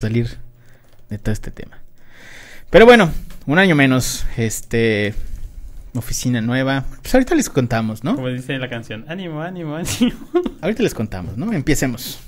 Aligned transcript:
salir 0.00 0.38
de 1.10 1.18
todo 1.18 1.32
este 1.32 1.50
tema. 1.50 1.78
Pero 2.70 2.86
bueno, 2.86 3.10
un 3.46 3.58
año 3.58 3.74
menos, 3.74 4.24
este, 4.36 5.12
oficina 5.92 6.40
nueva. 6.40 6.84
Pues 7.02 7.12
ahorita 7.12 7.34
les 7.34 7.50
contamos, 7.50 8.04
¿no? 8.04 8.14
Como 8.14 8.28
dice 8.28 8.58
la 8.58 8.70
canción, 8.70 9.04
ánimo, 9.08 9.42
ánimo, 9.42 9.74
ánimo. 9.74 10.16
Ahorita 10.60 10.84
les 10.84 10.94
contamos, 10.94 11.36
¿no? 11.36 11.52
Empecemos. 11.52 12.20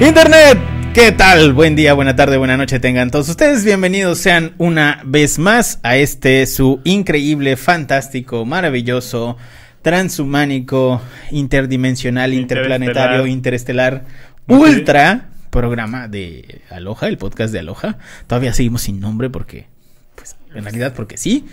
Internet, 0.00 0.73
¿qué 0.94 1.10
tal? 1.10 1.52
Buen 1.54 1.74
día, 1.74 1.92
buena 1.92 2.14
tarde, 2.14 2.36
buena 2.36 2.56
noche 2.56 2.78
tengan 2.78 3.10
todos 3.10 3.28
ustedes. 3.28 3.64
Bienvenidos 3.64 4.18
sean 4.18 4.54
una 4.58 5.02
vez 5.04 5.40
más 5.40 5.80
a 5.82 5.96
este 5.96 6.46
su 6.46 6.80
increíble, 6.84 7.56
fantástico, 7.56 8.44
maravilloso, 8.44 9.36
transhumánico, 9.82 11.02
interdimensional, 11.32 12.32
interplanetario, 12.32 13.26
interestelar, 13.26 14.04
ultra 14.46 15.30
programa 15.50 16.06
de 16.06 16.60
Aloha, 16.70 17.08
el 17.08 17.18
podcast 17.18 17.52
de 17.52 17.58
Aloha. 17.58 17.98
Todavía 18.28 18.52
seguimos 18.54 18.82
sin 18.82 19.00
nombre 19.00 19.30
porque, 19.30 19.66
pues, 20.14 20.36
en 20.54 20.62
realidad 20.62 20.94
porque 20.94 21.16
sí. 21.16 21.44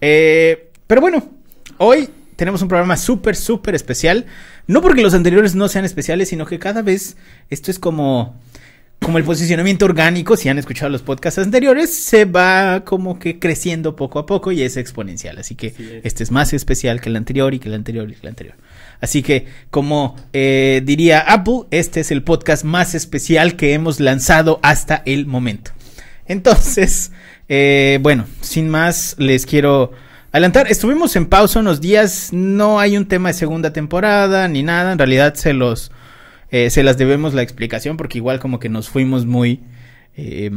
Eh, 0.00 0.68
pero 0.88 1.00
bueno, 1.00 1.30
hoy 1.78 2.08
tenemos 2.34 2.60
un 2.60 2.68
programa 2.68 2.96
súper, 2.96 3.36
súper 3.36 3.76
especial. 3.76 4.26
No 4.66 4.82
porque 4.82 5.02
los 5.02 5.14
anteriores 5.14 5.54
no 5.54 5.68
sean 5.68 5.84
especiales, 5.84 6.30
sino 6.30 6.44
que 6.44 6.58
cada 6.58 6.82
vez 6.82 7.16
esto 7.50 7.70
es 7.70 7.78
como, 7.78 8.40
como 9.02 9.18
el 9.18 9.24
posicionamiento 9.24 9.84
orgánico. 9.84 10.36
Si 10.36 10.48
han 10.48 10.58
escuchado 10.58 10.90
los 10.90 11.02
podcasts 11.02 11.38
anteriores, 11.38 11.94
se 11.94 12.24
va 12.24 12.84
como 12.84 13.18
que 13.18 13.38
creciendo 13.38 13.96
poco 13.96 14.18
a 14.18 14.26
poco 14.26 14.52
y 14.52 14.62
es 14.62 14.76
exponencial. 14.76 15.38
Así 15.38 15.54
que 15.54 15.68
es. 15.68 15.76
este 16.04 16.22
es 16.22 16.30
más 16.30 16.52
especial 16.52 17.00
que 17.00 17.08
el 17.08 17.16
anterior 17.16 17.54
y 17.54 17.58
que 17.58 17.68
el 17.68 17.74
anterior 17.74 18.08
y 18.10 18.14
que 18.14 18.20
el 18.22 18.28
anterior. 18.28 18.56
Así 19.00 19.22
que, 19.22 19.46
como 19.70 20.16
eh, 20.32 20.82
diría 20.84 21.20
Apple, 21.20 21.62
este 21.70 22.00
es 22.00 22.10
el 22.10 22.22
podcast 22.22 22.64
más 22.64 22.94
especial 22.94 23.56
que 23.56 23.72
hemos 23.72 23.98
lanzado 23.98 24.60
hasta 24.62 25.02
el 25.06 25.26
momento. 25.26 25.70
Entonces, 26.26 27.12
eh, 27.48 27.98
bueno, 28.02 28.26
sin 28.42 28.68
más, 28.68 29.16
les 29.18 29.46
quiero 29.46 29.92
adelantar. 30.32 30.70
Estuvimos 30.70 31.16
en 31.16 31.26
pausa 31.26 31.60
unos 31.60 31.80
días, 31.80 32.28
no 32.32 32.78
hay 32.78 32.96
un 32.96 33.06
tema 33.06 33.30
de 33.30 33.34
segunda 33.34 33.72
temporada 33.72 34.46
ni 34.48 34.62
nada. 34.62 34.92
En 34.92 34.98
realidad 34.98 35.34
se 35.34 35.54
los, 35.54 35.90
eh, 36.50 36.70
se 36.70 36.82
las 36.82 36.98
debemos 36.98 37.34
la 37.34 37.42
explicación 37.42 37.96
porque 37.96 38.18
igual 38.18 38.40
como 38.40 38.58
que 38.58 38.68
nos 38.68 38.88
fuimos 38.88 39.26
muy... 39.26 39.60
eh, 40.16 40.50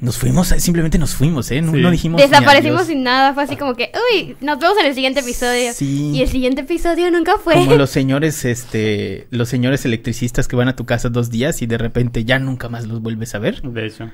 nos 0.00 0.18
fuimos, 0.18 0.48
simplemente 0.48 0.98
nos 0.98 1.14
fuimos, 1.14 1.48
¿eh? 1.52 1.62
No, 1.62 1.70
Sí. 1.72 1.80
no 1.80 1.90
dijimos... 1.92 2.20
Desaparecimos 2.20 2.86
sin 2.88 3.04
nada, 3.04 3.34
fue 3.34 3.44
así 3.44 3.54
como 3.56 3.74
que, 3.76 3.92
uy, 4.12 4.36
nos 4.40 4.58
vemos 4.58 4.76
en 4.78 4.86
el 4.86 4.94
siguiente 4.96 5.20
episodio. 5.20 5.72
Sí. 5.72 6.10
Y 6.12 6.22
el 6.22 6.28
siguiente 6.28 6.62
episodio 6.62 7.08
nunca 7.12 7.38
fue. 7.38 7.54
Como 7.54 7.76
los 7.76 7.90
señores, 8.00 8.44
este, 8.44 9.28
los 9.30 9.48
señores 9.48 9.84
electricistas 9.84 10.48
que 10.48 10.56
van 10.56 10.66
a 10.66 10.74
tu 10.74 10.86
casa 10.86 11.08
dos 11.08 11.30
días 11.30 11.62
y 11.62 11.66
de 11.66 11.78
repente 11.78 12.24
ya 12.24 12.40
nunca 12.40 12.68
más 12.68 12.84
los 12.88 13.00
vuelves 13.00 13.36
a 13.36 13.38
ver. 13.38 13.62
De 13.62 13.86
hecho. 13.86 14.10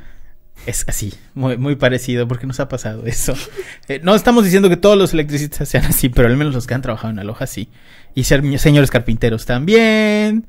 Es 0.66 0.84
así, 0.89 1.14
muy, 1.34 1.56
muy 1.56 1.77
parecido, 1.77 2.28
porque 2.28 2.46
nos 2.46 2.61
ha 2.61 2.69
pasado 2.69 3.06
eso. 3.06 3.34
Eh, 3.89 4.00
no 4.02 4.14
estamos 4.14 4.44
diciendo 4.44 4.69
que 4.69 4.77
todos 4.77 4.98
los 4.98 5.14
electricistas 5.14 5.66
sean 5.70 5.86
así, 5.86 6.11
pero 6.11 6.28
al 6.28 6.36
menos 6.36 6.52
los 6.52 6.66
que 6.66 6.74
han 6.74 6.83
trabajado 6.83 7.11
en 7.14 7.19
Aloha 7.20 7.46
sí. 7.46 7.70
Y 8.14 8.24
ser 8.24 8.42
señores 8.58 8.91
carpinteros 8.91 9.46
también. 9.46 10.46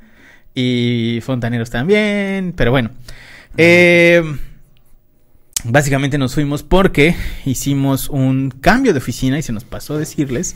Y 0.53 1.19
fontaneros 1.21 1.69
también. 1.69 2.53
Pero 2.55 2.71
bueno. 2.71 2.91
Eh, 3.57 4.21
básicamente 5.63 6.17
nos 6.17 6.33
fuimos 6.33 6.63
porque 6.63 7.15
hicimos 7.45 8.09
un 8.09 8.51
cambio 8.51 8.93
de 8.93 8.99
oficina 8.99 9.37
y 9.39 9.41
se 9.41 9.53
nos 9.53 9.63
pasó 9.63 9.95
a 9.95 9.99
decirles. 9.99 10.55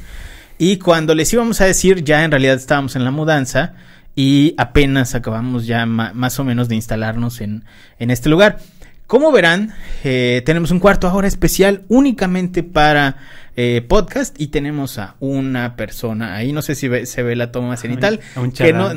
Y 0.58 0.78
cuando 0.78 1.16
les 1.16 1.34
íbamos 1.34 1.62
a 1.62 1.66
decir, 1.66 2.04
ya 2.04 2.24
en 2.24 2.32
realidad 2.32 2.56
estábamos 2.56 2.96
en 2.96 3.04
la 3.04 3.12
mudanza 3.12 3.74
y 4.16 4.54
apenas 4.58 5.16
acabamos 5.16 5.66
ya 5.66 5.86
más 5.86 6.40
o 6.40 6.44
menos 6.44 6.70
de 6.70 6.76
instalarnos 6.76 7.42
en, 7.42 7.66
en 8.00 8.12
este 8.12 8.30
lugar. 8.30 8.60
Como 9.08 9.32
verán, 9.32 9.74
eh, 10.04 10.42
tenemos 10.46 10.72
un 10.72 10.80
cuarto 10.80 11.08
ahora 11.08 11.28
especial 11.28 11.84
únicamente 11.88 12.64
para 12.64 13.18
eh, 13.56 13.86
podcast 13.88 14.40
y 14.42 14.48
tenemos 14.48 14.98
a 14.98 15.16
una 15.20 15.76
persona 15.76 16.36
ahí, 16.36 16.52
no 16.54 16.62
sé 16.64 16.74
si 16.74 16.88
ve- 16.88 17.06
se 17.06 17.22
ve 17.22 17.36
la 17.36 17.52
toma 17.52 17.78
cenital, 17.78 18.20
A 18.36 18.40
un 18.40 18.52
que 18.52 18.74
no. 18.74 18.90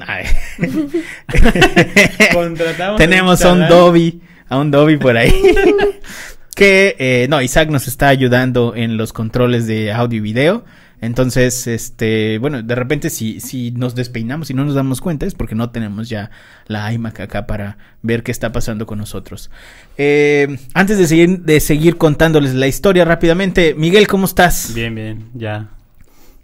Contratamos 2.33 2.99
tenemos 2.99 3.43
a 3.45 3.53
un. 3.53 3.69
Dobby, 3.69 4.21
a 4.49 4.59
un 4.59 4.71
Dobby 4.71 4.97
por 4.97 5.16
ahí. 5.16 5.33
que, 6.55 6.97
eh, 6.99 7.27
no, 7.28 7.43
Isaac 7.43 7.69
nos 7.69 7.87
está 7.87 8.09
ayudando 8.09 8.75
en 8.75 8.97
los 8.97 9.12
controles 9.12 9.66
de 9.66 9.93
audio 9.93 10.19
y 10.19 10.22
video. 10.22 10.65
Entonces, 11.01 11.67
este, 11.67 12.39
bueno, 12.39 12.62
de 12.62 12.75
repente 12.75 13.11
si, 13.11 13.41
si 13.41 13.71
nos 13.71 13.95
despeinamos 13.95 14.51
y 14.51 14.55
no 14.55 14.65
nos 14.65 14.75
damos 14.75 15.01
cuenta 15.01 15.27
es 15.27 15.34
porque 15.34 15.55
no 15.55 15.71
tenemos 15.71 16.09
ya 16.09 16.31
la 16.67 16.91
iMac 16.93 17.21
acá 17.21 17.47
para 17.47 17.77
ver 18.03 18.23
qué 18.23 18.33
está 18.33 18.53
pasando 18.53 18.87
con 18.87 18.99
nosotros. 18.99 19.51
Eh, 19.99 20.59
antes 20.73 20.97
de 20.99 21.07
seguir, 21.07 21.41
de 21.41 21.61
seguir 21.61 21.97
contándoles 21.99 22.55
la 22.55 22.67
historia 22.67 23.05
rápidamente, 23.05 23.75
Miguel, 23.75 24.07
¿cómo 24.07 24.25
estás? 24.25 24.73
Bien, 24.75 24.95
bien, 24.95 25.31
ya. 25.34 25.69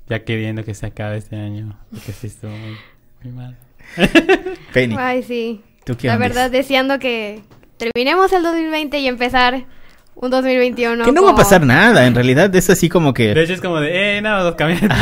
Ya 0.08 0.24
queriendo 0.24 0.64
que 0.64 0.74
se 0.74 0.86
acabe 0.86 1.16
este 1.16 1.36
año. 1.36 1.78
Porque 1.90 2.12
sí 2.12 2.26
estuvo 2.26 2.50
muy, 2.50 2.76
muy 3.22 3.32
mal. 3.32 3.56
Penny, 4.74 4.96
Ay, 4.98 5.22
sí. 5.22 5.62
¿tú 5.84 5.96
qué 5.96 6.08
La 6.08 6.18
verdad, 6.18 6.50
deseando 6.50 6.98
que 6.98 7.40
terminemos 7.78 8.32
el 8.32 8.42
2020 8.42 8.98
y 8.98 9.08
empezar 9.08 9.64
un 10.14 10.30
2021. 10.30 11.04
Que 11.04 11.12
no 11.12 11.22
va 11.22 11.28
a 11.28 11.32
como- 11.32 11.36
pasar 11.42 11.64
nada, 11.64 12.06
en 12.06 12.14
realidad 12.14 12.54
es 12.54 12.70
así 12.70 12.88
como 12.88 13.12
que... 13.14 13.34
De 13.34 13.42
hecho, 13.42 13.54
es 13.54 13.60
como 13.60 13.80
de, 13.80 14.18
eh, 14.18 14.22
nada, 14.22 14.42
dos 14.42 14.54
camiones. 14.54 14.88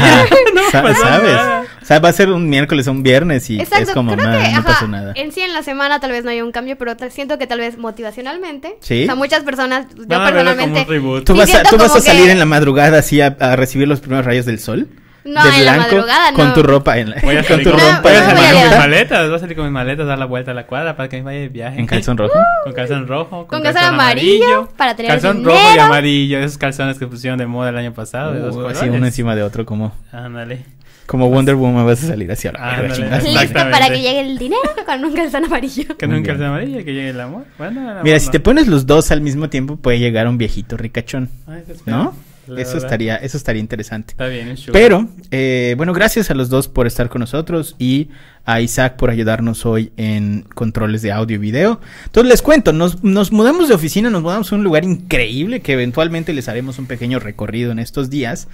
No 0.55 0.63
¿sabes? 0.71 0.97
nada. 1.03 1.65
O 1.83 1.85
sea, 1.85 1.99
va 1.99 2.09
a 2.11 2.13
ser 2.13 2.31
un 2.31 2.49
miércoles 2.49 2.87
o 2.87 2.93
un 2.93 3.03
viernes 3.03 3.49
y 3.51 3.61
Exacto, 3.61 3.89
es 3.89 3.91
como, 3.91 4.13
creo 4.15 4.25
nada, 4.27 4.39
que, 4.45 4.53
no 4.53 4.59
ajá, 4.59 4.69
pasó 4.69 4.89
nada. 4.89 5.13
En 5.17 5.33
sí, 5.33 5.41
en 5.41 5.53
la 5.53 5.63
semana 5.63 5.99
tal 6.01 6.11
vez 6.13 6.25
no 6.25 6.31
haya 6.31 6.45
un 6.45 6.53
cambio, 6.53 6.77
pero 6.79 6.95
siento 7.11 7.39
que 7.39 7.47
tal 7.49 7.59
vez 7.61 7.77
motivacionalmente. 7.79 8.77
Sí. 8.81 9.03
O 9.03 9.07
sea, 9.07 9.15
muchas 9.17 9.43
personas, 9.43 9.87
yo 9.97 10.17
a 10.17 10.31
verlo 10.31 10.41
como 10.41 10.45
personalmente. 10.45 10.81
un 10.83 10.87
reboot. 10.89 11.25
¿Tú 11.25 11.35
vas 11.37 11.53
a, 11.55 11.63
tú 11.65 11.77
vas 11.77 11.89
como 11.89 11.99
a 11.99 12.03
salir 12.03 12.27
que- 12.27 12.33
en 12.33 12.39
la 12.39 12.45
madrugada 12.47 12.99
así 12.99 13.21
a, 13.21 13.37
a 13.41 13.57
recibir 13.57 13.89
los 13.89 14.01
primeros 14.01 14.25
rayos 14.25 14.47
del 14.47 14.59
sol? 14.61 14.89
No, 15.25 15.45
de 15.45 15.51
en 15.59 15.65
la 15.67 15.73
blanco, 15.75 15.95
madrugada 15.97 16.31
no. 16.31 16.37
Con 16.37 16.55
tu 16.55 16.63
ropa 16.63 16.99
en 16.99 17.11
la, 17.11 17.17
Voy 17.23 17.37
a 17.37 17.41
con 17.41 17.49
salir 17.49 17.65
tu 17.65 17.71
con, 17.73 17.79
No, 17.81 17.87
ropa 17.87 18.01
voy 18.03 18.13
a 18.13 18.19
en 18.19 18.25
la 18.27 18.33
no 18.35 18.41
voy 18.41 18.45
a 18.45 18.51
salir 18.51 18.61
con 18.61 18.71
mis 18.71 18.79
maletas. 18.79 19.27
Voy 19.29 19.35
a 19.35 19.39
salir 19.39 19.57
con 19.57 19.65
mis 19.67 19.73
maletas, 19.73 20.07
dar 20.07 20.19
la 20.19 20.25
vuelta 20.25 20.51
a 20.51 20.55
la 20.55 20.67
cuadra 20.67 20.97
para 20.97 21.09
que 21.09 21.17
me 21.19 21.23
vaya 21.23 21.39
de 21.41 21.49
viaje. 21.49 21.79
en 21.81 21.87
calzón 21.87 22.17
rojo. 22.19 22.35
Con 22.65 22.73
calzón 22.73 23.07
rojo. 23.07 23.47
Con 23.47 23.63
calzón 23.63 23.85
amarillo, 23.85 24.69
para 24.77 24.95
tener 24.97 25.13
Calzón 25.13 25.45
rojo 25.45 25.59
y 25.59 25.63
dinero. 25.69 25.83
amarillo. 25.83 26.39
Esos 26.39 26.59
calzones 26.59 26.99
que 26.99 27.07
pusieron 27.07 27.39
de 27.39 27.47
moda 27.47 27.69
el 27.71 27.77
año 27.77 27.93
pasado. 27.93 28.33
de 28.33 28.49
Uh, 28.49 28.51
colores. 28.53 28.79
así 28.79 28.89
uno 28.89 29.05
encima 29.07 29.35
de 29.37 29.43
otro 29.43 29.67
como 29.67 29.93
Ándale. 30.13 30.65
como 31.07 31.29
Wonder 31.29 31.55
Woman 31.57 31.85
vas 31.85 32.03
a 32.05 32.07
salir 32.07 32.31
así 32.33 32.49
ahora. 32.49 32.77
Ándale. 32.79 33.21
Listo 33.21 33.55
para 33.71 33.89
que 33.89 34.01
llegue 34.01 34.21
el 34.21 34.39
dinero 34.39 34.63
con 34.87 35.05
un 35.05 35.13
calzón 35.15 35.45
amarillo. 35.45 35.85
Nunca 35.91 36.07
bien. 36.07 36.23
calzón 36.25 36.47
amarillo, 36.47 36.79
que 36.79 36.95
llegue 36.95 37.11
el 37.11 37.21
amor. 37.21 37.45
Bueno, 37.59 37.83
el 37.83 37.89
amor 37.91 38.05
Mira, 38.05 38.17
no. 38.17 38.21
si 38.25 38.31
te 38.31 38.41
pones 38.41 38.67
los 38.69 38.87
dos 38.87 39.11
al 39.11 39.21
mismo 39.21 39.51
tiempo 39.51 39.77
puede 39.77 39.99
llegar 39.99 40.27
un 40.29 40.39
viejito 40.39 40.77
ricachón, 40.79 41.29
Ay. 41.47 41.63
¿no? 41.85 42.15
La 42.51 42.61
Eso 42.63 42.79
estaría 42.79 43.17
eso 43.17 43.37
estaría 43.37 43.61
interesante. 43.61 44.13
Está 44.13 44.27
bien, 44.27 44.49
un 44.49 44.57
sugar. 44.57 44.73
Pero, 44.73 45.09
eh, 45.31 45.75
bueno, 45.77 45.93
gracias 45.93 46.31
a 46.31 46.35
los 46.35 46.49
dos 46.49 46.69
por 46.69 46.87
estar 46.87 47.09
con 47.09 47.21
nosotros 47.21 47.77
y 47.79 48.09
a 48.45 48.61
Isaac 48.61 48.97
por 48.97 49.11
ayudarnos 49.11 49.67
hoy 49.67 49.93
en 49.97 50.43
controles 50.55 51.03
de 51.03 51.13
audio 51.13 51.37
y 51.37 51.39
video. 51.39 51.81
Entonces 52.07 52.29
les 52.29 52.43
cuento, 52.43 52.73
nos, 52.73 53.05
nos 53.05 53.33
mudamos 53.33 53.69
de 53.69 53.75
oficina, 53.75 54.11
nos 54.11 54.23
mudamos 54.23 54.53
a 54.53 54.57
un 54.57 54.65
lugar 54.65 54.85
increíble 54.85 55.61
que 55.61 55.73
eventualmente 55.73 56.33
les 56.33 56.49
haremos 56.49 56.79
un 56.79 56.87
pequeño 56.87 57.19
recorrido 57.21 57.73
en 57.73 57.79
estos 57.79 58.11
días. 58.11 58.49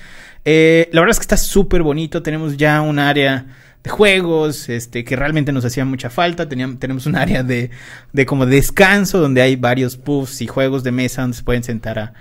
Eh, 0.44 0.88
la 0.92 1.00
verdad 1.00 1.12
es 1.12 1.18
que 1.18 1.24
está 1.24 1.36
súper 1.36 1.82
bonito, 1.82 2.22
tenemos 2.22 2.56
ya 2.56 2.80
un 2.80 2.98
área 2.98 3.46
de 3.82 3.90
juegos, 3.90 4.68
este, 4.68 5.04
que 5.04 5.16
realmente 5.16 5.52
nos 5.52 5.64
hacía 5.64 5.84
mucha 5.84 6.10
falta. 6.10 6.48
Teníamos, 6.48 6.78
tenemos 6.78 7.06
un 7.06 7.16
área 7.16 7.42
de, 7.42 7.70
de 8.12 8.26
como 8.26 8.46
descanso 8.46 9.18
donde 9.18 9.42
hay 9.42 9.56
varios 9.56 9.96
puffs 9.96 10.42
y 10.42 10.46
juegos 10.46 10.82
de 10.82 10.92
mesa 10.92 11.22
donde 11.22 11.36
se 11.36 11.42
pueden 11.42 11.62
sentar 11.62 11.98
a, 11.98 12.12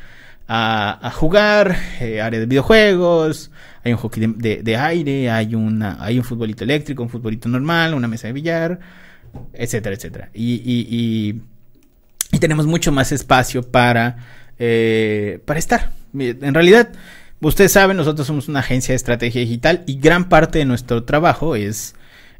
a, 0.48 1.12
jugar, 1.16 1.76
eh, 2.00 2.22
área 2.22 2.40
de 2.40 2.46
videojuegos, 2.46 3.52
hay 3.84 3.94
un 3.94 3.98
hockey 3.98 4.34
de, 4.38 4.78
aire, 4.78 5.30
hay, 5.30 5.56
una, 5.56 5.98
hay 6.04 6.18
un 6.18 6.24
futbolito 6.24 6.64
eléctrico, 6.64 7.04
un 7.04 7.10
futbolito 7.10 7.50
normal, 7.50 7.94
una 7.94 8.08
mesa 8.08 8.28
de 8.28 8.34
billar, 8.34 8.80
etcétera, 9.54 9.96
etcétera. 9.96 10.30
Y, 10.34 10.54
y, 10.56 10.88
y, 10.90 11.42
y 12.32 12.40
tenemos 12.40 12.66
mucho 12.68 12.92
más 12.92 13.12
espacio 13.12 13.64
para, 13.64 14.18
eh, 14.60 15.40
para 15.46 15.60
estar. 15.60 15.92
En 16.14 16.54
realidad, 16.54 16.90
ustedes 17.42 17.72
saben, 17.72 17.98
nosotros 17.98 18.28
somos 18.28 18.48
una 18.48 18.60
agencia 18.60 18.94
de 18.94 18.98
estrategia 18.98 19.42
digital 19.42 19.84
y 19.86 20.00
gran 20.00 20.30
parte 20.30 20.60
de 20.60 20.66
nuestro 20.66 21.04
trabajo 21.04 21.56
es 21.56 21.96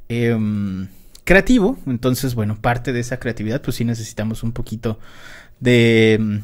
em, 0.10 0.88
creativo. 1.24 1.78
Entonces, 1.88 2.36
bueno, 2.36 2.58
parte 2.62 2.94
de 2.94 3.00
esa 3.00 3.18
creatividad, 3.18 3.62
pues 3.62 3.78
sí 3.78 3.86
necesitamos 3.86 4.44
un 4.44 4.52
poquito 4.52 5.00
de 5.60 6.42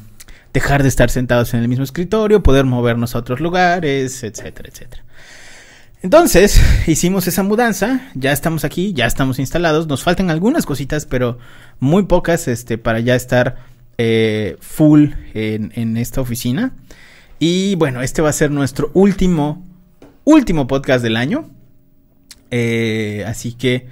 dejar 0.52 0.82
de 0.82 0.88
estar 0.88 1.10
sentados 1.10 1.54
en 1.54 1.60
el 1.60 1.68
mismo 1.68 1.84
escritorio, 1.84 2.42
poder 2.42 2.64
movernos 2.64 3.14
a 3.14 3.18
otros 3.18 3.40
lugares, 3.40 4.22
etcétera, 4.22 4.68
etcétera. 4.70 5.04
Entonces, 6.02 6.60
hicimos 6.86 7.26
esa 7.26 7.42
mudanza, 7.42 8.10
ya 8.14 8.32
estamos 8.32 8.64
aquí, 8.64 8.92
ya 8.92 9.06
estamos 9.06 9.38
instalados, 9.38 9.86
nos 9.86 10.02
faltan 10.02 10.30
algunas 10.30 10.66
cositas, 10.66 11.06
pero 11.06 11.38
muy 11.80 12.04
pocas 12.04 12.48
este, 12.48 12.78
para 12.78 13.00
ya 13.00 13.14
estar 13.14 13.56
eh, 13.98 14.56
full 14.60 15.10
en, 15.34 15.72
en 15.74 15.96
esta 15.96 16.20
oficina. 16.20 16.72
Y 17.38 17.74
bueno, 17.76 18.02
este 18.02 18.22
va 18.22 18.28
a 18.28 18.32
ser 18.32 18.50
nuestro 18.50 18.90
último 18.94 19.64
último 20.24 20.66
podcast 20.66 21.02
del 21.02 21.16
año. 21.16 21.50
Eh, 22.50 23.24
así 23.26 23.52
que 23.52 23.86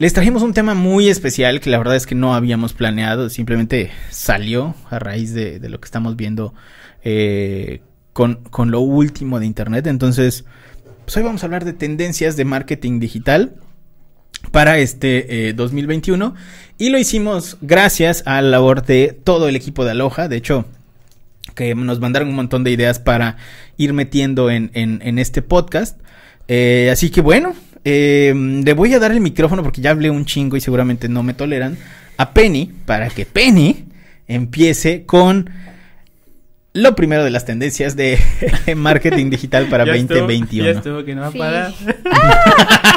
les 0.00 0.14
trajimos 0.14 0.42
un 0.42 0.54
tema 0.54 0.72
muy 0.72 1.10
especial 1.10 1.60
que 1.60 1.68
la 1.68 1.76
verdad 1.76 1.94
es 1.94 2.06
que 2.06 2.14
no 2.14 2.34
habíamos 2.34 2.72
planeado, 2.72 3.28
simplemente 3.28 3.90
salió 4.08 4.74
a 4.88 4.98
raíz 4.98 5.34
de, 5.34 5.60
lo 5.68 5.78
que 5.78 5.84
estamos 5.84 6.16
viendo 6.16 6.54
eh, 7.04 7.82
con, 8.14 8.40
lo 8.70 8.80
último 8.80 9.38
de 9.38 9.44
Internet. 9.44 9.86
Entonces, 9.86 10.46
pues 11.04 11.18
hoy 11.18 11.22
vamos 11.22 11.42
a 11.42 11.46
hablar 11.46 11.66
de 11.66 11.74
tendencias 11.74 12.38
de 12.38 12.46
marketing 12.46 12.98
digital 12.98 13.56
para 14.52 14.78
este 14.78 15.50
eh, 15.50 15.52
2021 15.52 16.34
y 16.78 16.88
lo 16.88 16.96
hicimos 16.96 17.58
gracias 17.60 18.22
a 18.24 18.40
la 18.40 18.48
labor 18.48 18.86
de 18.86 19.14
todo 19.22 19.50
el 19.50 19.56
equipo 19.56 19.84
de 19.84 19.90
Aloha. 19.90 20.28
De 20.28 20.36
hecho, 20.36 20.64
que 21.54 21.74
nos 21.74 22.00
mandaron 22.00 22.30
un 22.30 22.36
montón 22.36 22.64
de 22.64 22.70
ideas 22.70 23.00
para 23.00 23.36
ir 23.76 23.92
metiendo 23.92 24.50
en, 24.50 24.70
en, 24.72 25.02
en 25.04 25.18
este 25.18 25.42
podcast. 25.42 26.00
Eh, 26.48 26.88
así 26.90 27.10
que 27.10 27.20
bueno, 27.20 27.54
eh, 27.84 28.34
le 28.34 28.72
voy 28.74 28.94
a 28.94 28.98
dar 28.98 29.12
el 29.12 29.20
micrófono 29.20 29.62
porque 29.62 29.80
ya 29.80 29.90
hablé 29.90 30.10
un 30.10 30.24
chingo 30.24 30.56
y 30.56 30.60
seguramente 30.60 31.08
no 31.08 31.22
me 31.22 31.34
toleran 31.34 31.76
a 32.16 32.32
Penny 32.32 32.70
para 32.84 33.08
que 33.08 33.24
Penny 33.26 33.86
empiece 34.28 35.04
con 35.04 35.48
lo 36.72 36.94
primero 36.94 37.24
de 37.24 37.30
las 37.30 37.44
tendencias 37.44 37.96
de 37.96 38.18
marketing 38.76 39.30
digital 39.30 39.66
para 39.68 39.84
Ya 39.86 39.92
2021. 39.92 40.68
Estuvo, 40.68 40.72
ya 40.72 40.78
estuvo 40.78 41.04
que 41.04 41.14
no 41.14 41.22
va 41.22 41.26
a 41.28 41.32
Sí. 41.32 41.38
parar. 41.38 41.72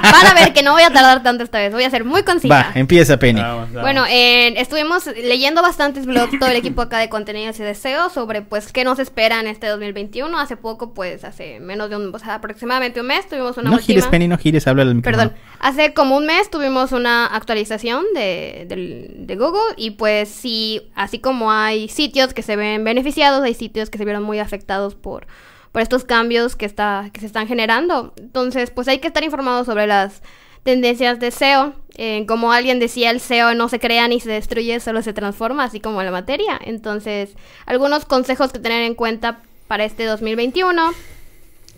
Van 0.04 0.28
a 0.28 0.34
ver 0.36 0.54
que 0.54 0.62
no 0.64 0.74
voy 0.74 0.84
a 0.84 0.92
tardar 0.92 1.24
tanto 1.24 1.44
esta 1.44 1.58
vez, 1.60 1.74
voy 1.74 1.84
a 1.86 1.90
ser 1.90 2.04
muy 2.04 2.24
concisa. 2.24 2.54
Va, 2.54 2.72
empieza 2.76 3.18
Penny. 3.18 3.42
Vamos, 3.42 3.70
vamos. 3.70 3.82
Bueno, 3.82 4.06
eh, 4.10 4.54
estuvimos 4.58 5.06
leyendo 5.08 5.62
bastantes 5.62 6.06
blogs, 6.06 6.38
todo 6.38 6.50
el 6.50 6.58
equipo 6.58 6.82
acá 6.82 7.00
de 7.00 7.10
contenidos 7.10 7.60
y 7.60 7.64
deseos 7.64 8.12
sobre 8.14 8.42
pues 8.42 8.72
qué 8.72 8.84
nos 8.84 9.00
espera 9.00 9.40
en 9.40 9.48
este 9.48 9.66
2021. 9.68 10.38
Hace 10.38 10.56
poco, 10.58 10.94
pues 10.94 11.24
hace 11.24 11.60
menos 11.62 11.90
de 11.90 11.96
un, 11.96 12.14
o 12.14 12.20
sea, 12.20 12.36
aproximadamente 12.36 13.00
un 13.02 13.08
mes 13.08 13.28
tuvimos 13.28 13.58
una 13.58 13.70
no 13.70 13.76
última... 13.78 13.86
gires 13.88 14.08
Penny, 14.08 14.28
no 14.28 14.38
gires, 14.38 14.68
habla 14.68 14.84
al 14.84 14.94
micrófono. 14.94 15.30
Perdón, 15.30 15.38
hace 15.60 15.94
como 15.94 16.18
un 16.18 16.26
mes 16.26 16.50
tuvimos 16.52 16.92
una 16.92 17.26
actualización 17.26 18.04
de, 18.14 18.66
del- 18.68 19.26
de 19.26 19.36
Google 19.36 19.74
y 19.78 19.92
pues 19.92 20.30
sí, 20.30 20.82
así 20.96 21.20
como 21.20 21.52
hay 21.52 21.88
sitios 21.88 22.34
que 22.34 22.44
se 22.44 22.56
ven 22.56 22.84
beneficiados, 22.84 23.42
hay 23.44 23.54
sitios 23.54 23.63
que 23.70 23.98
se 23.98 24.06
vieron 24.06 24.24
muy 24.24 24.40
afectados 24.40 24.96
por, 24.96 25.28
por 25.72 25.82
estos 25.82 26.04
cambios 26.04 26.56
que, 26.56 26.66
está, 26.66 27.10
que 27.14 27.20
se 27.20 27.26
están 27.26 27.48
generando. 27.48 28.14
Entonces, 28.18 28.70
pues 28.72 28.88
hay 28.88 29.00
que 29.00 29.08
estar 29.08 29.24
informados 29.24 29.66
sobre 29.66 29.88
las 29.88 30.22
tendencias 30.64 31.20
de 31.20 31.32
SEO. 31.32 31.74
Eh, 31.96 32.26
como 32.28 32.52
alguien 32.52 32.80
decía, 32.80 33.10
el 33.12 33.20
SEO 33.20 33.54
no 33.54 33.70
se 33.70 33.80
crea 33.80 34.08
ni 34.08 34.20
se 34.20 34.30
destruye, 34.30 34.80
solo 34.80 35.02
se 35.02 35.14
transforma, 35.14 35.64
así 35.66 35.80
como 35.80 36.02
la 36.04 36.12
materia. 36.12 36.60
Entonces, 36.64 37.36
algunos 37.66 38.06
consejos 38.06 38.52
que 38.52 38.60
tener 38.60 38.84
en 38.84 38.96
cuenta 38.96 39.40
para 39.68 39.84
este 39.86 40.06
2021 40.06 40.92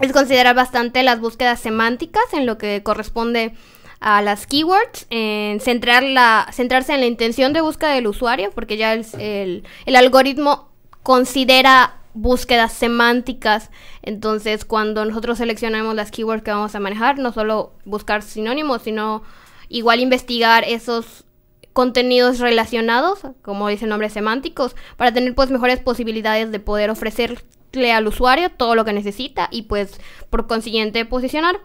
es 0.02 0.12
considerar 0.12 0.56
bastante 0.56 1.04
las 1.04 1.20
búsquedas 1.20 1.60
semánticas 1.60 2.24
en 2.34 2.46
lo 2.46 2.58
que 2.58 2.84
corresponde 2.84 3.54
a 4.02 4.22
las 4.22 4.46
keywords, 4.46 5.08
en 5.10 5.60
centrar 5.62 6.04
la, 6.04 6.48
centrarse 6.52 6.94
en 6.94 7.00
la 7.00 7.06
intención 7.08 7.54
de 7.54 7.62
búsqueda 7.62 7.94
del 7.94 8.08
usuario, 8.08 8.52
porque 8.54 8.78
ya 8.78 8.94
el- 8.94 9.64
el 9.86 9.96
algoritmo 9.96 10.70
considera 11.06 11.98
búsquedas 12.16 12.74
semánticas, 12.74 13.70
entonces 14.02 14.66
cuando 14.66 15.06
nosotros 15.06 15.38
seleccionamos 15.38 15.94
las 15.94 16.10
keywords 16.10 16.42
que 16.42 16.50
vamos 16.50 16.74
a 16.74 16.80
manejar, 16.80 17.20
no 17.20 17.32
solo 17.32 17.74
buscar 17.86 18.24
sinónimos, 18.24 18.82
sino 18.82 19.22
igual 19.70 20.00
investigar 20.00 20.64
esos 20.64 21.26
contenidos 21.74 22.40
relacionados, 22.40 23.20
como 23.44 23.68
dice 23.68 23.86
el 23.86 23.90
nombre, 23.90 24.10
semánticos, 24.10 24.76
para 24.98 25.14
tener 25.14 25.36
pues 25.36 25.52
mejores 25.52 25.80
posibilidades 25.80 26.52
de 26.52 26.60
poder 26.60 26.90
ofrecerle 26.90 27.94
al 27.94 28.08
usuario 28.08 28.50
todo 28.50 28.74
lo 28.74 28.84
que 28.84 28.94
necesita 28.94 29.48
y 29.52 29.62
pues 29.64 30.02
por 30.32 30.48
consiguiente 30.48 31.06
posicionar. 31.06 31.60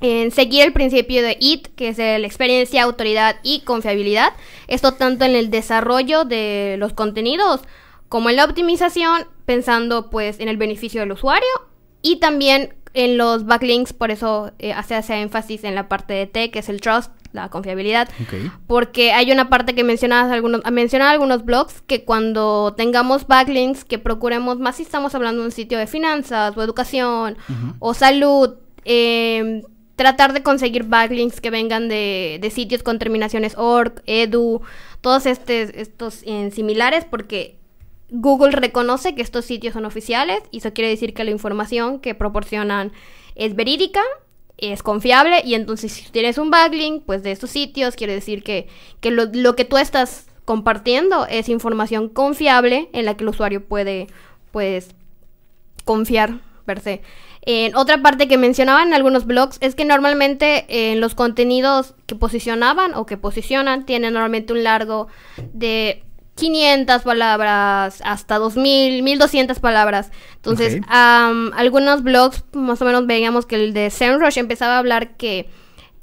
En 0.00 0.30
seguir 0.30 0.62
el 0.64 0.72
principio 0.72 1.22
de 1.22 1.36
IT, 1.38 1.74
que 1.76 1.88
es 1.88 1.98
el 1.98 2.24
experiencia, 2.24 2.82
autoridad 2.82 3.36
y 3.42 3.60
confiabilidad. 3.60 4.32
Esto 4.68 4.94
tanto 4.94 5.26
en 5.26 5.36
el 5.36 5.50
desarrollo 5.50 6.24
de 6.24 6.76
los 6.78 6.94
contenidos 6.94 7.60
como 8.12 8.28
en 8.28 8.36
la 8.36 8.44
optimización, 8.44 9.26
pensando 9.46 10.10
pues 10.10 10.38
en 10.38 10.48
el 10.48 10.58
beneficio 10.58 11.00
del 11.00 11.12
usuario 11.12 11.48
y 12.02 12.16
también 12.20 12.74
en 12.92 13.16
los 13.16 13.46
backlinks, 13.46 13.94
por 13.94 14.10
eso 14.10 14.52
eh, 14.58 14.74
hace, 14.74 14.94
hace 14.94 15.14
énfasis 15.22 15.64
en 15.64 15.74
la 15.74 15.88
parte 15.88 16.12
de 16.12 16.26
T, 16.26 16.50
que 16.50 16.58
es 16.58 16.68
el 16.68 16.82
trust, 16.82 17.10
la 17.32 17.48
confiabilidad. 17.48 18.10
Ok. 18.20 18.52
Porque 18.66 19.12
hay 19.12 19.32
una 19.32 19.48
parte 19.48 19.74
que 19.74 19.82
mencionabas 19.82 20.30
algunos, 20.30 20.60
mencionaba 20.70 21.10
algunos 21.10 21.42
blogs 21.46 21.80
que 21.86 22.04
cuando 22.04 22.74
tengamos 22.76 23.26
backlinks 23.26 23.86
que 23.86 23.98
procuremos 23.98 24.58
más 24.58 24.76
si 24.76 24.82
estamos 24.82 25.14
hablando 25.14 25.40
de 25.40 25.46
un 25.46 25.52
sitio 25.52 25.78
de 25.78 25.86
finanzas 25.86 26.54
o 26.54 26.62
educación 26.62 27.38
Ujú. 27.48 27.76
o 27.78 27.94
salud, 27.94 28.56
eh, 28.84 29.62
tratar 29.96 30.34
de 30.34 30.42
conseguir 30.42 30.84
backlinks 30.84 31.40
que 31.40 31.48
vengan 31.48 31.88
de, 31.88 32.38
de 32.42 32.50
sitios 32.50 32.82
con 32.82 32.98
terminaciones 32.98 33.54
org, 33.56 34.02
edu, 34.04 34.60
todos 35.00 35.24
este- 35.24 35.80
estos 35.80 36.22
eh, 36.26 36.50
similares 36.52 37.06
porque 37.06 37.61
Google 38.12 38.52
reconoce 38.52 39.14
que 39.14 39.22
estos 39.22 39.46
sitios 39.46 39.72
son 39.72 39.86
oficiales 39.86 40.42
y 40.50 40.58
eso 40.58 40.74
quiere 40.74 40.90
decir 40.90 41.14
que 41.14 41.24
la 41.24 41.30
información 41.30 41.98
que 41.98 42.14
proporcionan 42.14 42.92
es 43.34 43.56
verídica, 43.56 44.02
es 44.58 44.82
confiable 44.82 45.40
y 45.44 45.54
entonces 45.54 45.92
si 45.92 46.10
tienes 46.12 46.36
un 46.36 46.50
backlink 46.50 47.04
pues 47.04 47.22
de 47.22 47.32
estos 47.32 47.50
sitios 47.50 47.96
quiere 47.96 48.12
decir 48.12 48.44
que, 48.44 48.68
que 49.00 49.10
lo, 49.10 49.24
lo 49.32 49.56
que 49.56 49.64
tú 49.64 49.78
estás 49.78 50.26
compartiendo 50.44 51.26
es 51.26 51.48
información 51.48 52.10
confiable 52.10 52.90
en 52.92 53.06
la 53.06 53.16
que 53.16 53.24
el 53.24 53.30
usuario 53.30 53.64
puede 53.64 54.08
pues 54.50 54.90
confiar 55.86 56.40
per 56.66 56.80
se. 56.80 57.00
En 57.44 57.74
otra 57.74 58.02
parte 58.02 58.28
que 58.28 58.36
mencionaban 58.36 58.88
en 58.88 58.94
algunos 58.94 59.26
blogs 59.26 59.56
es 59.60 59.74
que 59.74 59.84
normalmente 59.84 60.66
eh, 60.68 60.96
los 60.96 61.14
contenidos 61.14 61.94
que 62.06 62.14
posicionaban 62.14 62.94
o 62.94 63.06
que 63.06 63.16
posicionan 63.16 63.86
tienen 63.86 64.12
normalmente 64.12 64.52
un 64.52 64.62
largo 64.62 65.08
de 65.52 66.04
500 66.34 67.02
palabras 67.02 68.02
hasta 68.04 68.38
2000, 68.38 69.02
1200 69.02 69.60
palabras. 69.60 70.10
Entonces, 70.36 70.80
am, 70.88 71.52
algunos 71.54 72.02
blogs 72.02 72.44
más 72.52 72.80
o 72.80 72.84
menos 72.84 73.06
veíamos 73.06 73.46
que 73.46 73.56
el 73.56 73.72
de 73.74 73.90
SEMrush 73.90 74.38
empezaba 74.38 74.76
a 74.76 74.78
hablar 74.78 75.16
que 75.16 75.48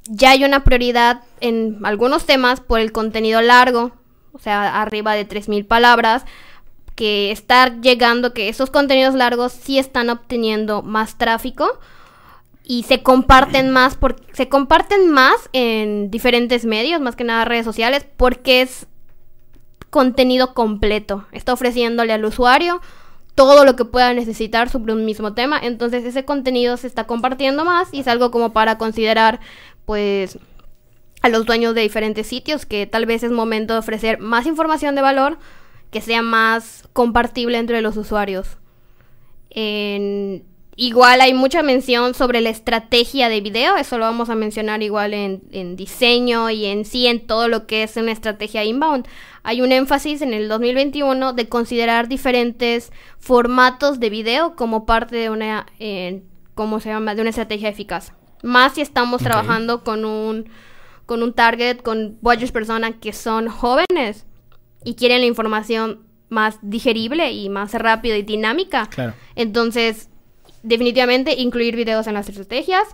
ya 0.04 0.30
hay 0.30 0.44
una 0.44 0.64
prioridad 0.64 1.22
en 1.40 1.78
algunos 1.84 2.26
temas 2.26 2.60
por 2.60 2.80
el 2.80 2.92
contenido 2.92 3.42
largo, 3.42 3.92
o 4.32 4.38
sea, 4.38 4.80
arriba 4.80 5.14
de 5.14 5.24
3000 5.24 5.66
palabras, 5.66 6.24
que 6.94 7.30
está 7.30 7.80
llegando, 7.80 8.32
que 8.34 8.48
esos 8.48 8.70
contenidos 8.70 9.14
largos 9.14 9.52
sí 9.52 9.78
están 9.78 10.10
obteniendo 10.10 10.82
más 10.82 11.16
tráfico 11.16 11.78
y 12.62 12.84
se 12.84 13.02
comparten 13.02 13.70
más, 13.70 13.96
por, 13.96 14.16
se 14.32 14.48
comparten 14.48 15.10
más 15.10 15.34
en 15.52 16.10
diferentes 16.10 16.64
medios, 16.64 17.00
más 17.00 17.16
que 17.16 17.24
nada 17.24 17.44
redes 17.44 17.64
sociales, 17.64 18.06
porque 18.16 18.62
es 18.62 18.86
contenido 19.90 20.54
completo. 20.54 21.26
Está 21.32 21.52
ofreciéndole 21.52 22.12
al 22.12 22.24
usuario 22.24 22.80
todo 23.34 23.64
lo 23.64 23.76
que 23.76 23.84
pueda 23.84 24.12
necesitar 24.14 24.68
sobre 24.68 24.92
un 24.92 25.04
mismo 25.04 25.34
tema. 25.34 25.58
Entonces 25.62 26.04
ese 26.04 26.24
contenido 26.24 26.76
se 26.76 26.86
está 26.86 27.04
compartiendo 27.04 27.64
más 27.64 27.88
y 27.92 28.00
es 28.00 28.08
algo 28.08 28.30
como 28.30 28.52
para 28.52 28.78
considerar, 28.78 29.40
pues, 29.84 30.38
a 31.22 31.28
los 31.28 31.44
dueños 31.44 31.74
de 31.74 31.82
diferentes 31.82 32.26
sitios 32.26 32.64
que 32.66 32.86
tal 32.86 33.06
vez 33.06 33.22
es 33.22 33.30
momento 33.30 33.74
de 33.74 33.80
ofrecer 33.80 34.18
más 34.20 34.46
información 34.46 34.94
de 34.94 35.02
valor 35.02 35.38
que 35.90 36.00
sea 36.00 36.22
más 36.22 36.88
compartible 36.92 37.58
entre 37.58 37.82
los 37.82 37.96
usuarios. 37.96 38.56
En- 39.50 40.44
igual 40.80 41.20
hay 41.20 41.34
mucha 41.34 41.62
mención 41.62 42.14
sobre 42.14 42.40
la 42.40 42.48
estrategia 42.48 43.28
de 43.28 43.42
video, 43.42 43.76
eso 43.76 43.98
lo 43.98 44.06
vamos 44.06 44.30
a 44.30 44.34
mencionar 44.34 44.82
igual 44.82 45.12
en, 45.12 45.42
en 45.52 45.76
diseño 45.76 46.48
y 46.48 46.64
en 46.64 46.86
sí 46.86 47.06
en 47.06 47.26
todo 47.26 47.48
lo 47.48 47.66
que 47.66 47.82
es 47.82 47.98
una 47.98 48.12
estrategia 48.12 48.64
inbound. 48.64 49.06
Hay 49.42 49.60
un 49.60 49.72
énfasis 49.72 50.22
en 50.22 50.32
el 50.32 50.48
2021 50.48 51.34
de 51.34 51.50
considerar 51.50 52.08
diferentes 52.08 52.92
formatos 53.18 54.00
de 54.00 54.08
video 54.08 54.56
como 54.56 54.86
parte 54.86 55.16
de 55.16 55.28
una, 55.28 55.66
eh, 55.80 56.22
¿cómo 56.54 56.80
se 56.80 56.88
llama? 56.88 57.14
De 57.14 57.20
una 57.20 57.30
estrategia 57.30 57.68
eficaz. 57.68 58.14
Más 58.42 58.72
si 58.72 58.80
estamos 58.80 59.22
trabajando 59.22 59.84
con 59.84 60.06
un, 60.06 60.48
con 61.04 61.22
un 61.22 61.34
target, 61.34 61.82
con 61.82 62.16
varias 62.22 62.52
personas 62.52 62.92
que 62.98 63.12
son 63.12 63.48
jóvenes 63.48 64.24
y 64.82 64.94
quieren 64.94 65.20
la 65.20 65.26
información 65.26 66.06
más 66.30 66.58
digerible 66.62 67.32
y 67.32 67.50
más 67.50 67.74
rápida 67.74 68.16
y 68.16 68.22
dinámica. 68.22 68.86
Claro. 68.86 69.12
Entonces, 69.34 70.09
definitivamente 70.62 71.34
incluir 71.38 71.76
videos 71.76 72.06
en 72.06 72.14
las 72.14 72.28
estrategias. 72.28 72.84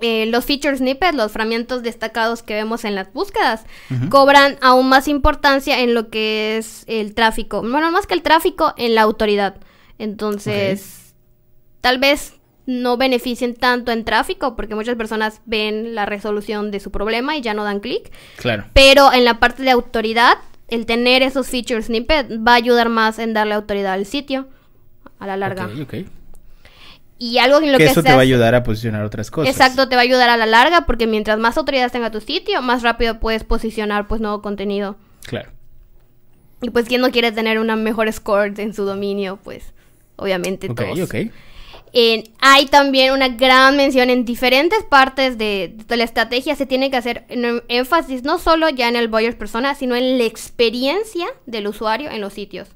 Eh, 0.00 0.26
los 0.26 0.44
feature 0.44 0.76
snippets, 0.76 1.16
los 1.16 1.32
fragmentos 1.32 1.82
destacados 1.82 2.44
que 2.44 2.54
vemos 2.54 2.84
en 2.84 2.94
las 2.94 3.12
búsquedas, 3.12 3.64
cobran 4.10 4.56
aún 4.60 4.88
más 4.88 5.08
importancia 5.08 5.80
en 5.80 5.92
lo 5.92 6.08
que 6.08 6.56
es 6.56 6.84
el 6.86 7.14
tráfico. 7.14 7.62
Bueno, 7.62 7.90
más 7.90 8.06
que 8.06 8.14
el 8.14 8.22
tráfico, 8.22 8.74
en 8.76 8.94
la 8.94 9.02
autoridad. 9.02 9.56
Entonces, 9.98 11.14
tal 11.80 11.98
vez 11.98 12.34
no 12.68 12.98
beneficien 12.98 13.54
tanto 13.54 13.92
en 13.92 14.04
tráfico 14.04 14.54
porque 14.54 14.74
muchas 14.74 14.94
personas 14.94 15.40
ven 15.46 15.94
la 15.94 16.04
resolución 16.06 16.70
de 16.70 16.80
su 16.80 16.90
problema 16.90 17.34
y 17.36 17.40
ya 17.40 17.54
no 17.54 17.64
dan 17.64 17.80
clic. 17.80 18.12
Claro. 18.36 18.66
Pero 18.74 19.12
en 19.12 19.24
la 19.24 19.40
parte 19.40 19.62
de 19.62 19.70
autoridad, 19.70 20.34
el 20.68 20.84
tener 20.86 21.22
esos 21.22 21.48
feature 21.48 21.82
snippets 21.82 22.30
va 22.30 22.52
a 22.52 22.56
ayudar 22.56 22.90
más 22.90 23.18
en 23.18 23.32
darle 23.32 23.54
autoridad 23.54 23.94
al 23.94 24.06
sitio 24.06 24.48
a 25.18 25.26
la 25.26 25.36
larga. 25.36 25.68
Y 27.20 27.38
algo 27.38 27.58
en 27.60 27.72
lo 27.72 27.78
que 27.78 27.84
que, 27.84 27.90
eso 27.90 28.02
te 28.02 28.12
va 28.12 28.18
a 28.18 28.22
ayudar 28.22 28.54
a 28.54 28.62
posicionar 28.62 29.02
otras 29.04 29.30
cosas. 29.30 29.52
Exacto, 29.52 29.88
te 29.88 29.96
va 29.96 30.02
a 30.02 30.04
ayudar 30.04 30.30
a 30.30 30.36
la 30.36 30.46
larga 30.46 30.82
porque 30.86 31.06
mientras 31.08 31.38
más 31.38 31.56
autoridad 31.58 31.90
tenga 31.90 32.10
tu 32.12 32.20
sitio, 32.20 32.62
más 32.62 32.82
rápido 32.82 33.18
puedes 33.18 33.42
posicionar 33.44 34.06
pues 34.06 34.20
nuevo 34.20 34.40
contenido. 34.40 34.96
Claro. 35.26 35.50
Y 36.62 36.70
pues 36.70 36.86
quien 36.86 37.00
no 37.00 37.10
quiere 37.10 37.32
tener 37.32 37.58
una 37.58 37.74
mejor 37.76 38.12
score 38.12 38.58
en 38.60 38.72
su 38.74 38.84
dominio, 38.84 39.38
pues 39.42 39.72
obviamente 40.16 40.68
Ok, 40.70 40.76
todos. 40.80 41.00
ok. 41.00 41.14
En- 41.92 42.24
hay 42.40 42.66
también 42.66 43.12
una 43.12 43.28
gran 43.28 43.76
mención 43.76 44.10
en 44.10 44.24
diferentes 44.24 44.84
partes 44.84 45.38
de, 45.38 45.74
de 45.88 45.96
la 45.96 46.04
estrategia. 46.04 46.54
Se 46.54 46.66
tiene 46.66 46.90
que 46.90 46.96
hacer 46.98 47.24
en- 47.28 47.62
énfasis 47.68 48.22
no 48.24 48.38
solo 48.38 48.68
ya 48.68 48.88
en 48.88 48.96
el 48.96 49.08
buyer 49.08 49.36
persona, 49.38 49.74
sino 49.74 49.96
en 49.96 50.18
la 50.18 50.24
experiencia 50.24 51.26
del 51.46 51.66
usuario 51.66 52.10
en 52.10 52.20
los 52.20 52.32
sitios. 52.32 52.68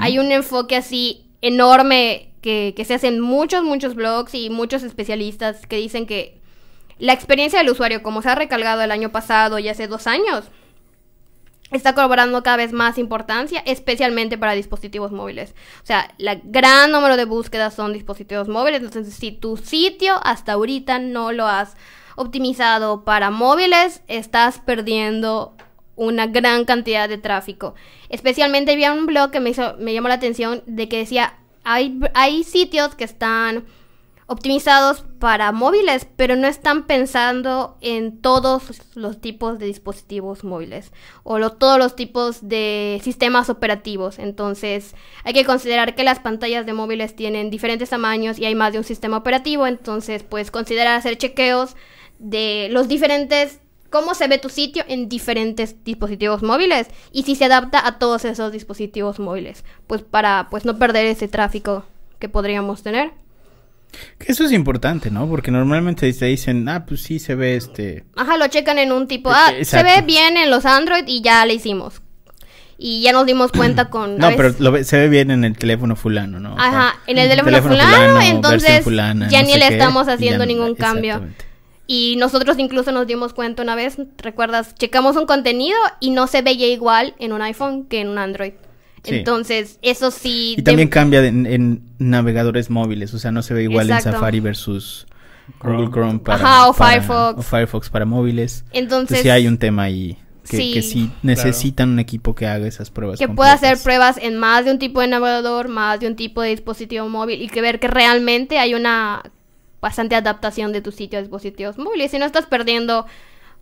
Hay 0.00 0.18
un 0.20 0.30
enfoque 0.32 0.76
así 0.76 1.26
enorme 1.42 2.30
que, 2.44 2.84
se 2.84 2.92
hace 2.92 3.08
en 3.08 3.20
muchos, 3.20 3.64
muchos 3.64 3.94
blogs 3.94 4.34
y 4.34 4.50
muchos 4.50 4.82
especialistas 4.82 5.66
que 5.66 5.78
dicen 5.78 6.06
que 6.06 6.42
la 6.98 7.14
experiencia 7.14 7.58
del 7.58 7.70
usuario, 7.70 8.02
como 8.02 8.20
se 8.20 8.28
ha 8.28 8.34
recalcado 8.34 8.82
el 8.82 8.90
año 8.90 9.10
pasado 9.10 9.58
y 9.58 9.70
hace 9.70 9.88
dos 9.88 10.06
años, 10.06 10.44
está 11.72 11.94
cobrando 11.94 12.42
cada 12.42 12.58
vez 12.58 12.74
más 12.74 12.98
importancia, 12.98 13.62
especialmente 13.64 14.36
para 14.36 14.52
dispositivos 14.52 15.10
móviles. 15.10 15.54
O 15.82 15.86
sea, 15.86 16.12
la 16.18 16.34
gran 16.34 16.92
número 16.92 17.16
de 17.16 17.24
búsquedas 17.24 17.72
son 17.72 17.94
dispositivos 17.94 18.46
móviles. 18.46 18.82
Entonces, 18.82 19.14
si 19.14 19.32
tu 19.32 19.56
sitio 19.56 20.20
hasta 20.22 20.52
ahorita 20.52 20.98
no 20.98 21.32
lo 21.32 21.46
has 21.46 21.76
optimizado 22.14 23.04
para 23.04 23.30
móviles, 23.30 24.02
estás 24.06 24.58
perdiendo 24.58 25.56
una 25.96 26.26
gran 26.26 26.66
cantidad 26.66 27.08
de 27.08 27.16
tráfico. 27.16 27.74
Especialmente 28.10 28.72
había 28.72 28.92
un 28.92 29.06
blog 29.06 29.30
que 29.30 29.40
me, 29.40 29.48
hizo, 29.48 29.76
me 29.78 29.94
llamó 29.94 30.08
la 30.08 30.14
atención 30.14 30.62
de 30.66 30.90
que 30.90 30.98
decía, 30.98 31.38
hay, 31.64 31.98
hay 32.14 32.44
sitios 32.44 32.94
que 32.94 33.04
están 33.04 33.64
optimizados 34.26 35.04
para 35.18 35.52
móviles, 35.52 36.06
pero 36.16 36.34
no 36.34 36.46
están 36.46 36.86
pensando 36.86 37.76
en 37.82 38.22
todos 38.22 38.62
los 38.94 39.20
tipos 39.20 39.58
de 39.58 39.66
dispositivos 39.66 40.44
móviles 40.44 40.92
o 41.24 41.38
lo- 41.38 41.52
todos 41.52 41.78
los 41.78 41.94
tipos 41.94 42.48
de 42.48 43.00
sistemas 43.04 43.50
operativos. 43.50 44.18
Entonces, 44.18 44.94
hay 45.24 45.34
que 45.34 45.44
considerar 45.44 45.94
que 45.94 46.04
las 46.04 46.20
pantallas 46.20 46.64
de 46.64 46.72
móviles 46.72 47.14
tienen 47.14 47.50
diferentes 47.50 47.90
tamaños 47.90 48.38
y 48.38 48.46
hay 48.46 48.54
más 48.54 48.72
de 48.72 48.78
un 48.78 48.84
sistema 48.84 49.18
operativo, 49.18 49.66
entonces 49.66 50.22
puedes 50.22 50.50
considerar 50.50 50.96
hacer 50.96 51.18
chequeos 51.18 51.76
de 52.18 52.68
los 52.70 52.88
diferentes 52.88 53.60
cómo 53.94 54.14
se 54.14 54.26
ve 54.26 54.38
tu 54.38 54.48
sitio 54.48 54.82
en 54.88 55.08
diferentes 55.08 55.76
dispositivos 55.84 56.42
móviles 56.42 56.88
y 57.12 57.22
si 57.22 57.36
se 57.36 57.44
adapta 57.44 57.86
a 57.86 58.00
todos 58.00 58.24
esos 58.24 58.50
dispositivos 58.50 59.20
móviles, 59.20 59.64
pues 59.86 60.02
para 60.02 60.48
pues 60.50 60.64
no 60.64 60.76
perder 60.80 61.06
ese 61.06 61.28
tráfico 61.28 61.84
que 62.18 62.28
podríamos 62.28 62.82
tener. 62.82 63.12
Que 64.18 64.32
eso 64.32 64.44
es 64.46 64.50
importante, 64.50 65.12
¿no? 65.12 65.28
Porque 65.28 65.52
normalmente 65.52 66.12
te 66.12 66.26
dicen, 66.26 66.68
ah, 66.68 66.84
pues 66.86 67.02
sí 67.02 67.20
se 67.20 67.36
ve 67.36 67.54
este. 67.54 68.04
Ajá, 68.16 68.36
lo 68.36 68.48
checan 68.48 68.78
en 68.78 68.90
un 68.90 69.06
tipo, 69.06 69.30
Eh, 69.30 69.34
ah, 69.36 69.52
exacto. 69.56 69.88
se 69.88 69.94
ve 70.00 70.04
bien 70.04 70.36
en 70.38 70.50
los 70.50 70.66
Android 70.66 71.04
y 71.06 71.22
ya 71.22 71.46
le 71.46 71.54
hicimos. 71.54 72.02
Y 72.76 73.00
ya 73.02 73.12
nos 73.12 73.26
dimos 73.26 73.52
cuenta 73.56 73.90
con... 73.90 74.18
No, 74.18 74.30
pero 74.36 74.52
lo 74.58 74.72
ve- 74.72 74.82
se 74.82 74.96
ve 74.98 75.08
bien 75.08 75.30
en 75.30 75.44
el 75.44 75.56
teléfono 75.56 75.94
fulano, 75.94 76.40
¿no? 76.40 76.56
Ajá, 76.58 76.96
en 77.06 77.18
el 77.18 77.28
teléfono, 77.28 77.62
fulano, 77.62 78.20
entonces 78.22 78.82
fulana, 78.82 79.28
ya 79.28 79.42
no 79.42 79.46
ni 79.46 79.54
le 79.54 79.68
qué, 79.68 79.74
estamos 79.74 80.08
ya 80.08 80.14
haciendo 80.14 80.44
ningún 80.46 80.74
cambio. 80.74 81.12
exactamente. 81.12 81.53
Y 81.86 82.16
nosotros 82.16 82.58
incluso 82.58 82.92
nos 82.92 83.06
dimos 83.06 83.34
cuenta 83.34 83.62
una 83.62 83.74
vez, 83.74 83.98
¿recuerdas? 84.18 84.74
Checamos 84.74 85.16
un 85.16 85.26
contenido 85.26 85.76
y 86.00 86.10
no 86.10 86.26
se 86.26 86.40
veía 86.42 86.66
igual 86.68 87.14
en 87.18 87.32
un 87.32 87.42
iPhone 87.42 87.84
que 87.84 88.00
en 88.00 88.08
un 88.08 88.18
Android. 88.18 88.52
Sí. 89.02 89.16
Entonces, 89.16 89.78
eso 89.82 90.10
sí... 90.10 90.52
Y 90.52 90.56
de- 90.56 90.62
también 90.62 90.88
cambia 90.88 91.20
de- 91.20 91.28
en, 91.28 91.44
en 91.46 91.82
navegadores 91.98 92.70
móviles, 92.70 93.12
o 93.12 93.18
sea, 93.18 93.30
no 93.32 93.42
se 93.42 93.52
ve 93.52 93.64
igual 93.64 93.86
Exacto. 93.88 94.08
en 94.08 94.14
Safari 94.14 94.40
versus 94.40 95.06
Chrome. 95.60 95.76
Google 95.76 95.92
Chrome 95.92 96.18
para, 96.20 96.36
Ajá, 96.42 96.68
o 96.68 96.72
para- 96.72 96.92
Firefox. 97.02 97.38
o 97.38 97.42
Firefox 97.42 97.90
para 97.90 98.06
móviles. 98.06 98.64
Entonces, 98.72 98.82
Entonces 99.18 99.20
sí 99.20 99.28
hay 99.28 99.46
un 99.46 99.58
tema 99.58 99.82
ahí 99.82 100.16
que 100.48 100.56
Sí. 100.56 100.72
que 100.72 100.80
sí 100.82 101.10
necesitan 101.22 101.90
un 101.90 101.98
equipo 101.98 102.34
que 102.34 102.46
haga 102.46 102.66
esas 102.66 102.90
pruebas. 102.90 103.18
que 103.18 103.28
pueda 103.28 103.52
hacer 103.52 103.76
pruebas 103.78 104.16
en 104.18 104.36
más 104.38 104.64
de 104.64 104.70
un 104.72 104.78
tipo 104.78 105.00
de 105.02 105.08
navegador, 105.08 105.68
más 105.68 106.00
de 106.00 106.06
un 106.06 106.16
tipo 106.16 106.40
de 106.40 106.48
dispositivo 106.48 107.06
móvil 107.10 107.42
y 107.42 107.48
que 107.48 107.60
ver 107.60 107.80
que 107.80 107.88
realmente 107.88 108.58
hay 108.58 108.72
una 108.74 109.22
bastante 109.84 110.14
adaptación 110.14 110.72
de 110.72 110.80
tu 110.80 110.92
sitio 110.92 111.18
a 111.18 111.22
dispositivos 111.22 111.76
móviles. 111.76 112.10
Si 112.10 112.18
no 112.18 112.24
estás 112.24 112.46
perdiendo 112.46 113.04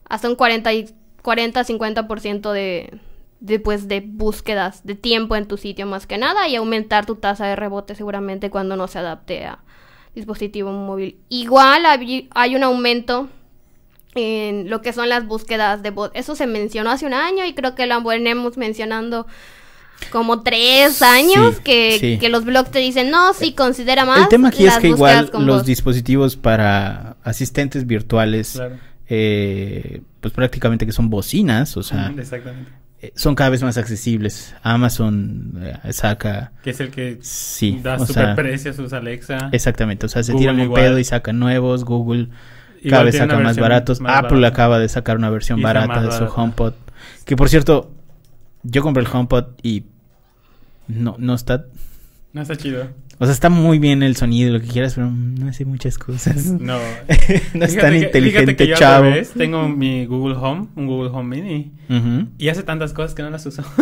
hasta 0.08 0.28
un 0.28 0.36
40 0.36 0.72
y 0.72 0.94
40-50% 1.20 2.52
de, 2.52 3.00
de, 3.40 3.58
pues, 3.58 3.88
de 3.88 4.04
búsquedas 4.06 4.86
de 4.86 4.94
tiempo 4.94 5.34
en 5.34 5.48
tu 5.48 5.56
sitio 5.56 5.84
más 5.84 6.06
que 6.06 6.18
nada 6.18 6.46
y 6.46 6.54
aumentar 6.54 7.06
tu 7.06 7.16
tasa 7.16 7.48
de 7.48 7.56
rebote 7.56 7.96
seguramente 7.96 8.50
cuando 8.50 8.76
no 8.76 8.86
se 8.86 9.00
adapte 9.00 9.46
a 9.46 9.64
dispositivo 10.14 10.70
móvil. 10.70 11.18
Igual 11.28 11.86
hay, 11.86 12.28
hay 12.32 12.54
un 12.54 12.62
aumento 12.62 13.28
en 14.14 14.70
lo 14.70 14.80
que 14.80 14.92
son 14.92 15.08
las 15.08 15.26
búsquedas 15.26 15.82
de 15.82 15.90
bot. 15.90 16.12
Eso 16.14 16.36
se 16.36 16.46
mencionó 16.46 16.92
hace 16.92 17.04
un 17.04 17.14
año 17.14 17.44
y 17.44 17.54
creo 17.54 17.74
que 17.74 17.86
lo 17.86 18.00
venimos 18.00 18.56
mencionando 18.56 19.26
como 20.10 20.42
tres 20.42 21.02
años 21.02 21.56
Sí, 21.56 21.62
que, 21.64 21.96
sí. 22.00 22.18
que 22.18 22.28
los 22.28 22.44
blogs 22.44 22.70
te 22.70 22.78
dicen, 22.80 23.10
no, 23.10 23.32
sí, 23.34 23.52
considera 23.52 24.04
más. 24.04 24.22
El 24.22 24.28
tema 24.28 24.48
aquí 24.48 24.66
es 24.66 24.76
que 24.78 24.88
igual 24.88 25.30
los 25.32 25.46
bots". 25.58 25.66
dispositivos 25.66 26.36
para 26.36 27.16
asistentes 27.24 27.86
virtuales, 27.86 28.52
Claro. 28.54 28.76
eh, 29.08 30.02
pues 30.20 30.32
prácticamente 30.34 30.86
que 30.86 30.92
son 30.92 31.10
bocinas, 31.10 31.76
o 31.76 31.82
sea, 31.82 32.12
Exactamente. 32.18 32.70
eh, 33.00 33.12
son 33.16 33.34
cada 33.34 33.50
vez 33.50 33.62
más 33.62 33.76
accesibles. 33.78 34.54
Amazon 34.62 35.54
eh, 35.84 35.92
saca, 35.92 36.52
Que 36.62 36.70
es 36.70 36.80
el 36.80 36.90
que 36.90 37.18
sí, 37.22 37.80
da 37.82 37.96
o 37.96 38.06
super 38.06 38.14
sea, 38.24 38.34
precios 38.34 38.76
sus 38.76 38.92
Alexa. 38.92 39.48
exactamente, 39.52 40.06
o 40.06 40.08
sea, 40.08 40.22
se 40.22 40.32
Google 40.32 40.42
tiran 40.44 40.56
un 40.56 40.62
igual. 40.62 40.82
pedo 40.82 40.98
y 40.98 41.04
sacan 41.04 41.38
nuevos, 41.38 41.84
Google 41.84 42.28
Igual 42.84 42.90
cada 42.90 43.02
vez 43.04 43.16
saca 43.16 43.38
más 43.38 43.56
baratos, 43.58 44.00
más 44.00 44.18
Apple 44.18 44.38
barata. 44.40 44.48
acaba 44.48 44.78
de 44.80 44.88
sacar 44.88 45.16
una 45.16 45.30
versión 45.30 45.60
barata 45.62 46.00
de 46.02 46.10
su 46.10 46.18
barata. 46.24 46.32
HomePod, 46.34 46.72
que 47.24 47.36
por 47.36 47.48
cierto, 47.48 47.92
yo 48.64 48.82
compré 48.82 49.02
el 49.04 49.08
HomePod 49.12 49.44
y 49.62 49.84
no, 50.88 51.16
no 51.18 51.34
está, 51.34 51.64
No 52.32 52.42
está 52.42 52.56
chido. 52.56 52.88
o 53.18 53.24
sea, 53.24 53.32
está 53.32 53.48
muy 53.50 53.78
bien 53.78 54.02
el 54.02 54.16
sonido, 54.16 54.52
lo 54.52 54.60
que 54.60 54.66
quieras, 54.68 54.94
pero 54.94 55.10
no 55.10 55.48
hace 55.48 55.64
muchas 55.64 55.98
cosas. 55.98 56.46
No. 56.46 56.78
no 57.54 57.64
es 57.64 57.76
tan 57.76 57.92
que- 57.92 57.98
inteligente, 58.00 58.56
que 58.56 58.66
yo 58.68 58.76
chavo. 58.76 59.04
revés, 59.04 59.30
tengo 59.36 59.68
mi 59.68 60.06
Google 60.06 60.36
Home, 60.36 60.68
un 60.76 60.86
Google 60.86 61.10
Home 61.10 61.36
Mini. 61.36 61.72
Y 62.38 62.48
hace 62.48 62.62
tantas 62.62 62.92
cosas 62.94 63.14
que 63.14 63.22
no 63.22 63.30
las 63.30 63.44
uso. 63.46 63.62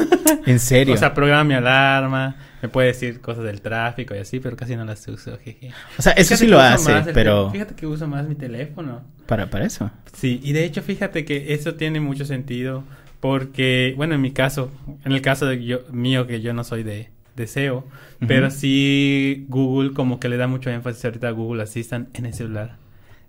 En 0.47 0.59
serio. 0.61 0.95
O 0.95 0.97
sea, 0.97 1.13
programa 1.13 1.43
mi 1.45 1.55
alarma, 1.55 2.37
me 2.63 2.69
puede 2.69 2.89
decir 2.89 3.21
cosas 3.21 3.45
del 3.45 3.61
tráfico 3.61 4.15
y 4.15 4.19
así, 4.19 4.39
pero 4.41 4.57
casi 4.57 4.77
no 4.77 4.85
las 4.85 5.07
uso. 5.09 5.37
jeje. 5.45 5.71
O 5.99 6.03
sea, 6.03 6.13
eso 6.13 6.29
Fíjate 6.29 6.45
sí 6.45 6.51
lo 6.51 6.61
hace, 6.61 6.93
el 6.97 7.05
pero 7.13 7.51
Fíjate 7.51 7.75
que 7.75 7.87
uso 7.87 8.07
más 8.07 8.27
mi 8.29 8.37
teléfono. 8.37 9.03
para, 9.27 9.51
para 9.51 9.67
eso. 9.67 9.91
Sí, 10.17 10.41
y 10.43 10.53
de 10.53 10.65
hecho 10.65 10.83
fíjate 10.83 11.25
que 11.25 11.53
eso 11.53 11.75
tiene 11.75 11.99
mucho 12.01 12.25
sentido 12.25 12.85
porque, 13.21 13.95
bueno, 13.97 14.15
en 14.15 14.21
mi 14.21 14.33
caso, 14.33 14.71
en 15.05 15.13
el 15.13 15.23
caso 15.23 15.47
de 15.47 15.65
yo, 15.65 15.81
mío 15.93 16.27
que 16.27 16.41
yo 16.41 16.53
no 16.55 16.65
soy 16.65 16.83
de, 16.83 17.11
de 17.37 17.47
SEO, 17.47 17.85
pero 18.27 18.51
sí 18.51 19.47
Google 19.49 19.93
como 19.93 20.19
que 20.21 20.29
le 20.29 20.37
da 20.37 20.47
mucho 20.47 20.71
énfasis 20.71 21.05
ahorita 21.05 21.29
a 21.29 21.33
Google 21.33 21.63
Assistant 21.63 22.17
en 22.19 22.27
el 22.27 22.35
celular. 22.35 22.77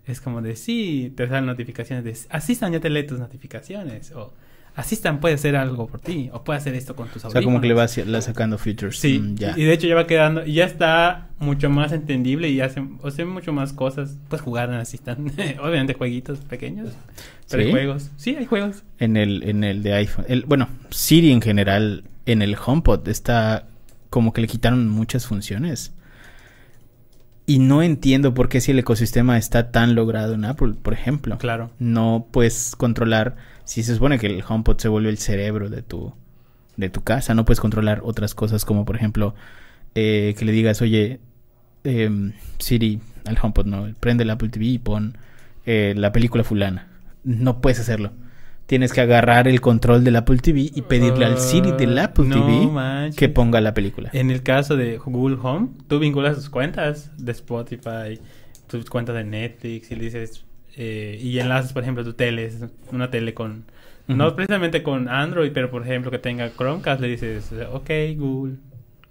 Es 0.06 0.20
como 0.20 0.42
de, 0.42 0.56
sí, 0.56 1.12
te 1.16 1.28
salen 1.28 1.46
notificaciones 1.46 2.04
de, 2.04 2.16
Assistant 2.30 2.72
ya 2.72 2.80
te 2.80 2.90
lee 2.90 3.04
tus 3.04 3.18
notificaciones, 3.18 4.12
o 4.12 4.32
Assistant 4.74 5.20
puede 5.20 5.34
hacer 5.34 5.54
algo 5.54 5.86
por 5.86 6.00
ti, 6.00 6.30
o 6.32 6.42
puede 6.44 6.58
hacer 6.58 6.74
esto 6.74 6.96
con 6.96 7.08
tus 7.08 7.24
O 7.24 7.30
sea, 7.30 7.42
como 7.42 7.60
que 7.60 7.68
le 7.68 7.74
va, 7.74 7.82
audífonos". 7.82 8.08
la 8.10 8.22
sacando 8.22 8.56
features. 8.56 8.98
Sí, 8.98 9.18
Mm, 9.18 9.34
ya. 9.34 9.54
y 9.56 9.64
de 9.64 9.72
hecho 9.74 9.86
ya 9.86 9.94
va 9.94 10.06
quedando, 10.06 10.44
ya 10.46 10.64
está 10.64 11.28
mucho 11.38 11.68
más 11.68 11.92
entendible 11.92 12.48
y 12.48 12.60
hace, 12.60 12.80
mucho 12.80 13.52
más 13.52 13.72
cosas. 13.74 14.16
Puedes 14.28 14.42
jugar 14.42 14.70
en 14.70 14.76
Assistant, 14.76 15.30
obviamente 15.62 15.92
jueguitos 15.94 16.38
pequeños, 16.40 16.88
pero 17.50 17.64
hay 17.64 17.70
juegos. 17.70 18.10
Sí, 18.16 18.34
hay 18.34 18.46
juegos. 18.46 18.82
En 18.98 19.16
el, 19.18 19.42
en 19.42 19.62
el 19.64 19.82
de 19.82 19.92
iPhone. 19.94 20.24
El, 20.28 20.44
bueno, 20.46 20.68
Siri 20.90 21.32
en 21.32 21.42
general, 21.42 22.04
en 22.24 22.40
el 22.40 22.56
HomePod 22.56 23.06
está 23.08 23.66
como 24.08 24.32
que 24.32 24.40
le 24.40 24.46
quitaron 24.46 24.88
muchas 24.88 25.26
funciones. 25.26 25.92
Y 27.44 27.58
no 27.58 27.82
entiendo 27.82 28.34
por 28.34 28.48
qué 28.48 28.60
si 28.60 28.70
el 28.70 28.78
ecosistema 28.78 29.36
está 29.36 29.70
tan 29.72 29.94
logrado 29.94 30.34
en 30.34 30.44
Apple, 30.44 30.74
por 30.80 30.92
ejemplo. 30.94 31.38
Claro. 31.38 31.70
No 31.78 32.28
puedes 32.30 32.76
controlar, 32.76 33.36
si 33.64 33.82
se 33.82 33.94
supone 33.94 34.18
que 34.18 34.26
el 34.26 34.42
HomePod 34.46 34.78
se 34.78 34.88
vuelve 34.88 35.10
el 35.10 35.18
cerebro 35.18 35.68
de 35.70 35.82
tu, 35.82 36.14
de 36.76 36.88
tu 36.90 37.02
casa, 37.02 37.34
no 37.34 37.44
puedes 37.44 37.60
controlar 37.60 38.00
otras 38.04 38.34
cosas 38.34 38.64
como 38.64 38.84
por 38.84 38.96
ejemplo 38.96 39.34
eh, 39.94 40.34
que 40.38 40.44
le 40.44 40.52
digas, 40.52 40.80
oye, 40.82 41.20
em, 41.84 42.32
Siri, 42.58 43.00
al 43.26 43.38
HomePod, 43.40 43.66
no, 43.66 43.88
prende 44.00 44.24
el 44.24 44.30
Apple 44.30 44.48
TV 44.48 44.64
y 44.66 44.78
pon 44.78 45.16
eh, 45.66 45.94
la 45.96 46.12
película 46.12 46.44
fulana. 46.44 46.88
No 47.24 47.60
puedes 47.60 47.78
hacerlo. 47.78 48.10
Tienes 48.66 48.92
que 48.92 49.00
agarrar 49.00 49.48
el 49.48 49.60
control 49.60 50.02
del 50.02 50.16
Apple 50.16 50.38
TV 50.38 50.70
y 50.74 50.82
pedirle 50.82 51.24
al 51.26 51.38
Siri 51.38 51.72
del 51.72 51.98
Ah, 51.98 52.04
Apple 52.04 52.24
no 52.26 52.34
TV 52.46 52.66
manches. 52.68 53.16
que 53.16 53.28
ponga 53.28 53.60
la 53.60 53.74
película. 53.74 54.08
En 54.12 54.30
el 54.30 54.42
caso 54.42 54.76
de 54.76 54.96
Google 54.98 55.36
Home, 55.42 55.68
tú 55.88 55.98
vinculas 55.98 56.36
tus 56.36 56.48
cuentas 56.48 57.10
de 57.18 57.32
Spotify, 57.32 58.18
tus 58.68 58.88
cuentas 58.88 59.14
de 59.16 59.24
Netflix 59.24 59.90
y 59.90 59.96
le 59.96 60.04
dices, 60.04 60.44
eh, 60.76 61.18
y 61.20 61.38
enlazas, 61.38 61.72
por 61.72 61.82
ejemplo, 61.82 62.04
tu 62.04 62.12
tele, 62.14 62.46
es 62.46 62.64
una 62.90 63.10
tele 63.10 63.34
con, 63.34 63.64
no 64.06 64.34
precisamente 64.34 64.82
con 64.82 65.08
Android, 65.08 65.52
pero 65.52 65.70
por 65.70 65.82
ejemplo 65.82 66.10
que 66.10 66.18
tenga 66.18 66.50
Chromecast, 66.50 67.00
le 67.00 67.08
dices, 67.08 67.52
ok, 67.72 67.90
Google, 68.16 68.56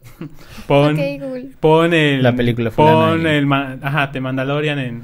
Pon, 0.68 0.94
Ok, 0.96 1.00
Google. 1.20 1.50
pon 1.60 1.94
el. 1.94 2.24
La 2.24 2.36
película 2.36 2.72
Pon 2.72 3.26
el. 3.28 3.52
Ajá, 3.54 4.12
te 4.12 4.20
Mandalorian 4.20 4.80
en 4.80 5.04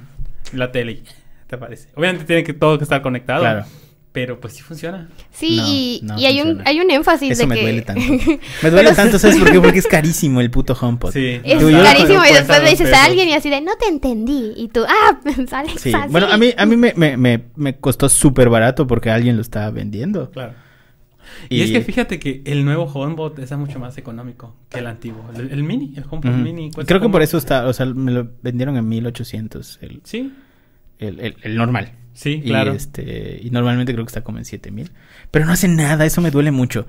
la 0.53 0.71
tele. 0.71 1.01
Te 1.47 1.55
aparece. 1.55 1.89
Obviamente 1.95 2.25
tiene 2.25 2.43
que 2.43 2.53
todo 2.53 2.77
que 2.77 2.83
estar 2.83 3.01
conectado. 3.01 3.41
Claro. 3.41 3.65
Pero 4.17 4.39
pues 4.39 4.53
sí 4.53 4.63
funciona. 4.63 5.09
Sí, 5.29 5.57
No, 5.57 5.67
y, 5.67 5.99
no 6.01 6.19
y 6.19 6.25
hay, 6.25 6.41
un, 6.41 6.59
hay 6.65 6.79
un 6.79 6.89
énfasis 6.89 7.33
Eso 7.33 7.41
de 7.43 7.47
me 7.49 7.55
que... 7.55 7.61
duele 7.61 7.81
tanto. 7.83 8.01
Me 8.63 8.69
duele 8.71 8.91
tanto, 8.93 9.19
¿sabes 9.19 9.37
por 9.37 9.51
qué? 9.51 9.61
Porque 9.61 9.77
es 9.77 9.85
carísimo 9.91 10.41
el 10.41 10.49
puto 10.49 10.73
HomePod. 10.73 11.11
Sí. 11.13 11.39
Es 11.43 11.63
carísimo 11.63 12.25
y 12.27 12.33
después 12.33 12.63
le 12.63 12.69
dices 12.71 12.87
pesos. 12.89 12.93
a 12.99 13.05
alguien 13.05 13.29
y 13.29 13.33
así 13.33 13.51
de, 13.51 13.61
no 13.61 13.75
te 13.79 13.85
entendí. 13.87 14.53
Y 14.57 14.69
tú, 14.69 14.83
ah, 14.89 15.19
sale 15.47 15.69
Sí, 15.77 15.91
fácil. 15.91 16.09
bueno, 16.11 16.25
a 16.31 16.37
mí, 16.37 16.51
a 16.57 16.65
mí 16.65 16.75
me, 16.77 16.93
me, 16.95 17.15
me, 17.15 17.43
me 17.55 17.77
costó 17.77 18.09
súper 18.09 18.49
barato 18.49 18.87
porque 18.87 19.11
alguien 19.11 19.35
lo 19.35 19.43
estaba 19.43 19.69
vendiendo. 19.69 20.31
Claro. 20.31 20.55
Y, 21.47 21.61
es 21.61 21.69
que 21.69 21.81
fíjate 21.81 22.17
que 22.17 22.41
el 22.45 22.65
nuevo 22.65 22.85
HomeBot 22.85 23.37
es 23.37 23.51
mucho 23.51 23.77
más 23.77 23.99
económico 23.99 24.55
que 24.69 24.79
el 24.79 24.87
antiguo. 24.87 25.29
El, 25.35 25.51
el 25.51 25.61
mini, 25.61 25.93
el 25.95 26.05
HomePod 26.09 26.31
Ujú. 26.31 26.39
mini. 26.39 26.71
Creo 26.71 26.85
que 26.85 26.99
como- 27.01 27.11
por 27.11 27.21
eso 27.21 27.37
está, 27.37 27.67
o 27.67 27.73
sea, 27.73 27.85
me 27.85 28.11
lo 28.11 28.27
vendieron 28.41 28.77
en 28.77 28.89
1800, 28.89 29.77
el, 29.83 30.01
Sí, 30.03 30.33
el, 30.97 31.19
el, 31.19 31.35
el 31.43 31.55
normal. 31.55 31.91
Sí, 32.17 32.41
Y, 32.43 32.49
claro. 32.49 32.73
este, 32.73 33.39
y 33.41 33.51
normalmente 33.51 33.93
creo 33.93 34.03
que 34.03 34.09
está 34.09 34.21
como 34.21 34.39
en 34.39 34.45
7000. 34.45 34.91
Pero 35.29 35.45
no 35.45 35.51
hace 35.51 35.67
nada, 35.67 36.05
eso 36.05 36.19
me 36.21 36.31
duele 36.31 36.49
mucho. 36.51 36.87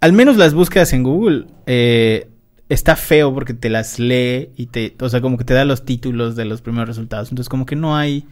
Al 0.00 0.12
menos 0.12 0.36
las 0.36 0.52
búsquedas 0.52 0.92
en 0.92 1.04
Google 1.04 1.46
eh, 1.66 2.28
está 2.68 2.96
feo 2.96 3.32
porque 3.32 3.54
te 3.54 3.70
las 3.70 3.98
lee 3.98 4.50
y 4.56 4.66
te, 4.66 4.94
o 5.00 5.08
sea, 5.08 5.20
como 5.20 5.38
que 5.38 5.44
te 5.44 5.54
da 5.54 5.64
los 5.64 5.84
títulos 5.84 6.34
de 6.34 6.44
los 6.44 6.60
primeros 6.60 6.88
resultados. 6.88 7.30
Entonces, 7.30 7.48
como 7.48 7.66
que 7.66 7.76
no 7.76 7.96
hay, 7.96 8.26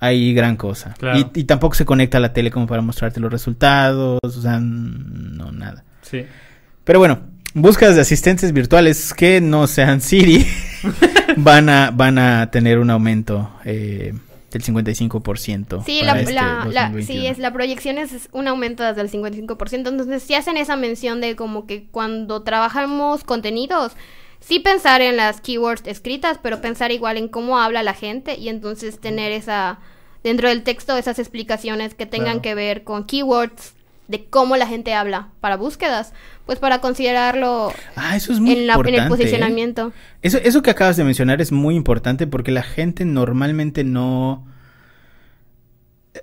hay 0.00 0.34
gran 0.34 0.56
cosa. 0.56 0.94
Claro. 0.98 1.18
Y, 1.18 1.40
y 1.40 1.44
tampoco 1.44 1.74
se 1.74 1.84
conecta 1.84 2.18
a 2.18 2.20
la 2.20 2.32
tele 2.32 2.50
como 2.50 2.66
para 2.66 2.82
mostrarte 2.82 3.20
los 3.20 3.30
resultados, 3.30 4.18
o 4.22 4.42
sea, 4.42 4.58
no, 4.60 5.52
nada. 5.52 5.84
Sí. 6.02 6.24
Pero 6.84 6.98
bueno, 6.98 7.20
búsquedas 7.54 7.94
de 7.94 8.00
asistentes 8.00 8.52
virtuales 8.52 9.14
que 9.14 9.40
no 9.40 9.66
sean 9.66 10.00
Siri 10.00 10.46
van 11.36 11.68
a 11.68 11.90
van 11.92 12.18
a 12.18 12.50
tener 12.50 12.78
un 12.78 12.90
aumento 12.90 13.52
eh, 13.64 14.12
del 14.50 14.62
55%. 14.62 15.82
Sí, 15.84 16.00
la, 16.02 16.18
este 16.20 16.32
la- 16.32 16.66
la- 16.70 16.88
2021. 16.90 17.06
sí, 17.06 17.26
es, 17.26 17.38
la 17.38 17.52
proyección 17.52 17.98
es 17.98 18.28
un 18.32 18.48
aumento 18.48 18.82
desde 18.82 19.00
el 19.02 19.10
55%. 19.10 19.88
Entonces, 19.88 20.22
si 20.22 20.34
hacen 20.34 20.56
esa 20.56 20.76
mención 20.76 21.20
de 21.20 21.36
como 21.36 21.66
que 21.66 21.86
cuando 21.90 22.42
trabajamos 22.42 23.24
contenidos, 23.24 23.92
sí 24.40 24.58
pensar 24.58 25.00
en 25.02 25.16
las 25.16 25.40
keywords 25.40 25.86
escritas, 25.86 26.38
pero 26.42 26.60
pensar 26.60 26.92
igual 26.92 27.16
en 27.16 27.28
cómo 27.28 27.58
habla 27.58 27.82
la 27.82 27.94
gente 27.94 28.36
y 28.38 28.48
entonces 28.48 28.98
tener 28.98 29.32
esa, 29.32 29.78
dentro 30.24 30.48
del 30.48 30.62
texto, 30.62 30.96
esas 30.96 31.18
explicaciones 31.18 31.94
que 31.94 32.06
tengan 32.06 32.40
Claro. 32.40 32.42
que 32.42 32.54
ver 32.54 32.84
con 32.84 33.04
keywords 33.04 33.74
de 34.10 34.24
cómo 34.24 34.56
la 34.56 34.66
gente 34.66 34.92
habla 34.92 35.28
para 35.40 35.56
búsquedas, 35.56 36.12
pues 36.44 36.58
para 36.58 36.80
considerarlo 36.80 37.72
Ah, 37.94 38.16
eso 38.16 38.32
es 38.32 38.40
muy 38.40 38.52
en, 38.52 38.66
la, 38.66 38.74
en 38.74 38.88
el 38.88 38.94
¿eh? 39.06 39.08
posicionamiento. 39.08 39.92
Eso, 40.20 40.38
eso 40.38 40.62
que 40.62 40.70
acabas 40.70 40.96
de 40.96 41.04
mencionar 41.04 41.40
es 41.40 41.52
muy 41.52 41.76
importante 41.76 42.26
porque 42.26 42.50
la 42.50 42.64
gente 42.64 43.04
normalmente 43.04 43.84
no, 43.84 44.44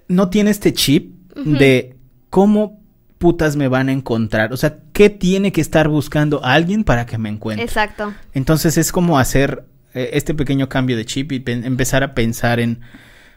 no 0.09 0.29
tiene 0.29 0.51
este 0.51 0.73
chip 0.73 1.15
de 1.35 1.95
cómo 2.29 2.81
putas 3.19 3.55
me 3.55 3.69
van 3.69 3.87
a 3.87 3.93
encontrar. 3.93 4.51
O 4.51 4.57
sea, 4.57 4.79
¿qué 4.91 5.09
tiene 5.09 5.53
que 5.53 5.61
estar 5.61 5.87
buscando 5.87 6.43
alguien 6.43 6.83
para 6.83 7.05
que 7.05 7.17
me 7.17 7.29
encuentre? 7.29 7.63
Exacto. 7.63 8.13
Entonces 8.33 8.77
es 8.77 8.91
como 8.91 9.19
hacer 9.19 9.63
eh, 9.93 10.09
este 10.13 10.33
pequeño 10.33 10.67
cambio 10.67 10.97
de 10.97 11.05
chip 11.05 11.31
y 11.31 11.43
empezar 11.45 12.03
a 12.03 12.13
pensar 12.13 12.59
en, 12.59 12.81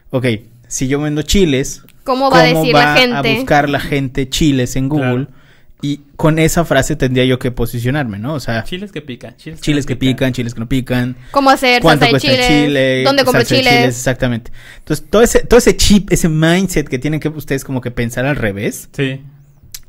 ok, 0.09 0.25
si 0.67 0.89
yo 0.89 0.99
vendo 0.99 1.21
chiles, 1.21 1.83
¿Cómo 2.03 2.29
va 2.31 2.41
a 2.41 2.43
decir 2.43 2.73
la 2.73 2.95
gente? 2.95 3.15
a 3.15 3.35
buscar 3.35 3.69
la 3.69 3.79
gente 3.79 4.29
chiles 4.29 4.75
en 4.75 4.89
Google? 4.89 5.25
Claro. 5.27 5.41
Y 5.83 6.01
con 6.15 6.37
esa 6.37 6.63
frase 6.63 6.95
tendría 6.95 7.25
yo 7.25 7.39
que 7.39 7.49
posicionarme, 7.49 8.19
¿no? 8.19 8.35
O 8.35 8.39
sea, 8.39 8.63
Chiles 8.63 8.91
que 8.91 9.01
pican. 9.01 9.35
Chiles, 9.37 9.61
chiles 9.61 9.85
que 9.87 9.95
pican, 9.95 10.31
chiles 10.31 10.53
que 10.53 10.59
no 10.59 10.69
pican. 10.69 11.15
¿Cómo 11.31 11.49
hacer 11.49 11.81
¿Cuánto 11.81 12.05
salsa 12.05 12.05
de 12.05 12.11
cuesta 12.11 12.29
chile? 12.29 12.57
el 12.57 12.65
chile? 12.67 13.03
¿Dónde 13.03 13.23
compro 13.23 13.39
de 13.39 13.45
chiles? 13.47 13.85
Exactamente. 13.85 14.51
Entonces, 14.77 15.07
todo 15.09 15.23
ese, 15.23 15.39
todo 15.39 15.57
ese 15.57 15.75
chip, 15.75 16.11
ese 16.11 16.29
mindset 16.29 16.87
que 16.87 16.99
tienen 16.99 17.19
que 17.19 17.29
ustedes 17.29 17.63
como 17.63 17.81
que 17.81 17.89
pensar 17.89 18.27
al 18.27 18.35
revés. 18.35 18.89
Sí. 18.91 19.21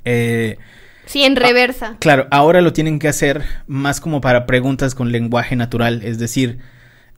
eh, 0.07 0.57
Sí, 1.05 1.25
en 1.25 1.37
reversa. 1.37 1.97
Claro, 1.99 2.27
ahora 2.31 2.63
lo 2.63 2.73
tienen 2.73 2.99
que 2.99 3.09
hacer 3.09 3.43
más 3.67 4.01
como 4.01 4.23
para 4.23 4.47
preguntas 4.47 4.95
con 4.95 5.13
lenguaje 5.13 5.57
natural, 5.57 6.01
es 6.05 6.19
decir, 6.19 6.59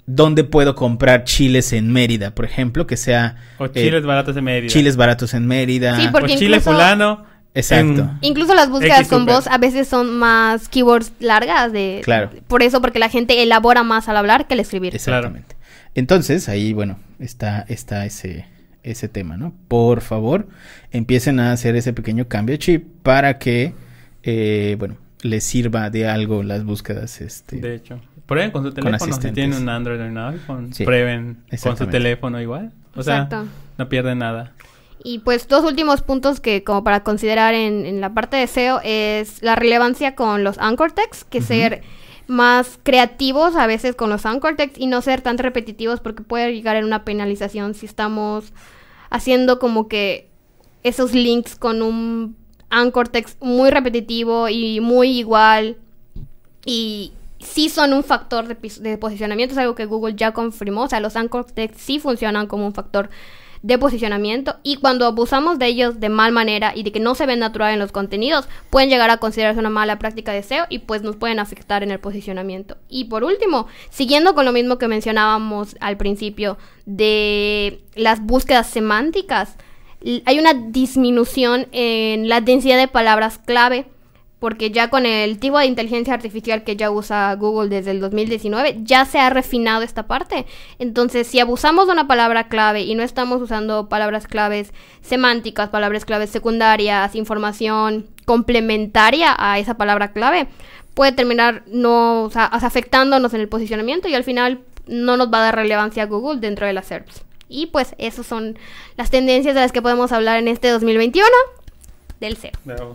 ¿dónde 0.06 0.44
puedo 0.44 0.74
comprar 0.74 1.24
chiles 1.24 1.72
en 1.72 1.92
Mérida, 1.92 2.34
por 2.34 2.44
ejemplo? 2.44 2.86
Que 2.86 2.96
sea 2.96 3.36
O 3.58 3.66
eh, 3.66 3.70
chiles 3.72 4.04
baratos 4.04 4.34
de 4.34 4.42
Mérida. 4.42 4.72
chiles 4.72 4.96
baratos 4.96 5.34
en 5.34 5.46
Mérida. 5.46 5.96
Sí, 6.00 6.08
O 6.12 6.20
chile 6.26 6.56
incluso- 6.56 6.72
fulano. 6.72 7.24
Exacto. 7.56 8.00
en- 8.02 8.18
Incluso 8.22 8.52
las 8.54 8.68
búsquedas 8.68 8.98
X 9.00 9.08
con 9.10 9.26
voz 9.26 9.46
a 9.46 9.58
veces 9.58 9.86
son 9.86 10.18
más 10.18 10.68
keywords 10.68 11.12
largas 11.20 11.70
de 11.72 12.00
Claro. 12.04 12.30
por 12.48 12.64
eso 12.64 12.80
porque 12.80 12.98
la 12.98 13.08
gente 13.08 13.40
elabora 13.44 13.84
más 13.84 14.08
al 14.08 14.16
hablar 14.16 14.48
que 14.48 14.54
al 14.54 14.60
escribir. 14.60 14.92
Exactamente. 14.94 15.54
Entonces, 15.94 16.48
ahí, 16.48 16.72
bueno, 16.72 16.98
está, 17.20 17.64
está 17.68 18.04
ese, 18.06 18.46
ese 18.82 19.08
tema, 19.08 19.36
¿no? 19.36 19.54
Por 19.68 20.00
favor, 20.00 20.48
empiecen 20.90 21.38
a 21.38 21.52
hacer 21.52 21.76
ese 21.76 21.92
pequeño 21.92 22.26
cambio 22.26 22.54
de 22.54 22.58
chip 22.58 22.86
para 23.04 23.38
que, 23.38 23.72
eh, 24.24 24.74
bueno, 24.76 24.96
les 25.22 25.44
sirva 25.44 25.90
de 25.90 26.08
algo 26.08 26.42
las 26.42 26.64
búsquedas, 26.64 27.20
este. 27.20 27.58
De 27.58 27.76
hecho. 27.76 28.00
Prueben 28.26 28.50
con 28.50 28.62
su 28.62 28.72
teléfono. 28.72 29.12
Si 29.12 29.32
tienen 29.32 29.62
un 29.62 29.68
Android 29.68 30.00
o 30.00 30.04
un 30.06 30.18
iPhone, 30.18 30.72
Sí, 30.72 30.84
prueben 30.84 31.44
con 31.62 31.76
su 31.76 31.86
teléfono 31.86 32.40
igual. 32.40 32.72
O 32.96 33.02
sea, 33.02 33.22
Exacto. 33.24 33.46
no 33.76 33.88
pierden 33.88 34.18
nada. 34.18 34.52
Y 35.02 35.18
pues 35.18 35.48
dos 35.48 35.64
últimos 35.64 36.00
puntos 36.00 36.40
que 36.40 36.64
como 36.64 36.82
para 36.82 37.02
considerar 37.02 37.52
en, 37.52 37.84
en 37.84 38.00
la 38.00 38.14
parte 38.14 38.38
de 38.38 38.46
SEO 38.46 38.80
es 38.82 39.42
la 39.42 39.54
relevancia 39.54 40.14
con 40.14 40.44
los 40.44 40.56
anchor 40.58 40.92
texts, 40.92 41.24
que 41.24 41.42
ser 41.42 41.82
más 42.26 42.78
creativos 42.82 43.54
a 43.56 43.66
veces 43.66 43.94
con 43.94 44.08
los 44.08 44.24
anchor 44.24 44.56
texts 44.56 44.80
y 44.80 44.86
no 44.86 45.02
ser 45.02 45.20
tan 45.20 45.36
repetitivos 45.36 46.00
porque 46.00 46.22
puede 46.22 46.54
llegar 46.54 46.76
en 46.76 46.84
una 46.84 47.04
penalización 47.04 47.74
si 47.74 47.84
estamos 47.84 48.52
haciendo 49.10 49.58
como 49.58 49.88
que 49.88 50.30
esos 50.82 51.12
links 51.12 51.56
con 51.56 51.82
un 51.82 52.36
anchor 52.70 53.08
text 53.08 53.40
muy 53.42 53.70
repetitivo 53.70 54.48
y 54.48 54.80
muy 54.80 55.18
igual 55.18 55.76
y 56.64 57.12
sí 57.44 57.68
son 57.68 57.92
un 57.92 58.04
factor 58.04 58.46
de, 58.46 58.56
de 58.80 58.98
posicionamiento, 58.98 59.52
es 59.52 59.58
algo 59.58 59.74
que 59.74 59.86
Google 59.86 60.14
ya 60.16 60.32
confirmó, 60.32 60.82
o 60.82 60.88
sea, 60.88 61.00
los 61.00 61.16
anchor 61.16 61.44
text 61.44 61.78
sí 61.78 61.98
funcionan 61.98 62.46
como 62.46 62.66
un 62.66 62.74
factor 62.74 63.10
de 63.64 63.78
posicionamiento 63.78 64.56
y 64.62 64.76
cuando 64.76 65.06
abusamos 65.06 65.58
de 65.58 65.64
ellos 65.66 65.98
de 65.98 66.10
mal 66.10 66.32
manera 66.32 66.72
y 66.76 66.82
de 66.82 66.92
que 66.92 67.00
no 67.00 67.14
se 67.14 67.24
ven 67.24 67.38
natural 67.38 67.72
en 67.72 67.78
los 67.78 67.92
contenidos, 67.92 68.46
pueden 68.68 68.90
llegar 68.90 69.08
a 69.08 69.16
considerarse 69.16 69.58
una 69.58 69.70
mala 69.70 69.98
práctica 69.98 70.32
de 70.32 70.42
SEO 70.42 70.66
y 70.68 70.80
pues 70.80 71.00
nos 71.00 71.16
pueden 71.16 71.38
afectar 71.38 71.82
en 71.82 71.90
el 71.90 71.98
posicionamiento. 71.98 72.76
Y 72.90 73.04
por 73.04 73.24
último, 73.24 73.66
siguiendo 73.88 74.34
con 74.34 74.44
lo 74.44 74.52
mismo 74.52 74.76
que 74.76 74.86
mencionábamos 74.86 75.76
al 75.80 75.96
principio 75.96 76.58
de 76.84 77.80
las 77.94 78.20
búsquedas 78.20 78.68
semánticas, 78.68 79.56
hay 80.26 80.38
una 80.38 80.52
disminución 80.52 81.66
en 81.72 82.28
la 82.28 82.42
densidad 82.42 82.76
de 82.76 82.88
palabras 82.88 83.38
clave 83.38 83.86
porque 84.44 84.70
ya 84.70 84.90
con 84.90 85.06
el 85.06 85.38
tipo 85.38 85.58
de 85.58 85.64
inteligencia 85.64 86.12
artificial 86.12 86.64
que 86.64 86.76
ya 86.76 86.90
usa 86.90 87.34
Google 87.34 87.70
desde 87.70 87.92
el 87.92 88.00
2019, 88.00 88.80
ya 88.82 89.06
se 89.06 89.18
ha 89.18 89.30
refinado 89.30 89.80
esta 89.80 90.06
parte. 90.06 90.44
Entonces, 90.78 91.26
si 91.26 91.40
abusamos 91.40 91.86
de 91.86 91.94
una 91.94 92.06
palabra 92.06 92.48
clave 92.48 92.82
y 92.82 92.94
no 92.94 93.02
estamos 93.02 93.40
usando 93.40 93.88
palabras 93.88 94.26
claves 94.26 94.74
semánticas, 95.00 95.70
palabras 95.70 96.04
claves 96.04 96.28
secundarias, 96.28 97.14
información 97.14 98.04
complementaria 98.26 99.34
a 99.38 99.58
esa 99.58 99.78
palabra 99.78 100.12
clave, 100.12 100.46
puede 100.92 101.12
terminar 101.12 101.62
no, 101.66 102.24
o 102.24 102.30
sea, 102.30 102.44
afectándonos 102.44 103.32
en 103.32 103.40
el 103.40 103.48
posicionamiento 103.48 104.08
y 104.08 104.14
al 104.14 104.24
final 104.24 104.60
no 104.86 105.16
nos 105.16 105.32
va 105.32 105.38
a 105.38 105.44
dar 105.44 105.56
relevancia 105.56 106.02
a 106.02 106.06
Google 106.06 106.38
dentro 106.40 106.66
de 106.66 106.74
las 106.74 106.84
SERPs. 106.88 107.22
Y 107.48 107.68
pues 107.68 107.94
esas 107.96 108.26
son 108.26 108.58
las 108.98 109.08
tendencias 109.08 109.54
de 109.54 109.62
las 109.62 109.72
que 109.72 109.80
podemos 109.80 110.12
hablar 110.12 110.38
en 110.38 110.48
este 110.48 110.68
2021 110.68 111.26
del 112.20 112.36
SEO. 112.36 112.52
Pero 112.66 112.94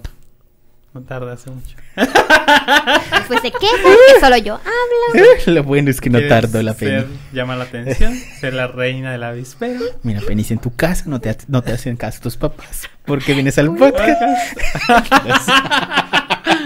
no 0.94 1.02
tarda 1.02 1.34
hace 1.34 1.52
mucho. 1.52 1.76
Después 1.96 3.42
se 3.42 3.52
quejan 3.52 3.80
que 4.14 4.20
solo 4.20 4.38
yo 4.38 4.56
hablo. 4.56 5.24
Lo 5.46 5.64
bueno 5.64 5.90
es 5.92 6.02
que 6.02 6.10
no 6.10 6.18
¿Quieres 6.20 6.42
tardo 6.42 6.62
la 6.64 6.74
pena. 6.74 7.06
Llama 7.32 7.56
la 7.56 7.66
atención. 7.66 8.16
ser 8.40 8.54
la 8.54 8.68
reina 8.68 9.12
de 9.12 9.18
la 9.20 9.30
avispero. 9.30 9.82
Mira, 10.04 10.22
Penis, 10.26 10.50
en 10.52 10.58
tu 10.60 10.76
casa 10.76 11.04
no 11.08 11.22
te, 11.22 11.36
no 11.48 11.62
te 11.62 11.74
hacen 11.74 11.96
caso 11.96 12.20
tus 12.22 12.38
papás. 12.38 12.90
Porque 13.06 13.34
vienes 13.34 13.58
al 13.60 13.74
podcast. 13.76 14.22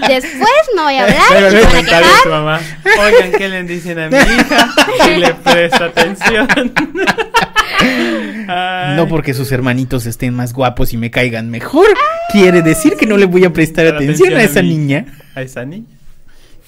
Después 0.07 0.49
no 0.75 0.83
voy 0.83 0.95
a 0.95 1.03
hablar 1.03 1.21
Pero 1.29 1.49
y 1.51 1.55
van 1.55 1.65
a 1.65 1.77
de 1.77 1.83
quejar. 1.83 2.03
tu 2.23 2.29
mamá. 2.29 2.59
Oigan, 2.99 3.31
¿qué 3.31 3.49
le 3.49 3.63
dicen 3.63 3.99
a 3.99 4.09
mi 4.09 4.17
hija? 4.17 4.69
Si 5.03 5.15
le 5.17 5.33
presta 5.33 5.85
atención. 5.85 6.47
Ay. 8.47 8.95
No 8.97 9.07
porque 9.07 9.33
sus 9.33 9.51
hermanitos 9.51 10.05
estén 10.05 10.33
más 10.33 10.53
guapos 10.53 10.93
y 10.93 10.97
me 10.97 11.09
caigan 11.11 11.49
mejor. 11.49 11.87
Quiere 12.31 12.61
decir 12.61 12.95
que 12.97 13.05
no 13.05 13.17
le 13.17 13.25
voy 13.25 13.45
a 13.45 13.51
prestar 13.53 13.87
atención 13.87 14.33
a 14.35 14.43
esa 14.43 14.61
niña. 14.61 15.05
A 15.35 15.41
esa 15.41 15.65
niña. 15.65 15.87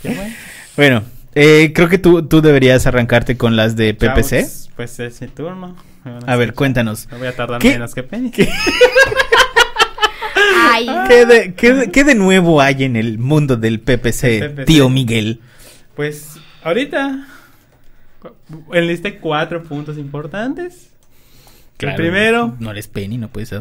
Qué 0.02 0.10
bueno. 0.10 0.34
Bueno, 0.78 1.04
eh, 1.36 1.72
creo 1.74 1.90
que 1.90 1.98
tú, 1.98 2.24
tú 2.28 2.42
deberías 2.42 2.86
arrancarte 2.88 3.38
con 3.38 3.56
las 3.56 3.76
de 3.76 3.94
PPC. 3.94 4.30
Chavos, 4.42 4.70
pues 4.76 5.00
es 5.00 5.22
mi 5.22 5.28
turno. 5.28 5.76
A 6.28 6.36
ver, 6.36 6.54
cuéntanos. 6.54 7.08
No 7.12 7.18
voy 7.18 7.28
a 7.28 7.36
tardar 7.36 7.60
¿Qué? 7.60 7.70
menos 7.72 7.94
que 7.96 8.04
Penny. 8.04 8.30
¿Qué? 8.32 8.48
Ay. 10.36 10.88
¿Qué 11.08 11.26
de, 11.26 11.54
qué 11.56 11.74
de- 11.74 11.92
qué 11.92 12.04
de 12.04 12.16
nuevo 12.16 12.62
hay 12.62 12.84
en 12.84 12.96
el 12.96 13.18
mundo 13.18 13.56
del 13.58 13.80
PPC, 13.80 14.40
PPC. 14.40 14.66
tío 14.66 14.90
Miguel? 14.90 15.40
Pues 15.96 16.36
ahorita 16.64 17.26
enlisté 18.74 19.18
cuatro 19.20 19.64
puntos 19.64 19.98
importantes. 19.98 20.92
el 21.80 21.96
primero. 21.96 22.56
No 22.60 22.72
eres 22.72 22.88
Penny, 22.88 23.18
no 23.18 23.30
puedes 23.30 23.52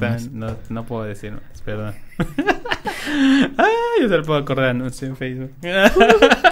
más. 0.00 0.30
no, 0.30 0.56
no 0.68 0.84
puedo 0.84 1.04
decir 1.04 1.32
más, 1.32 1.42
perdón. 1.64 1.94
Ay, 3.56 3.72
yo 4.00 4.08
se 4.08 4.16
lo 4.16 4.22
puedo 4.22 4.38
acordar 4.38 4.70
anuncio 4.70 5.08
en 5.08 5.16
Facebook. 5.16 5.52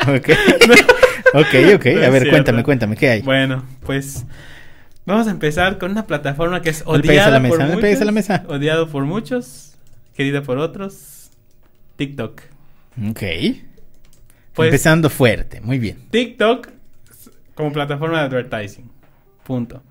Ok, 0.09 0.29
ok, 1.35 1.55
ok. 1.75 1.87
No 1.87 2.07
A 2.07 2.11
ver, 2.11 2.31
cuéntame, 2.31 2.63
cuéntame, 2.63 2.97
¿qué 2.97 3.11
hay? 3.11 3.23
Bueno, 3.23 3.65
pues 3.85 4.25
vamos 5.05 5.27
a 5.27 5.33
empezar 5.33 5.79
con 5.79 5.91
una 5.91 6.07
plataforma 6.07 6.63
que 6.63 6.71
es 6.71 6.85
odiada 6.87 7.31
la 7.31 7.41
mesa, 7.41 7.57
por 7.57 7.75
muchos, 7.75 8.01
a 8.01 8.05
la 8.05 8.13
mesa. 8.13 8.45
odiado 8.47 8.89
por 8.89 9.05
muchos, 9.05 9.75
querida 10.17 10.43
por 10.43 10.59
otros, 10.59 11.31
TikTok. 11.97 12.41
Ok. 13.11 13.23
Pues 14.55 14.69
Empezando 14.69 15.11
fuerte, 15.11 15.61
muy 15.61 15.81
bien. 15.81 15.99
TikTok 16.11 16.69
como 17.57 17.73
plataforma 17.73 18.21
de 18.21 18.27
advertising. 18.27 18.89
Punto. 19.45 19.83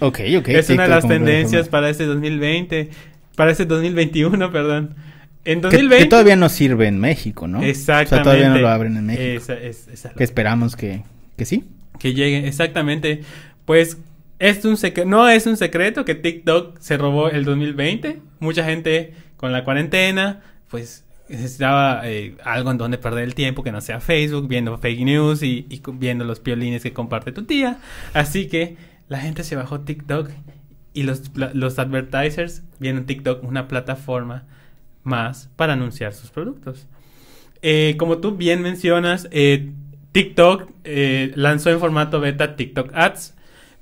Ok, 0.00 0.20
ok. 0.38 0.48
es 0.48 0.70
una 0.70 0.82
de 0.84 0.88
las 0.88 1.06
tendencias 1.06 1.68
para 1.68 1.88
este 1.90 2.06
2020, 2.06 2.90
para 3.36 3.52
este 3.52 3.64
2021, 3.66 4.50
perdón. 4.50 4.96
En 5.44 5.60
Que- 5.60 5.68
2020 5.68 6.04
Que, 6.04 6.10
todavía 6.10 6.34
no 6.34 6.48
sirve 6.48 6.88
en 6.88 6.98
México, 6.98 7.46
¿no? 7.46 7.62
Exactamente. 7.62 8.14
O 8.14 8.16
sea, 8.16 8.22
todavía 8.24 8.48
no 8.48 8.58
lo 8.58 8.68
abren 8.68 8.96
en 8.96 9.06
México. 9.06 9.22
Esa- 9.22 9.54
es- 9.54 9.88
Que 10.16 10.24
esperamos 10.24 10.74
que, 10.74 11.04
que 11.36 11.44
sí. 11.44 11.62
que 12.00 12.14
llegue, 12.14 12.48
exactamente. 12.48 13.20
Pues 13.64 13.98
es 14.38 14.64
un 14.64 14.76
no 15.06 15.28
es 15.28 15.46
un 15.46 15.56
secreto 15.56 16.04
que 16.04 16.14
TikTok 16.14 16.78
se 16.80 16.96
robó 16.98 17.30
el 17.30 17.44
2020. 17.44 18.18
Mucha 18.40 18.64
gente 18.64 19.14
con 19.36 19.52
la 19.52 19.64
cuarentena, 19.64 20.42
pues 20.68 21.04
necesitaba 21.28 22.02
eh, 22.04 22.36
algo 22.44 22.70
en 22.70 22.78
donde 22.78 22.98
perder 22.98 23.24
el 23.24 23.34
tiempo 23.34 23.62
que 23.62 23.72
no 23.72 23.80
sea 23.80 24.00
Facebook, 24.00 24.48
viendo 24.48 24.76
fake 24.78 25.00
news 25.00 25.42
y, 25.42 25.66
viendo 25.94 26.24
los 26.24 26.40
piolines 26.40 26.82
que 26.82 26.92
comparte 26.92 27.32
tu 27.32 27.44
tía. 27.44 27.78
Así 28.14 28.48
que 28.48 28.76
la 29.08 29.18
gente 29.18 29.44
se 29.44 29.56
bajó 29.56 29.80
TikTok 29.80 30.30
y 30.92 31.02
los, 31.02 31.30
los 31.34 31.78
advertisers 31.78 32.62
vieron 32.78 33.06
TikTok 33.06 33.42
una 33.42 33.68
plataforma 33.68 34.44
más 35.02 35.50
para 35.56 35.74
anunciar 35.74 36.14
sus 36.14 36.30
productos. 36.30 36.86
Eh, 37.62 37.96
como 37.98 38.18
tú 38.18 38.36
bien 38.36 38.62
mencionas, 38.62 39.28
eh, 39.32 39.72
TikTok 40.12 40.70
lanzó 41.34 41.70
en 41.70 41.80
formato 41.80 42.20
beta 42.20 42.56
TikTok 42.56 42.90
Ads, 42.94 43.34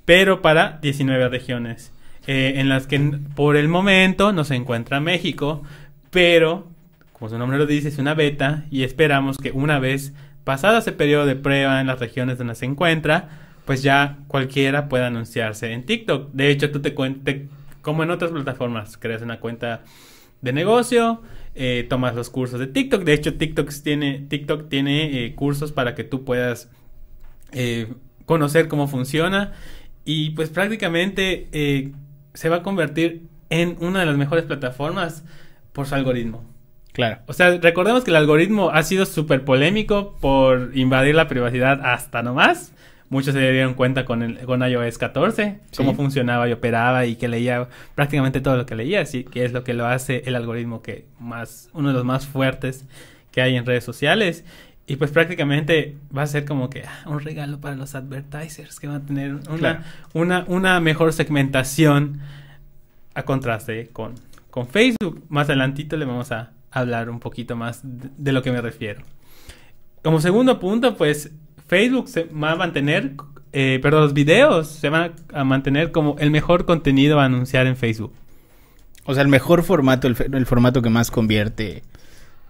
pero 0.03 0.41
para 0.41 0.79
19 0.81 1.29
regiones, 1.29 1.93
en 2.27 2.67
las 2.67 2.87
que 2.87 2.99
por 3.35 3.55
el 3.55 3.69
momento 3.69 4.33
no 4.33 4.43
se 4.43 4.55
encuentra 4.55 4.99
México, 4.99 5.63
pero 6.09 6.74
como 7.17 7.29
su 7.29 7.37
nombre 7.37 7.57
lo 7.57 7.65
dice, 7.65 7.87
es 7.87 7.97
una 7.97 8.13
beta 8.13 8.65
y 8.69 8.83
esperamos 8.83 9.37
que 9.37 9.51
una 9.51 9.79
vez 9.79 10.13
pasado 10.43 10.77
ese 10.77 10.91
periodo 10.91 11.25
de 11.25 11.37
prueba 11.37 11.79
en 11.79 11.87
las 11.87 11.99
regiones 11.99 12.37
donde 12.37 12.55
se 12.55 12.65
encuentra, 12.65 13.29
pues 13.63 13.83
ya 13.83 14.17
cualquiera 14.27 14.89
pueda 14.89 15.07
anunciarse 15.07 15.71
en 15.71 15.85
TikTok. 15.85 16.33
De 16.33 16.49
hecho, 16.49 16.71
tú 16.71 16.81
te 16.81 16.93
cuentes, 16.93 17.43
como 17.81 18.03
en 18.03 18.11
otras 18.11 18.31
plataformas, 18.31 18.97
creas 18.97 19.21
una 19.21 19.39
cuenta 19.39 19.83
de 20.41 20.51
negocio, 20.51 21.21
eh, 21.55 21.85
tomas 21.89 22.15
los 22.15 22.29
cursos 22.29 22.59
de 22.59 22.67
TikTok. 22.67 23.03
De 23.03 23.13
hecho, 23.13 23.35
TikTok 23.35 23.71
tiene, 23.81 24.25
TikTok 24.27 24.67
tiene 24.67 25.23
eh, 25.23 25.35
cursos 25.35 25.71
para 25.71 25.95
que 25.95 26.03
tú 26.03 26.25
puedas 26.25 26.69
eh, 27.53 27.93
conocer 28.25 28.67
cómo 28.67 28.87
funciona 28.87 29.53
y 30.03 30.31
pues 30.31 30.49
prácticamente 30.49 31.93
se 32.33 32.49
va 32.49 32.57
a 32.57 32.63
convertir 32.63 33.23
en 33.49 33.77
una 33.79 34.01
de 34.01 34.05
las 34.05 34.17
mejores 34.17 34.43
plataformas 34.43 35.23
por 35.71 35.87
su 35.87 35.95
algoritmo. 35.95 36.54
Claro. 36.95 37.19
O 37.27 37.33
sea, 37.33 37.55
recordemos 37.57 38.03
que 38.03 38.09
el 38.09 38.15
algoritmo 38.15 38.71
ha 38.71 38.81
sido 38.81 39.05
súper 39.05 39.43
polémico 39.45 40.15
por 40.19 40.71
invadir 40.73 41.13
la 41.13 41.27
privacidad 41.27 41.81
hasta 41.85 42.23
nomás. 42.23 42.71
Muchos 43.09 43.33
se 43.35 43.51
dieron 43.51 43.75
cuenta 43.75 44.03
con, 44.03 44.23
el, 44.23 44.39
con 44.39 44.63
iOS 44.63 44.97
14, 44.97 45.59
Sí. 45.69 45.77
cómo 45.77 45.93
funcionaba 45.93 46.49
y 46.49 46.53
operaba 46.53 47.05
y 47.05 47.17
que 47.17 47.27
leía 47.27 47.67
prácticamente 47.93 48.41
todo 48.41 48.57
lo 48.57 48.65
que 48.65 48.73
leía, 48.75 49.01
así 49.01 49.23
que 49.25 49.45
es 49.45 49.51
lo 49.53 49.63
que 49.63 49.75
lo 49.75 49.85
hace 49.85 50.23
el 50.25 50.35
algoritmo 50.35 50.81
que 50.81 51.05
más, 51.19 51.69
uno 51.73 51.89
de 51.89 51.93
los 51.93 52.03
más 52.03 52.25
fuertes 52.25 52.85
que 53.31 53.41
hay 53.43 53.57
en 53.57 53.65
redes 53.65 53.83
sociales. 53.83 54.43
Y 54.87 54.95
pues 54.95 55.11
prácticamente 55.11 55.97
va 56.15 56.21
a 56.23 56.27
ser 56.27 56.45
como 56.45 56.69
que 56.69 56.83
ah, 56.83 57.03
un 57.09 57.19
regalo 57.19 57.59
para 57.59 57.75
los 57.75 57.93
advertisers 57.95 58.79
que 58.79 58.87
van 58.87 58.97
a 59.01 59.05
tener 59.05 59.33
una, 59.33 59.57
Claro. 59.57 59.79
una, 60.13 60.43
una 60.47 60.79
mejor 60.79 61.11
segmentación 61.11 62.21
a 63.13 63.23
contraste 63.23 63.87
con, 63.91 64.13
con 64.49 64.67
Facebook. 64.67 65.23
Más 65.29 65.47
adelantito 65.49 65.97
le 65.97 66.05
vamos 66.05 66.31
a 66.31 66.51
hablar 66.79 67.09
un 67.09 67.19
poquito 67.19 67.55
más 67.55 67.81
de, 67.83 68.09
de 68.17 68.31
lo 68.31 68.41
que 68.41 68.51
me 68.51 68.61
refiero. 68.61 69.03
Como 70.03 70.21
segundo 70.21 70.59
punto, 70.59 70.95
pues 70.97 71.31
Facebook 71.67 72.09
se 72.09 72.25
va 72.25 72.51
a 72.51 72.55
mantener, 72.55 73.15
eh, 73.53 73.79
perdón, 73.81 74.03
los 74.03 74.13
videos 74.13 74.67
se 74.67 74.89
van 74.89 75.13
a, 75.33 75.43
mantener 75.43 75.91
como 75.91 76.15
el 76.19 76.31
mejor 76.31 76.65
contenido 76.65 77.19
a 77.19 77.25
anunciar 77.25 77.65
en 77.67 77.75
Facebook. 77.75 78.13
O 79.05 79.13
sea, 79.13 79.23
el 79.23 79.29
mejor 79.29 79.63
formato, 79.63 80.07
el 80.07 80.45
formato 80.45 80.81
que 80.81 80.89
más 80.89 81.11
convierte 81.11 81.83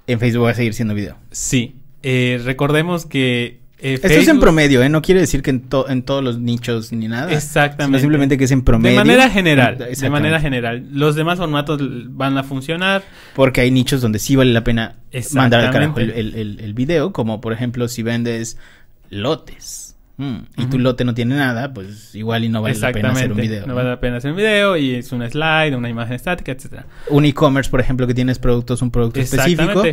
en 0.07 0.19
Facebook 0.19 0.45
va 0.45 0.51
a 0.51 0.53
seguir 0.53 0.73
siendo 0.73 0.93
video. 0.93 1.17
Sí, 1.31 1.75
eh, 2.03 2.41
recordemos 2.43 3.05
que... 3.05 3.64
eh, 3.79 3.95
Esto 3.95 4.07
es 4.07 4.27
en 4.27 4.39
promedio, 4.39 4.81
¿eh? 4.81 4.89
No 4.89 5.01
quiere 5.01 5.19
decir 5.21 5.41
que 5.41 5.49
en, 5.49 5.61
to- 5.61 5.89
en 5.89 6.03
todos 6.03 6.23
los 6.23 6.39
nichos 6.39 6.91
ni 6.93 7.07
nada. 7.07 7.31
Exactamente. 7.31 7.85
Sino 7.85 7.99
simplemente 7.99 8.37
que 8.37 8.45
es 8.45 8.51
en 8.51 8.61
promedio. 8.63 8.97
De 8.99 9.03
manera 9.05 9.29
general, 9.29 9.77
de 9.77 10.09
manera 10.09 10.39
general. 10.39 10.87
Los 10.93 11.15
demás 11.15 11.37
formatos 11.39 11.79
van 12.15 12.37
a 12.37 12.43
funcionar. 12.43 13.03
Porque 13.35 13.61
hay 13.61 13.71
nichos 13.71 14.01
donde 14.01 14.19
sí 14.19 14.35
vale 14.35 14.53
la 14.53 14.63
pena 14.63 14.95
mandar 15.33 15.61
al 15.61 15.71
carajo 15.71 15.99
el, 15.99 16.09
Exactamente. 16.09 16.39
el- 16.39 16.49
el- 16.57 16.59
el 16.65 16.73
video, 16.73 17.11
como 17.11 17.41
por 17.41 17.51
ejemplo 17.53 17.87
si 17.87 18.01
vendes 18.03 18.57
lotes 19.09 19.95
mm, 20.17 20.35
y 20.57 20.65
tu 20.65 20.79
lote 20.79 21.03
no 21.05 21.13
tiene 21.13 21.35
nada, 21.35 21.73
pues 21.73 22.15
igual 22.15 22.43
y 22.43 22.49
no 22.49 22.61
vale 22.61 22.77
la 22.79 22.91
pena 22.91 23.11
hacer 23.11 23.31
un 23.31 23.37
video. 23.37 23.61
No 23.61 23.67
¿no? 23.67 23.75
vale 23.75 23.89
la 23.89 23.99
pena 23.99 24.17
hacer 24.17 24.31
un 24.31 24.37
video 24.37 24.77
y 24.77 24.95
es 24.95 25.11
un 25.11 25.21
slide, 25.29 25.75
una 25.75 25.89
imagen 25.89 26.13
estática, 26.15 26.51
etcétera. 26.53 26.85
Un 27.09 27.25
e-commerce, 27.25 27.69
por 27.69 27.79
ejemplo, 27.81 28.07
que 28.07 28.13
tienes 28.13 28.39
productos, 28.39 28.81
un 28.81 28.91
producto 28.91 29.19
específico. 29.19 29.83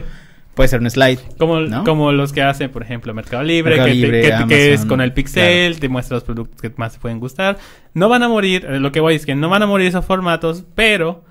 Puede 0.54 0.68
ser 0.68 0.80
un 0.80 0.90
slide. 0.90 1.18
Como, 1.38 1.60
¿No? 1.60 1.84
como 1.84 2.12
los 2.12 2.32
que 2.32 2.42
hacen, 2.42 2.70
por 2.70 2.82
ejemplo, 2.82 3.12
Mercado 3.14 3.42
Libre, 3.42 3.70
Mercado 3.76 3.88
que, 3.88 3.94
te- 3.94 3.98
Libre, 4.00 4.46
que 4.48 4.72
es 4.74 4.84
con 4.84 5.00
el 5.00 5.12
pixel, 5.12 5.78
te 5.80 5.88
muestra 5.88 6.16
los 6.16 6.24
productos 6.24 6.60
que 6.60 6.72
más 6.76 6.92
te 6.94 6.98
pueden 7.00 7.18
gustar. 7.20 7.58
No 7.94 8.08
van 8.08 8.22
a 8.22 8.28
morir, 8.28 8.66
eh, 8.68 8.78
lo 8.80 8.92
que 8.92 9.00
voy 9.00 9.14
es 9.14 9.24
que 9.26 9.34
no 9.34 9.48
van 9.48 9.62
a 9.62 9.66
morir 9.66 9.86
esos 9.88 10.04
formatos, 10.04 10.64
pero 10.74 11.24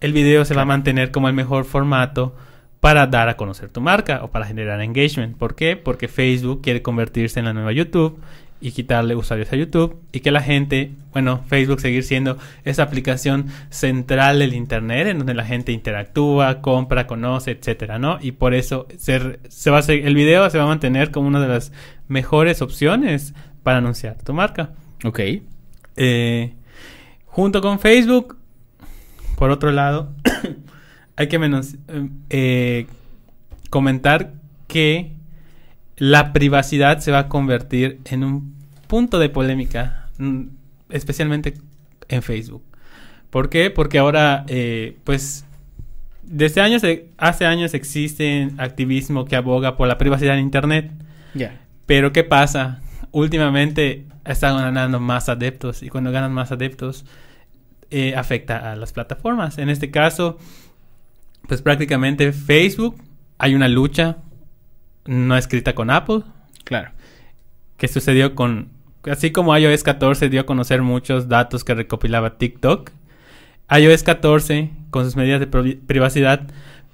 el 0.00 0.12
video 0.12 0.44
se 0.44 0.54
va 0.54 0.62
a 0.62 0.66
mantener 0.66 1.10
como 1.10 1.28
el 1.28 1.34
mejor 1.34 1.64
formato 1.64 2.34
para 2.80 3.06
dar 3.06 3.28
a 3.28 3.36
conocer 3.36 3.68
tu 3.68 3.80
marca 3.82 4.20
o 4.24 4.30
para 4.30 4.46
generar 4.46 4.80
engagement. 4.80 5.36
¿Por 5.36 5.54
qué? 5.54 5.76
Porque 5.76 6.08
Facebook 6.08 6.62
quiere 6.62 6.80
convertirse 6.80 7.38
en 7.38 7.44
la 7.44 7.52
nueva 7.52 7.72
YouTube 7.72 8.18
y 8.60 8.72
quitarle 8.72 9.16
usuarios 9.16 9.52
a 9.52 9.56
YouTube 9.56 9.96
y 10.12 10.20
que 10.20 10.30
la 10.30 10.42
gente, 10.42 10.92
bueno, 11.12 11.42
Facebook 11.46 11.80
seguir 11.80 12.04
siendo 12.04 12.36
esa 12.64 12.82
aplicación 12.82 13.46
central 13.70 14.38
del 14.38 14.54
internet 14.54 15.08
en 15.08 15.18
donde 15.18 15.34
la 15.34 15.44
gente 15.44 15.72
interactúa, 15.72 16.60
compra, 16.60 17.06
conoce, 17.06 17.52
etcétera, 17.52 17.98
¿no? 17.98 18.18
Y 18.20 18.32
por 18.32 18.54
eso 18.54 18.86
se, 18.98 19.40
se 19.48 19.70
va 19.70 19.78
a 19.78 19.92
el 19.92 20.14
video 20.14 20.48
se 20.50 20.58
va 20.58 20.64
a 20.64 20.68
mantener 20.68 21.10
como 21.10 21.28
una 21.28 21.40
de 21.40 21.48
las 21.48 21.72
mejores 22.08 22.60
opciones 22.62 23.34
para 23.62 23.78
anunciar 23.78 24.22
tu 24.22 24.34
marca. 24.34 24.70
Ok. 25.04 25.20
Eh, 25.96 26.54
junto 27.26 27.60
con 27.60 27.78
Facebook, 27.78 28.36
por 29.36 29.50
otro 29.50 29.72
lado, 29.72 30.12
hay 31.16 31.28
que 31.28 31.38
menos, 31.38 31.76
eh, 32.28 32.86
comentar 33.70 34.32
que 34.66 35.12
la 36.00 36.32
privacidad 36.32 36.98
se 37.00 37.12
va 37.12 37.18
a 37.18 37.28
convertir 37.28 38.00
en 38.06 38.24
un 38.24 38.54
punto 38.86 39.18
de 39.18 39.28
polémica, 39.28 40.08
mm, 40.16 40.44
especialmente 40.88 41.54
en 42.08 42.22
Facebook. 42.22 42.64
¿Por 43.28 43.50
qué? 43.50 43.68
Porque 43.68 43.98
ahora, 43.98 44.46
eh, 44.48 44.96
pues, 45.04 45.44
desde 46.22 46.62
años, 46.62 46.82
hace 47.18 47.44
años 47.44 47.74
existe 47.74 48.48
activismo 48.56 49.26
que 49.26 49.36
aboga 49.36 49.76
por 49.76 49.88
la 49.88 49.98
privacidad 49.98 50.38
en 50.38 50.44
Internet. 50.44 50.90
Ya. 51.34 51.60
Pero 51.84 52.12
¿qué 52.12 52.24
pasa? 52.24 52.80
Últimamente 53.12 54.06
están 54.24 54.56
ganando 54.56 55.00
más 55.00 55.28
adeptos 55.28 55.82
y 55.82 55.90
cuando 55.90 56.12
ganan 56.12 56.32
más 56.32 56.50
adeptos 56.50 57.04
eh, 57.90 58.14
afecta 58.16 58.72
a 58.72 58.74
las 58.74 58.94
plataformas. 58.94 59.58
En 59.58 59.68
este 59.68 59.90
caso, 59.90 60.38
pues 61.46 61.60
prácticamente 61.60 62.32
Facebook, 62.32 62.96
hay 63.36 63.54
una 63.54 63.68
lucha 63.68 64.16
no 65.06 65.36
escrita 65.36 65.74
con 65.74 65.90
Apple, 65.90 66.22
Claro. 66.64 66.90
que 67.76 67.88
sucedió 67.88 68.34
con, 68.34 68.68
así 69.10 69.30
como 69.32 69.56
iOS 69.56 69.82
14 69.82 70.28
dio 70.28 70.42
a 70.42 70.46
conocer 70.46 70.82
muchos 70.82 71.28
datos 71.28 71.64
que 71.64 71.74
recopilaba 71.74 72.36
TikTok, 72.38 72.90
iOS 73.70 74.02
14, 74.02 74.70
con 74.90 75.04
sus 75.04 75.16
medidas 75.16 75.40
de 75.40 75.46
pri- 75.46 75.74
privacidad, 75.76 76.42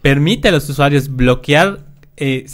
permite 0.02 0.48
a 0.48 0.52
los 0.52 0.68
usuarios 0.68 1.08
bloquear, 1.14 1.80
eh, 2.16 2.46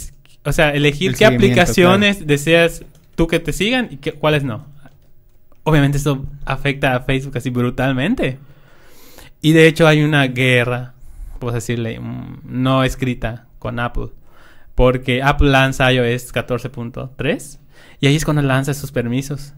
o 0.45 0.51
sea, 0.51 0.71
elegir 0.73 1.11
El 1.11 1.17
qué 1.17 1.25
aplicaciones 1.25 2.25
deseas 2.25 2.83
tú 3.15 3.27
que 3.27 3.39
te 3.39 3.53
sigan 3.53 3.89
y 3.91 3.97
qué, 3.97 4.13
cuáles 4.13 4.43
no. 4.43 4.65
Obviamente 5.63 5.97
eso 5.97 6.25
afecta 6.45 6.95
a 6.95 7.01
Facebook 7.01 7.37
así 7.37 7.49
brutalmente. 7.49 8.37
Y 9.41 9.51
de 9.51 9.67
hecho 9.67 9.87
hay 9.87 10.01
una 10.03 10.25
guerra 10.27 10.93
a 11.41 11.51
decirle, 11.51 11.99
mm, 11.99 12.39
no 12.45 12.83
escrita 12.85 13.45
con 13.59 13.79
Apple. 13.79 14.07
Porque 14.75 15.21
Apple 15.21 15.49
lanza 15.51 15.91
iOS 15.93 16.33
14.3 16.33 17.59
y 17.99 18.07
ahí 18.07 18.15
es 18.15 18.25
cuando 18.25 18.41
lanza 18.41 18.73
sus 18.73 18.91
permisos. 18.91 19.53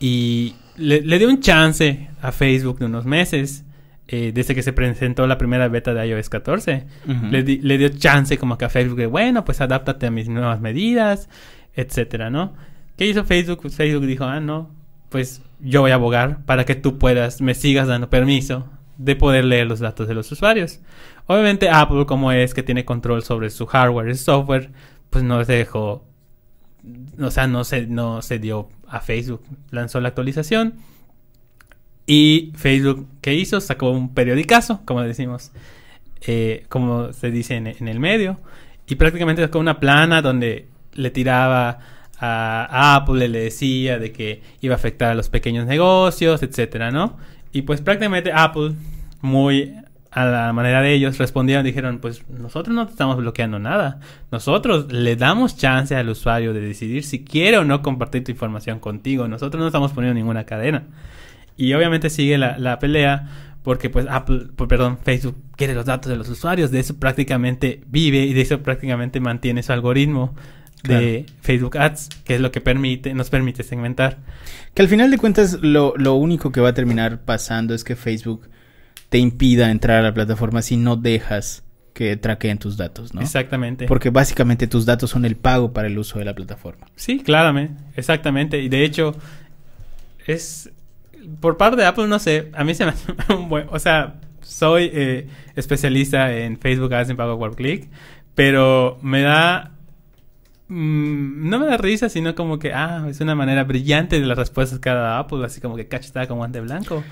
Y 0.00 0.54
le, 0.76 1.00
le 1.02 1.18
dio 1.18 1.28
un 1.28 1.40
chance 1.40 2.08
a 2.20 2.32
Facebook 2.32 2.78
de 2.78 2.86
unos 2.86 3.04
meses, 3.04 3.64
eh, 4.08 4.32
desde 4.34 4.54
que 4.54 4.62
se 4.62 4.72
presentó 4.72 5.26
la 5.26 5.38
primera 5.38 5.68
beta 5.68 5.94
de 5.94 6.06
iOS 6.08 6.28
14. 6.28 6.84
Ujú. 7.08 7.26
le, 7.30 7.42
di- 7.42 7.58
le 7.58 7.78
dio 7.78 7.88
chance 7.90 8.36
como 8.38 8.58
que 8.58 8.64
a 8.64 8.68
Facebook 8.68 8.98
de, 8.98 9.06
bueno, 9.06 9.44
pues 9.44 9.60
adáptate 9.60 10.06
a 10.06 10.10
mis 10.10 10.28
nuevas 10.28 10.60
medidas, 10.60 11.28
etcétera, 11.74 12.30
¿no? 12.30 12.52
¿Qué 12.96 13.06
hizo 13.06 13.24
Facebook? 13.24 13.60
Pues 13.62 13.76
Facebook 13.76 14.06
dijo, 14.06 14.24
ah, 14.24 14.40
no, 14.40 14.70
pues 15.08 15.42
yo 15.60 15.82
voy 15.82 15.92
a 15.92 15.94
abogar 15.94 16.44
para 16.44 16.64
que 16.64 16.74
tú 16.74 16.98
puedas, 16.98 17.40
me 17.40 17.54
sigas 17.54 17.86
dando 17.86 18.10
permiso 18.10 18.68
de 19.04 19.16
poder 19.16 19.44
leer 19.44 19.66
los 19.66 19.80
datos 19.80 20.08
de 20.08 20.14
los 20.14 20.30
usuarios. 20.30 20.80
Obviamente 21.26 21.68
Apple, 21.68 22.06
como 22.06 22.32
es 22.32 22.54
que 22.54 22.62
tiene 22.62 22.84
control 22.84 23.22
sobre 23.22 23.50
su 23.50 23.66
hardware 23.66 24.08
y 24.08 24.14
software, 24.14 24.70
pues 25.10 25.24
no 25.24 25.44
se 25.44 25.52
dejó, 25.52 26.04
o 27.20 27.30
sea, 27.30 27.46
no 27.46 27.64
se, 27.64 27.86
no 27.86 28.22
se 28.22 28.38
dio 28.38 28.68
a 28.88 29.00
Facebook. 29.00 29.42
Lanzó 29.70 30.00
la 30.00 30.08
actualización 30.08 30.74
y 32.06 32.52
Facebook, 32.56 33.06
¿qué 33.20 33.34
hizo? 33.34 33.60
Sacó 33.60 33.90
un 33.90 34.14
periodicazo, 34.14 34.82
como 34.84 35.02
decimos, 35.02 35.52
eh, 36.22 36.66
como 36.68 37.12
se 37.12 37.30
dice 37.30 37.56
en, 37.56 37.66
en 37.66 37.88
el 37.88 38.00
medio, 38.00 38.40
y 38.86 38.96
prácticamente 38.96 39.42
sacó 39.42 39.58
una 39.58 39.80
plana 39.80 40.22
donde 40.22 40.68
le 40.94 41.10
tiraba 41.10 41.78
a, 42.22 42.94
Apple, 42.96 43.28
le 43.28 43.40
decía 43.40 43.98
de 43.98 44.12
que 44.12 44.42
iba 44.60 44.74
a 44.74 44.76
afectar 44.76 45.10
a 45.10 45.14
los 45.14 45.28
pequeños 45.28 45.66
negocios, 45.66 46.42
etcétera, 46.42 46.90
¿no? 46.90 47.18
Y 47.52 47.62
pues 47.62 47.80
prácticamente 47.80 48.32
Apple, 48.32 48.72
muy 49.20 49.74
a 50.10 50.26
la 50.26 50.52
manera 50.52 50.82
de 50.82 50.92
ellos, 50.92 51.18
respondieron, 51.18 51.64
dijeron, 51.64 51.98
pues 51.98 52.28
nosotros 52.28 52.74
no 52.74 52.86
te 52.86 52.92
estamos 52.92 53.16
bloqueando 53.16 53.58
nada, 53.58 54.00
nosotros 54.30 54.92
le 54.92 55.16
damos 55.16 55.56
chance 55.56 55.96
al 55.96 56.08
usuario 56.10 56.52
de 56.52 56.60
decidir 56.60 57.02
si 57.04 57.24
quiere 57.24 57.56
o 57.58 57.64
no 57.64 57.80
compartir 57.82 58.24
tu 58.24 58.30
información 58.30 58.78
contigo, 58.78 59.26
nosotros 59.26 59.60
no 59.60 59.66
estamos 59.66 59.92
poniendo 59.92 60.18
ninguna 60.18 60.44
cadena. 60.44 60.84
Y 61.56 61.72
obviamente 61.74 62.10
sigue 62.10 62.38
la, 62.38 62.58
la 62.58 62.78
pelea 62.78 63.28
porque 63.62 63.90
pues 63.90 64.06
Apple, 64.08 64.48
pues, 64.56 64.68
perdón, 64.68 64.98
Facebook 65.02 65.36
quiere 65.56 65.74
los 65.74 65.86
datos 65.86 66.10
de 66.10 66.16
los 66.16 66.28
usuarios, 66.28 66.70
de 66.70 66.80
eso 66.80 66.96
prácticamente 66.98 67.82
vive 67.86 68.18
y 68.18 68.34
de 68.34 68.40
eso 68.40 68.62
prácticamente 68.62 69.20
mantiene 69.20 69.62
su 69.62 69.72
algoritmo 69.72 70.34
de 70.82 71.26
Facebook 71.40 71.78
Ads, 71.78 72.08
que 72.24 72.34
es 72.36 72.40
lo 72.40 72.50
que 72.52 72.60
permite, 72.60 73.14
nos 73.14 73.30
permite 73.30 73.62
segmentar. 73.62 74.18
Que 74.74 74.82
al 74.82 74.88
final 74.88 75.10
de 75.10 75.18
cuentas 75.18 75.58
lo, 75.62 75.94
lo 75.96 76.14
único 76.14 76.52
que 76.52 76.60
va 76.60 76.70
a 76.70 76.74
terminar 76.74 77.20
pasando 77.20 77.74
es 77.74 77.84
que 77.84 77.96
Facebook 77.96 78.48
te 79.08 79.18
impida 79.18 79.70
entrar 79.70 79.98
a 79.98 80.02
la 80.02 80.14
plataforma 80.14 80.62
si 80.62 80.76
no 80.76 80.96
dejas 80.96 81.62
que 81.92 82.16
traqueen 82.16 82.58
tus 82.58 82.76
datos, 82.76 83.14
¿no? 83.14 83.20
Exactamente. 83.20 83.86
Porque 83.86 84.10
básicamente 84.10 84.66
tus 84.66 84.86
datos 84.86 85.10
son 85.10 85.24
el 85.24 85.36
pago 85.36 85.72
para 85.72 85.88
el 85.88 85.98
uso 85.98 86.18
de 86.18 86.24
la 86.24 86.34
plataforma. 86.34 86.86
Sí, 86.96 87.20
claramente, 87.20 87.82
exactamente. 87.96 88.60
Y 88.60 88.68
de 88.68 88.84
hecho, 88.84 89.14
es 90.26 90.70
por 91.40 91.56
parte 91.56 91.76
de 91.76 91.86
Apple, 91.86 92.08
no 92.08 92.18
sé, 92.18 92.50
a 92.54 92.64
mí 92.64 92.74
se 92.74 92.84
me 92.84 92.92
hace 92.92 93.12
un 93.34 93.48
buen, 93.48 93.66
o 93.70 93.78
sea, 93.78 94.14
soy 94.40 94.90
eh, 94.92 95.28
especialista 95.54 96.34
en 96.34 96.58
Facebook 96.58 96.94
Ads 96.94 97.10
en 97.10 97.16
pago 97.16 97.38
por 97.38 97.54
click, 97.54 97.88
pero 98.34 98.98
me 99.02 99.22
da 99.22 99.72
mm, 100.72 101.48
no 101.48 101.58
me 101.58 101.66
da 101.66 101.76
risa, 101.76 102.08
sino 102.08 102.34
como 102.34 102.58
que, 102.58 102.72
ah, 102.72 103.06
es 103.08 103.20
una 103.20 103.34
manera 103.34 103.64
brillante 103.64 104.20
de 104.20 104.26
las 104.26 104.38
respuestas 104.38 104.78
que 104.78 104.90
ha 104.90 104.94
dado 104.94 105.16
Apple, 105.16 105.44
así 105.44 105.60
como 105.60 105.76
que 105.76 105.88
cachetada 105.88 106.26
con 106.26 106.38
guante 106.38 106.60
blanco. 106.60 107.04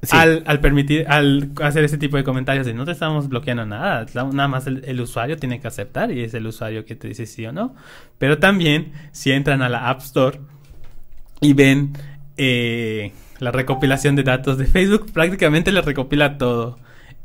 Sí. 0.00 0.16
Al, 0.16 0.44
al 0.46 0.60
permitir, 0.60 1.06
al 1.08 1.50
hacer 1.60 1.82
ese 1.82 1.98
tipo 1.98 2.16
de 2.16 2.22
comentarios 2.22 2.64
de 2.64 2.72
no 2.72 2.84
te 2.84 2.92
estamos 2.92 3.28
bloqueando 3.28 3.66
nada, 3.66 4.06
nada 4.14 4.46
más 4.46 4.68
el, 4.68 4.84
el 4.84 5.00
usuario 5.00 5.36
tiene 5.36 5.60
que 5.60 5.66
aceptar 5.66 6.12
y 6.12 6.22
es 6.22 6.34
el 6.34 6.46
usuario 6.46 6.84
que 6.84 6.94
te 6.94 7.08
dice 7.08 7.26
sí 7.26 7.44
o 7.46 7.52
no. 7.52 7.74
Pero 8.16 8.38
también, 8.38 8.92
si 9.10 9.32
entran 9.32 9.60
a 9.60 9.68
la 9.68 9.90
App 9.90 10.00
Store 10.02 10.38
y 11.40 11.52
ven 11.52 11.94
eh, 12.36 13.12
la 13.40 13.50
recopilación 13.50 14.14
de 14.14 14.22
datos 14.22 14.56
de 14.58 14.66
Facebook, 14.66 15.10
prácticamente 15.12 15.72
le 15.72 15.82
recopila 15.82 16.38
todo. 16.38 16.78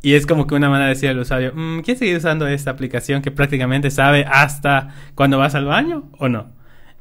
Y 0.03 0.13
es 0.13 0.27
como 0.27 0.45
que 0.45 0.53
una 0.53 0.69
manera 0.69 0.89
de 0.89 0.93
decir 0.95 1.09
al 1.09 1.17
usuario, 1.17 1.53
"Mm, 1.55 1.79
¿quieres 1.79 1.97
seguir 1.99 2.17
usando 2.17 2.45
esta 2.47 2.69
aplicación 2.71 3.21
que 3.23 3.31
prácticamente 3.31 3.89
sabe 3.89 4.25
hasta 4.29 4.89
cuando 5.15 5.39
vas 5.39 5.55
al 5.55 5.65
baño 5.65 6.11
o 6.19 6.27
no? 6.29 6.51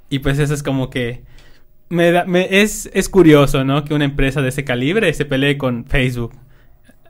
Y 0.08 0.20
pues 0.20 0.38
eso 0.38 0.54
es 0.54 0.62
como 0.62 0.88
que 0.88 1.24
me 1.90 2.10
da- 2.12 2.24
me- 2.24 2.62
es, 2.62 2.88
es 2.94 3.08
curioso, 3.10 3.64
¿no? 3.64 3.84
Que 3.84 3.92
una 3.92 4.04
empresa 4.06 4.40
de 4.40 4.48
ese 4.48 4.64
calibre 4.64 5.12
se 5.12 5.24
pelee 5.26 5.58
con 5.58 5.84
Facebook 5.84 6.32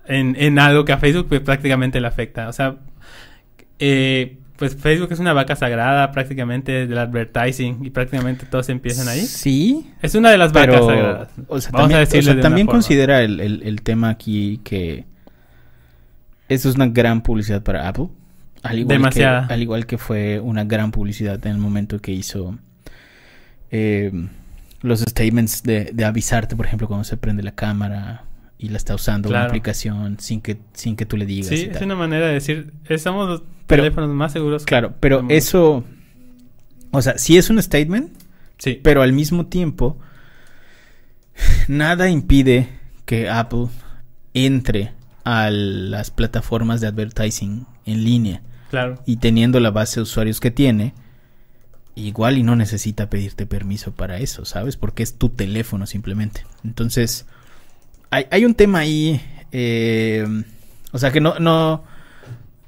en, 0.07 0.35
en 0.41 0.59
algo 0.59 0.85
que 0.85 0.93
a 0.93 0.99
Facebook 0.99 1.27
pues, 1.29 1.41
prácticamente 1.43 2.01
le 2.01 2.09
afecta. 2.09 2.49
O 2.49 2.53
sea, 2.53 2.77
eh, 3.79 4.39
pues 4.57 4.77
Facebook 4.77 5.09
es 5.13 5.19
una 5.19 5.33
vaca 5.33 5.57
sagrada 5.57 6.11
prácticamente 6.13 6.87
del 6.87 6.99
advertising 6.99 7.85
y 7.85 7.91
prácticamente 7.91 8.47
todos 8.47 8.69
empiezan 8.69 9.09
ahí. 9.09 9.21
Sí, 9.21 9.91
Es 10.01 10.15
una 10.15 10.31
de 10.31 10.39
las 10.39 10.53
vacas 10.53 10.75
pero 10.77 10.87
sagradas. 10.87 11.29
o 11.49 11.61
sea, 11.61 11.71
Vamos 11.73 11.91
también, 11.91 11.93
a 11.93 11.97
o 11.97 12.01
decirle 12.01 12.23
sea, 12.23 12.35
de 12.35 12.41
una 12.41 12.49
también 12.49 12.67
considera 12.67 13.23
el, 13.23 13.41
el- 13.41 13.63
el 13.65 13.83
tema 13.83 14.11
aquí 14.11 14.61
que 14.65 15.05
eso 16.49 16.69
es 16.69 16.75
una 16.77 16.87
gran 16.89 17.23
publicidad 17.23 17.63
para 17.63 17.89
Apple. 17.89 18.09
Al 18.63 18.79
igual 18.79 18.97
Demasiada. 18.99 19.49
Que, 19.49 19.55
al 19.55 19.63
igual 19.63 19.87
que 19.87 19.99
fue 19.99 20.39
una 20.41 20.65
gran 20.65 20.93
publicidad 20.93 21.45
en 21.47 21.53
el 21.53 21.59
momento 21.59 21.99
que 21.99 22.13
hizo 22.13 22.59
eh, 23.71 24.13
los 24.83 25.01
statements 25.01 25.63
de, 25.63 25.91
de 25.93 26.05
avisarte, 26.05 26.55
por 26.57 26.67
ejemplo, 26.67 26.87
cuando 26.87 27.05
se 27.05 27.17
prende 27.17 27.43
la 27.43 27.55
cámara 27.55 28.25
y 28.59 28.69
la 28.69 28.77
está 28.77 28.95
usando 28.95 29.29
una 29.29 29.45
aplicación 29.45 30.19
sin 30.21 30.41
que, 30.41 30.59
sin 30.75 30.95
que 30.95 31.07
tú 31.07 31.17
le 31.17 31.27
digas. 31.27 31.49
Sí, 31.49 31.55
y 31.57 31.61
es 31.63 31.73
tal. 31.73 31.85
una 31.85 31.97
manera 31.97 32.29
de 32.29 32.35
decir, 32.35 32.73
estamos 32.89 33.29
los 33.29 33.43
Pero- 33.67 33.83
teléfonos 33.83 34.11
más 34.11 34.33
seguros. 34.33 34.65
Claro, 34.65 34.95
pero 35.01 35.25
eso, 35.29 35.85
o 36.93 37.03
sea, 37.03 37.19
sí 37.19 37.37
es 37.37 37.51
un 37.51 37.61
statement, 37.63 38.13
Sí, 38.59 38.79
pero 38.81 39.03
al 39.03 39.13
mismo 39.13 39.47
tiempo, 39.47 39.99
nada 41.67 42.09
impide 42.09 42.69
que 43.05 43.29
Apple 43.29 43.67
entre 44.35 44.93
a 45.25 45.51
las 45.51 46.11
plataformas 46.11 46.81
de 46.81 46.89
advertising 46.89 47.67
en 47.87 48.05
línea 48.05 48.43
claro. 48.71 49.03
y 49.07 49.17
teniendo 49.17 49.61
la 49.61 49.71
base 49.71 49.97
de 49.97 50.03
usuarios 50.03 50.41
que 50.41 50.51
tiene, 50.51 50.95
igual 51.95 52.39
y 52.39 52.43
no 52.43 52.57
necesita 52.57 53.11
pedirte 53.11 53.47
permiso 53.47 53.93
para 53.93 54.19
eso, 54.19 54.45
¿sabes? 54.45 54.77
Porque 54.77 55.03
es 55.03 55.19
tu 55.19 55.29
teléfono 55.29 55.87
simplemente. 55.87 56.45
Entonces, 56.65 57.27
hay, 58.11 58.27
hay 58.31 58.45
un 58.45 58.55
tema 58.55 58.81
ahí, 58.81 59.21
eh, 59.53 60.27
o 60.93 60.99
sea, 60.99 61.13
que 61.13 61.21
no, 61.21 61.39
no, 61.39 61.85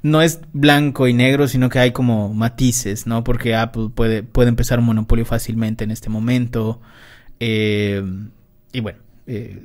no 0.03 0.21
es 0.21 0.39
blanco 0.53 1.07
y 1.07 1.13
negro, 1.13 1.47
sino 1.47 1.69
que 1.69 1.79
hay 1.79 1.91
como 1.91 2.33
matices, 2.33 3.07
¿no? 3.07 3.23
Porque 3.23 3.55
Apple 3.55 3.89
puede, 3.93 4.23
puede 4.23 4.49
empezar 4.49 4.79
un 4.79 4.85
monopolio 4.85 5.25
fácilmente 5.25 5.83
en 5.83 5.91
este 5.91 6.09
momento. 6.09 6.79
eh, 7.39 8.03
y 8.71 8.81
bueno, 8.81 8.99
eh, 9.27 9.59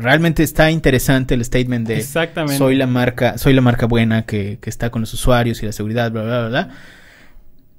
realmente 0.00 0.42
está 0.42 0.70
interesante 0.70 1.34
el 1.34 1.44
statement 1.44 1.86
de 1.86 1.98
Exactamente. 1.98 2.58
soy 2.58 2.74
la 2.74 2.86
marca, 2.86 3.38
soy 3.38 3.54
la 3.54 3.60
marca 3.60 3.86
buena 3.86 4.26
que, 4.26 4.58
que 4.60 4.68
está 4.68 4.90
con 4.90 5.02
los 5.02 5.14
usuarios 5.14 5.62
y 5.62 5.66
la 5.66 5.72
seguridad, 5.72 6.10
bla, 6.10 6.22
bla, 6.22 6.40
bla, 6.40 6.48
bla. 6.48 6.70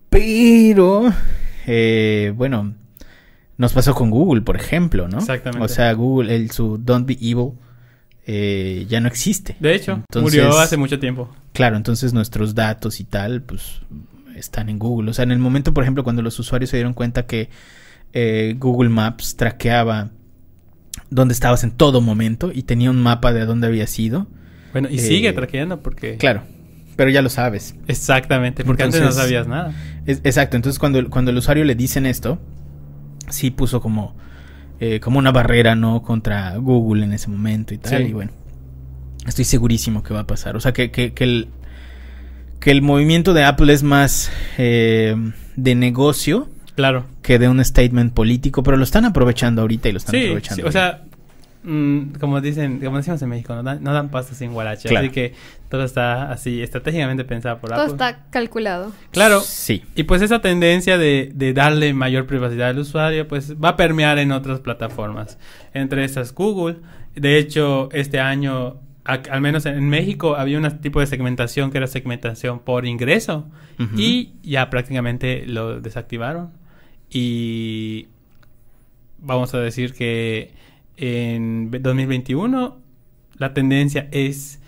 Pero, 0.09 1.13
eh, 1.65 2.33
bueno, 2.35 2.75
nos 3.57 3.73
pasó 3.73 3.93
con 3.93 4.09
Google, 4.09 4.41
por 4.41 4.55
ejemplo, 4.55 5.07
¿no? 5.07 5.17
Exactamente. 5.17 5.65
O 5.65 5.67
sea, 5.67 5.91
Google, 5.93 6.33
el, 6.33 6.51
su 6.51 6.77
Don't 6.77 7.05
Be 7.05 7.17
Evil, 7.19 7.53
eh, 8.25 8.85
ya 8.87 9.01
no 9.01 9.07
existe. 9.07 9.57
De 9.59 9.75
hecho, 9.75 9.93
Entonces, 9.93 10.21
murió 10.21 10.57
hace 10.59 10.77
mucho 10.77 10.99
tiempo. 10.99 11.33
Claro, 11.53 11.75
entonces 11.75 12.13
nuestros 12.13 12.55
datos 12.55 12.99
y 12.99 13.03
tal, 13.03 13.41
pues, 13.41 13.81
están 14.35 14.69
en 14.69 14.79
Google. 14.79 15.11
O 15.11 15.13
sea, 15.13 15.23
en 15.23 15.31
el 15.31 15.39
momento, 15.39 15.73
por 15.73 15.83
ejemplo, 15.83 16.03
cuando 16.03 16.21
los 16.21 16.39
usuarios 16.39 16.69
se 16.69 16.77
dieron 16.77 16.93
cuenta 16.93 17.25
que 17.25 17.49
eh, 18.13 18.55
Google 18.57 18.89
Maps 18.89 19.35
traqueaba 19.35 20.11
dónde 21.09 21.33
estabas 21.33 21.63
en 21.63 21.71
todo 21.71 22.01
momento 22.01 22.51
y 22.53 22.63
tenía 22.63 22.89
un 22.91 23.01
mapa 23.01 23.33
de 23.33 23.45
dónde 23.45 23.67
había 23.67 23.87
sido. 23.87 24.27
Bueno, 24.73 24.89
y 24.91 24.95
Eh, 24.95 24.99
sigue 24.99 25.33
traqueando 25.33 25.81
porque... 25.81 26.17
Claro, 26.17 26.43
pero 26.95 27.09
ya 27.09 27.21
lo 27.21 27.29
sabes. 27.29 27.75
Exactamente, 27.87 28.63
porque 28.63 28.83
antes 28.83 29.01
no 29.01 29.11
sabías 29.11 29.47
nada. 29.47 29.73
Es- 30.05 30.21
exacto, 30.23 30.55
entonces 30.55 30.79
cuando, 30.79 31.09
cuando 31.09 31.31
el 31.31 31.37
usuario 31.37 31.63
le 31.63 31.75
dicen 31.75 32.05
esto, 32.05 32.39
sí 33.29 33.51
puso 33.51 33.81
como, 33.81 34.15
eh, 34.79 34.99
como 34.99 35.19
una 35.19 35.31
barrera, 35.31 35.75
¿no? 35.75 36.01
Contra 36.03 36.55
Google 36.57 37.05
en 37.05 37.13
ese 37.13 37.29
momento 37.29 37.73
y 37.73 37.77
tal. 37.77 38.03
Sí. 38.03 38.09
Y 38.09 38.13
bueno, 38.13 38.31
estoy 39.25 39.45
segurísimo 39.45 40.03
que 40.03 40.13
va 40.13 40.21
a 40.21 40.27
pasar. 40.27 40.55
O 40.55 40.59
sea, 40.59 40.73
que, 40.73 40.91
que, 40.91 41.13
que 41.13 41.23
el, 41.23 41.47
que 42.59 42.71
el 42.71 42.81
movimiento 42.81 43.33
de 43.33 43.43
Apple 43.43 43.71
es 43.73 43.83
más 43.83 44.31
eh, 44.57 45.15
de 45.55 45.75
negocio 45.75 46.49
Claro. 46.77 47.05
que 47.21 47.37
de 47.39 47.49
un 47.49 47.63
statement 47.65 48.13
político, 48.13 48.63
pero 48.63 48.77
lo 48.77 48.83
están 48.85 49.03
aprovechando 49.03 49.61
ahorita 49.63 49.89
y 49.89 49.91
lo 49.91 49.97
están 49.97 50.11
Sí, 50.15 50.21
aprovechando. 50.27 50.61
sí, 50.63 50.67
o 50.67 50.71
sea, 50.71 51.01
mm, 51.63 52.13
como 52.19 52.39
dicen, 52.39 52.79
como 52.79 52.97
decimos 52.97 53.21
en 53.21 53.29
México, 53.29 53.53
no 53.55 53.63
dan, 53.63 53.83
no 53.83 53.91
dan 53.93 54.09
pasto 54.09 54.33
sin 54.35 54.53
guarache. 54.53 54.87
Claro. 54.87 55.05
Así 55.07 55.13
que 55.13 55.33
todo 55.69 55.83
está 55.83 56.31
así 56.31 56.61
estratégicamente 56.61 57.25
pensado 57.25 57.57
por 57.59 57.71
Todo 57.71 57.81
Apple. 57.81 57.91
está 57.93 58.25
calculado. 58.29 58.93
Claro. 59.11 59.41
Sí. 59.41 59.83
Y 59.95 60.03
pues 60.03 60.21
esa 60.21 60.39
tendencia 60.39 60.97
de, 60.97 61.31
de 61.35 61.53
darle 61.53 61.93
mayor 61.93 62.25
privacidad 62.27 62.69
al 62.69 62.79
usuario, 62.79 63.27
pues 63.27 63.55
va 63.61 63.69
a 63.69 63.75
permear 63.75 64.17
en 64.19 64.31
otras 64.31 64.59
plataformas. 64.61 65.37
Entre 65.73 66.05
esas 66.05 66.33
Google. 66.33 66.77
De 67.15 67.37
hecho, 67.37 67.89
este 67.91 68.19
año 68.19 68.77
a- 69.03 69.21
al 69.31 69.41
menos 69.41 69.65
en 69.65 69.89
México 69.89 70.35
había 70.35 70.57
un 70.59 70.69
tipo 70.79 70.99
de 70.99 71.07
segmentación 71.07 71.71
que 71.71 71.77
era 71.79 71.87
segmentación 71.87 72.59
por 72.59 72.85
ingreso 72.85 73.47
y 73.95 74.33
ya 74.43 74.69
prácticamente 74.69 75.45
lo 75.47 75.79
desactivaron. 75.81 76.51
Y 77.09 78.07
vamos 79.19 79.53
a 79.53 79.59
decir 79.59 79.93
que 79.93 80.51
en 80.97 81.71
2021 81.71 82.77
la 83.37 83.53
tendencia 83.53 84.07
es 84.11 84.59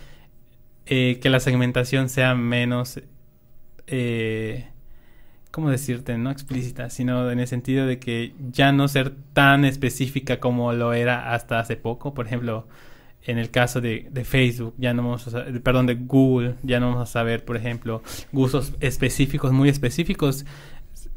eh, 0.86 1.20
que 1.22 1.30
la 1.30 1.40
segmentación 1.40 2.10
sea 2.10 2.36
menos, 2.36 3.00
eh, 3.88 4.68
¿cómo 5.52 5.70
decirte? 5.70 6.18
No 6.18 6.32
explícita, 6.32 6.90
sino 6.90 7.30
en 7.30 7.40
el 7.40 7.48
sentido 7.48 7.86
de 7.86 8.00
que 8.00 8.34
ya 8.52 8.72
no 8.72 8.88
ser 8.88 9.14
tan 9.34 9.66
específica 9.66 10.40
como 10.40 10.74
lo 10.74 10.94
era 10.94 11.34
hasta 11.34 11.60
hace 11.60 11.76
poco. 11.76 12.14
Por 12.14 12.26
ejemplo, 12.26 12.68
en 13.24 13.38
el 13.38 13.52
caso 13.52 13.82
de, 13.82 14.10
Facebook, 14.24 14.74
ya 14.78 14.94
no 14.94 15.04
vamos 15.04 15.34
a 15.34 15.46
perdón, 15.64 15.86
de 15.86 15.96
Google, 15.96 16.56
ya 16.64 16.80
no 16.80 16.92
vamos 16.92 17.10
a 17.10 17.12
saber, 17.12 17.46
por 17.46 17.58
ejemplo, 17.58 18.02
gustos 18.32 18.74
específicos, 18.80 19.52
muy 19.52 19.70
específicos. 19.70 20.46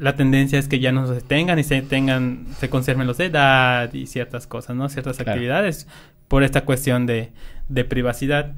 La 0.03 0.17
tendencia 0.17 0.59
es 0.59 0.67
que 0.69 0.81
ya 0.81 0.91
no 0.93 1.07
se 1.07 1.21
tengan 1.21 1.59
y 1.59 1.63
se 1.63 1.81
tengan, 1.83 2.47
se 2.59 2.69
conserven 2.69 3.07
los 3.07 3.19
de 3.19 3.27
edad 3.27 3.93
y 3.95 4.07
ciertas 4.07 4.47
cosas, 4.47 4.75
¿no? 4.77 4.89
Ciertas 4.89 5.17
Claro. 5.17 5.31
actividades 5.33 5.87
por 6.29 6.43
esta 6.43 6.65
cuestión 6.65 7.07
de, 7.07 7.31
de 7.69 7.85
privacidad. 7.85 8.53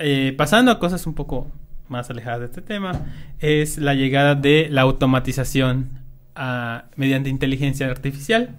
Eh, 0.00 0.34
pasando 0.36 0.70
a 0.72 0.78
cosas 0.78 1.06
un 1.06 1.14
poco 1.14 1.50
más 1.88 2.10
alejadas 2.10 2.40
de 2.40 2.46
este 2.46 2.60
tema, 2.62 2.92
es 3.40 3.78
la 3.78 3.94
llegada 3.94 4.34
de 4.34 4.68
la 4.70 4.82
automatización 4.82 5.90
ah, 6.34 6.84
mediante 6.96 7.30
inteligencia 7.30 7.86
artificial. 7.86 8.56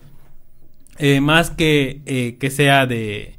Eh, 0.97 1.21
más 1.21 1.49
que, 1.49 2.01
eh, 2.05 2.37
que 2.39 2.49
sea 2.49 2.85
de, 2.85 3.35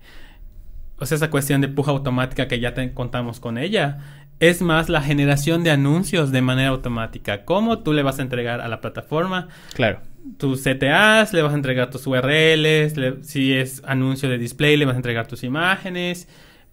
o 0.98 1.06
sea, 1.06 1.16
esa 1.16 1.28
cuestión 1.30 1.60
de 1.60 1.68
puja 1.68 1.90
automática 1.90 2.48
que 2.48 2.58
ya 2.60 2.72
te- 2.74 2.92
contamos 2.94 3.38
con 3.40 3.58
ella, 3.58 4.19
es 4.40 4.62
más 4.62 4.88
la 4.88 5.02
generación 5.02 5.62
de 5.64 5.70
anuncios 5.70 6.32
de 6.32 6.40
manera 6.42 6.70
automática. 6.70 7.44
¿Cómo 7.44 7.78
tú 7.80 7.92
le 7.92 8.02
vas 8.02 8.18
a 8.18 8.22
entregar 8.22 8.60
a 8.60 8.68
la 8.68 8.80
plataforma 8.80 9.48
Claro. 9.74 10.00
tus 10.38 10.62
CTAs, 10.62 11.32
le 11.32 11.42
vas 11.42 11.52
a 11.52 11.56
entregar 11.56 11.90
tus 11.90 12.06
URLs, 12.06 12.96
le- 12.96 13.22
si 13.22 13.52
es 13.52 13.82
anuncio 13.86 14.28
de 14.28 14.38
display, 14.38 14.76
le 14.76 14.84
vas 14.86 14.94
a 14.94 14.96
entregar 14.96 15.26
tus 15.26 15.44
imágenes, 15.44 16.26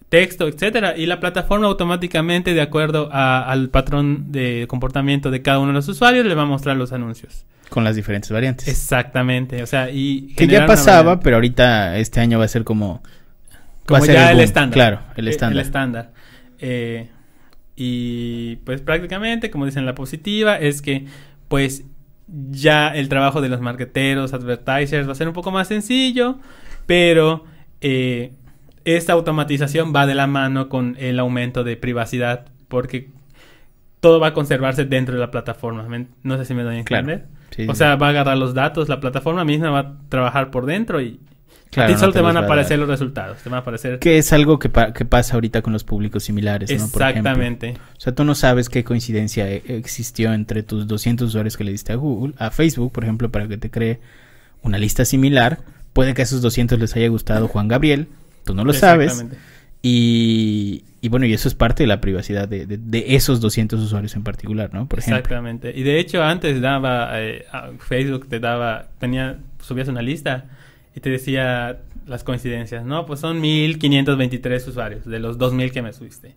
texto, 0.08 0.48
etcétera, 0.48 0.96
y 0.96 1.04
la 1.06 1.20
plataforma 1.20 1.66
automáticamente, 1.66 2.54
de 2.54 2.62
acuerdo 2.62 3.10
a- 3.12 3.44
al 3.50 3.68
patrón 3.68 4.32
de 4.32 4.64
comportamiento 4.68 5.30
de 5.30 5.42
cada 5.42 5.58
uno 5.58 5.68
de 5.68 5.74
los 5.74 5.88
usuarios, 5.88 6.24
le 6.24 6.34
va 6.34 6.42
a 6.42 6.46
mostrar 6.46 6.76
los 6.76 6.92
anuncios. 6.92 7.44
Con 7.68 7.84
las 7.84 7.94
diferentes 7.96 8.30
variantes. 8.30 8.66
Exactamente, 8.68 9.62
o 9.62 9.66
sea, 9.66 9.90
y 9.90 10.32
que 10.34 10.46
ya 10.46 10.64
pasaba, 10.64 11.20
pero 11.20 11.36
ahorita 11.36 11.98
este 11.98 12.20
año 12.20 12.38
va 12.38 12.46
a 12.46 12.48
ser 12.48 12.64
como... 12.64 13.02
como 13.84 14.06
ya 14.06 14.32
el, 14.32 14.40
estándar. 14.40 14.72
Claro, 14.74 15.00
el 15.16 15.28
Eh, 15.28 15.30
estándar. 15.30 15.52
El 15.60 15.66
estándar. 15.66 16.10
Eh, 16.60 17.08
y 17.80 18.56
pues 18.64 18.80
prácticamente, 18.80 19.50
como 19.50 19.64
dicen 19.66 19.86
la 19.86 19.94
positiva, 19.94 20.58
es 20.58 20.82
que 20.82 21.06
pues 21.46 21.84
ya 22.50 22.88
el 22.88 23.08
trabajo 23.08 23.40
de 23.40 23.48
los 23.48 23.60
marketeros, 23.60 24.34
advertisers 24.34 25.06
va 25.06 25.12
a 25.12 25.14
ser 25.14 25.28
un 25.28 25.34
poco 25.34 25.50
más 25.52 25.68
sencillo, 25.68 26.38
pero 26.86 27.44
eh, 27.80 28.32
esta 28.84 29.12
automatización 29.12 29.92
va 29.94 30.06
de 30.06 30.16
la 30.16 30.26
mano 30.26 30.68
con 30.68 30.96
el 30.98 31.18
aumento 31.20 31.62
de 31.62 31.76
privacidad 31.76 32.46
porque 32.66 33.10
todo 34.00 34.18
va 34.20 34.28
a 34.28 34.34
conservarse 34.34 34.84
dentro 34.84 35.14
de 35.14 35.20
la 35.20 35.30
plataforma. 35.30 35.84
¿me- 35.88 36.06
No 36.24 36.36
sé 36.36 36.44
si 36.44 36.54
me 36.54 36.64
doy 36.64 36.78
a 36.78 36.84
Claro. 36.84 37.08
entender. 37.12 37.28
Sí, 37.50 37.62
o 37.68 37.72
sí. 37.74 37.78
sea, 37.78 37.96
va 37.96 38.08
a 38.08 38.10
agarrar 38.10 38.36
los 38.36 38.54
datos, 38.54 38.88
la 38.88 39.00
plataforma 39.00 39.44
misma 39.44 39.70
va 39.70 39.78
a 39.78 39.94
trabajar 40.08 40.50
por 40.50 40.66
dentro 40.66 41.00
y 41.00 41.20
Claro, 41.70 41.84
a 41.84 41.86
ti 41.88 41.92
no 41.94 41.98
solo 42.00 42.12
te, 42.12 42.20
van 42.22 42.36
a 42.36 42.40
aparecer 42.40 42.78
los 42.78 42.88
resultados. 42.88 43.38
Te 43.42 43.48
van 43.50 43.58
a 43.58 43.60
aparecer. 43.60 43.98
Que 43.98 44.16
es 44.18 44.32
algo 44.32 44.58
que, 44.58 44.68
pa- 44.70 44.92
que 44.92 45.04
pasa 45.04 45.34
ahorita 45.34 45.60
con 45.62 45.72
los 45.72 45.84
públicos 45.84 46.24
similares, 46.24 46.70
¿no? 46.70 46.88
Por. 46.88 47.02
Exactamente. 47.02 47.74
O 47.96 48.00
sea, 48.00 48.14
tú 48.14 48.24
no 48.24 48.34
sabes 48.34 48.68
qué 48.70 48.84
coincidencia 48.84 49.48
e- 49.50 49.62
existió 49.68 50.32
entre 50.32 50.62
tus 50.62 50.86
200 50.86 51.28
usuarios 51.28 51.56
que 51.56 51.64
le 51.64 51.70
diste 51.72 51.92
a 51.92 51.96
Google, 51.96 52.34
a 52.38 52.50
Facebook, 52.50 52.92
por 52.92 53.04
ejemplo, 53.04 53.30
para 53.30 53.48
que 53.48 53.58
te 53.58 53.70
cree 53.70 54.00
una 54.62 54.78
lista 54.78 55.04
similar. 55.04 55.58
Puede 55.92 56.14
que 56.14 56.22
a 56.22 56.24
esos 56.24 56.40
200 56.42 56.78
les 56.78 56.96
haya 56.96 57.08
gustado 57.08 57.48
Juan 57.48 57.68
Gabriel, 57.68 58.08
tú 58.44 58.54
no 58.54 58.64
lo 58.64 58.72
sabes. 58.72 59.12
Exactamente. 59.12 59.38
Y, 59.82 60.84
y 61.00 61.08
bueno, 61.08 61.26
y 61.26 61.32
eso 61.32 61.48
es 61.48 61.54
parte 61.54 61.82
de 61.82 61.86
la 61.86 62.00
privacidad 62.00 62.48
de, 62.48 62.66
de- 62.66 62.78
de 62.78 63.14
esos 63.14 63.40
200 63.40 63.80
usuarios 63.80 64.14
en 64.16 64.22
particular, 64.22 64.70
¿no? 64.72 64.86
Por 64.88 64.98
ejemplo. 65.00 65.18
Exactamente. 65.18 65.72
Y 65.76 65.82
de 65.82 65.98
hecho, 66.00 66.22
antes 66.22 66.60
daba. 66.60 67.10
eh, 67.20 67.44
Facebook 67.80 68.28
te 68.28 68.40
daba. 68.40 68.86
tenía 68.98 69.38
Subías 69.60 69.88
una 69.88 70.02
lista 70.02 70.46
y 70.94 71.00
te 71.00 71.10
decía 71.10 71.80
las 72.06 72.24
coincidencias. 72.24 72.84
No, 72.84 73.06
pues 73.06 73.20
son 73.20 73.40
1523 73.40 74.66
usuarios 74.66 75.04
de 75.04 75.18
los 75.18 75.38
2000 75.38 75.72
que 75.72 75.82
me 75.82 75.92
subiste. 75.92 76.34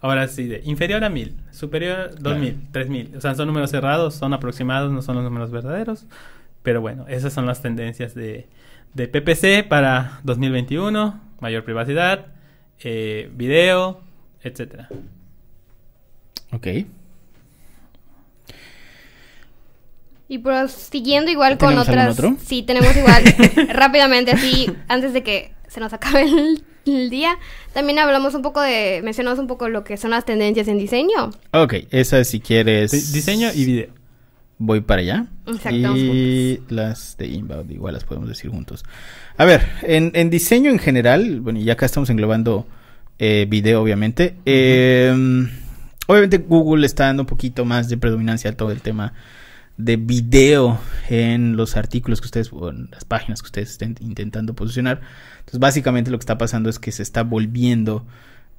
Ahora 0.00 0.26
sí, 0.26 0.48
de 0.48 0.62
inferior 0.64 1.04
a 1.04 1.08
1000, 1.08 1.36
superior 1.52 1.98
a 1.98 2.08
2000, 2.08 2.72
3000. 2.72 3.16
O 3.16 3.20
sea, 3.20 3.34
son 3.34 3.46
números 3.46 3.70
cerrados, 3.70 4.14
son 4.14 4.34
aproximados, 4.34 4.90
no 4.90 5.00
son 5.00 5.14
los 5.14 5.24
números 5.24 5.50
verdaderos. 5.52 6.06
Pero 6.62 6.80
bueno, 6.80 7.06
esas 7.08 7.32
son 7.32 7.46
las 7.46 7.62
tendencias 7.62 8.14
de, 8.14 8.46
de 8.94 9.08
PPC 9.08 9.68
para 9.68 10.20
2021. 10.24 11.20
Mayor 11.40 11.64
privacidad, 11.64 12.26
eh, 12.80 13.30
video, 13.34 14.00
etcétera. 14.42 14.88
Ok. 16.50 16.66
Y 20.32 20.38
prosiguiendo 20.38 21.30
igual 21.30 21.58
con 21.58 21.68
¿Tenemos 21.68 21.88
algún 21.90 22.02
otras. 22.04 22.18
otro? 22.18 22.36
Sí, 22.42 22.62
tenemos 22.62 22.96
igual. 22.96 23.22
rápidamente, 23.74 24.32
así, 24.32 24.66
antes 24.88 25.12
de 25.12 25.22
que 25.22 25.52
se 25.68 25.78
nos 25.78 25.92
acabe 25.92 26.22
el, 26.22 26.64
el 26.86 27.10
día. 27.10 27.36
También 27.74 27.98
hablamos 27.98 28.34
un 28.34 28.40
poco 28.40 28.62
de. 28.62 29.02
Mencionamos 29.04 29.38
un 29.38 29.46
poco 29.46 29.68
lo 29.68 29.84
que 29.84 29.98
son 29.98 30.10
las 30.12 30.24
tendencias 30.24 30.68
en 30.68 30.78
diseño. 30.78 31.32
Ok, 31.52 31.74
esa 31.90 32.24
si 32.24 32.40
quieres. 32.40 32.92
Di- 32.92 33.12
Diseño 33.18 33.48
y 33.54 33.64
video. 33.66 33.88
Voy 34.56 34.80
para 34.80 35.02
allá. 35.02 35.26
Exacto. 35.46 35.96
Y 35.96 36.60
las 36.70 37.16
de 37.18 37.26
Inbound, 37.26 37.70
igual 37.70 37.92
las 37.92 38.04
podemos 38.04 38.28
decir 38.28 38.50
juntos. 38.50 38.84
A 39.36 39.44
ver, 39.44 39.66
en, 39.82 40.12
en 40.14 40.30
diseño 40.30 40.70
en 40.70 40.78
general, 40.78 41.40
bueno, 41.40 41.58
y 41.58 41.68
acá 41.68 41.84
estamos 41.84 42.08
englobando 42.08 42.66
eh, 43.18 43.46
video, 43.50 43.82
obviamente. 43.82 44.36
eh, 44.46 45.12
obviamente 46.06 46.38
Google 46.38 46.86
está 46.86 47.04
dando 47.06 47.24
un 47.24 47.26
poquito 47.26 47.64
más 47.66 47.88
de 47.88 47.96
predominancia 47.98 48.50
a 48.50 48.56
todo 48.56 48.70
el 48.72 48.80
tema 48.80 49.12
de 49.78 49.96
video 49.96 50.78
en 51.08 51.56
los 51.56 51.76
artículos 51.76 52.20
que 52.20 52.26
ustedes, 52.26 52.52
o 52.52 52.70
en 52.70 52.88
las 52.92 53.04
páginas 53.04 53.42
que 53.42 53.46
ustedes 53.46 53.70
estén 53.70 53.96
intentando 54.00 54.54
posicionar. 54.54 55.00
Entonces, 55.40 55.60
básicamente 55.60 56.10
lo 56.10 56.18
que 56.18 56.22
está 56.22 56.38
pasando 56.38 56.68
es 56.70 56.78
que 56.78 56.92
se 56.92 57.02
está 57.02 57.22
volviendo 57.22 58.06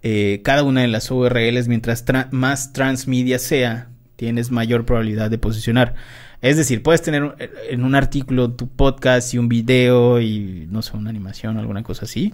eh, 0.02 0.41
cada 0.43 0.63
una 0.63 0.82
de 0.82 0.88
las 0.89 1.10
URLs, 1.10 1.67
mientras 1.69 2.06
tra- 2.06 2.30
más 2.32 2.73
transmedia 2.73 3.39
sea, 3.39 3.88
tienes 4.17 4.52
mayor 4.52 4.86
probabilidad 4.86 5.30
de 5.32 5.38
posicionar. 5.38 5.95
Es 6.41 6.58
decir, 6.58 6.84
puedes 6.84 7.02
tener 7.02 7.23
un- 7.23 7.34
en 7.69 7.84
un 7.86 7.95
artículo 7.95 8.52
tu 8.52 8.67
podcast 8.67 9.34
y 9.34 9.38
un 9.38 9.47
video 9.47 10.19
y 10.19 10.67
no 10.69 10.82
sé, 10.82 10.97
una 10.97 11.10
animación 11.10 11.56
o 11.56 11.60
alguna 11.62 11.84
cosa 11.84 12.04
así. 12.06 12.34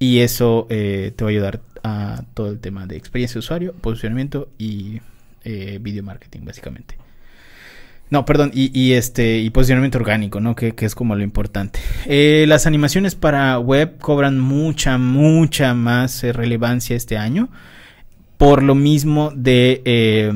Y 0.00 0.18
eso 0.20 0.66
eh, 0.70 1.12
te 1.14 1.22
va 1.24 1.30
a 1.30 1.32
ayudar 1.32 1.60
a 1.84 2.24
todo 2.34 2.48
el 2.50 2.58
tema 2.58 2.86
de 2.86 2.96
experiencia 2.96 3.34
de 3.34 3.38
usuario, 3.40 3.74
posicionamiento 3.74 4.48
y 4.58 5.00
eh, 5.44 5.78
video 5.80 6.02
marketing, 6.02 6.40
básicamente. 6.44 6.96
No, 8.14 8.24
perdón, 8.24 8.52
y, 8.54 8.70
y, 8.80 8.92
este 8.92 9.38
y 9.40 9.50
posicionamiento 9.50 9.98
orgánico, 9.98 10.38
¿no? 10.38 10.54
Que, 10.54 10.76
que 10.76 10.86
es 10.86 10.94
como 10.94 11.16
lo 11.16 11.24
importante. 11.24 11.80
Eh, 12.06 12.44
las 12.46 12.64
animaciones 12.64 13.16
para 13.16 13.58
web 13.58 13.98
cobran 13.98 14.38
mucha, 14.38 14.98
mucha 14.98 15.74
más 15.74 16.22
eh, 16.22 16.32
relevancia 16.32 16.94
este 16.94 17.16
año. 17.16 17.48
Por 18.38 18.62
lo 18.62 18.76
mismo 18.76 19.32
de, 19.34 19.82
eh, 19.84 20.32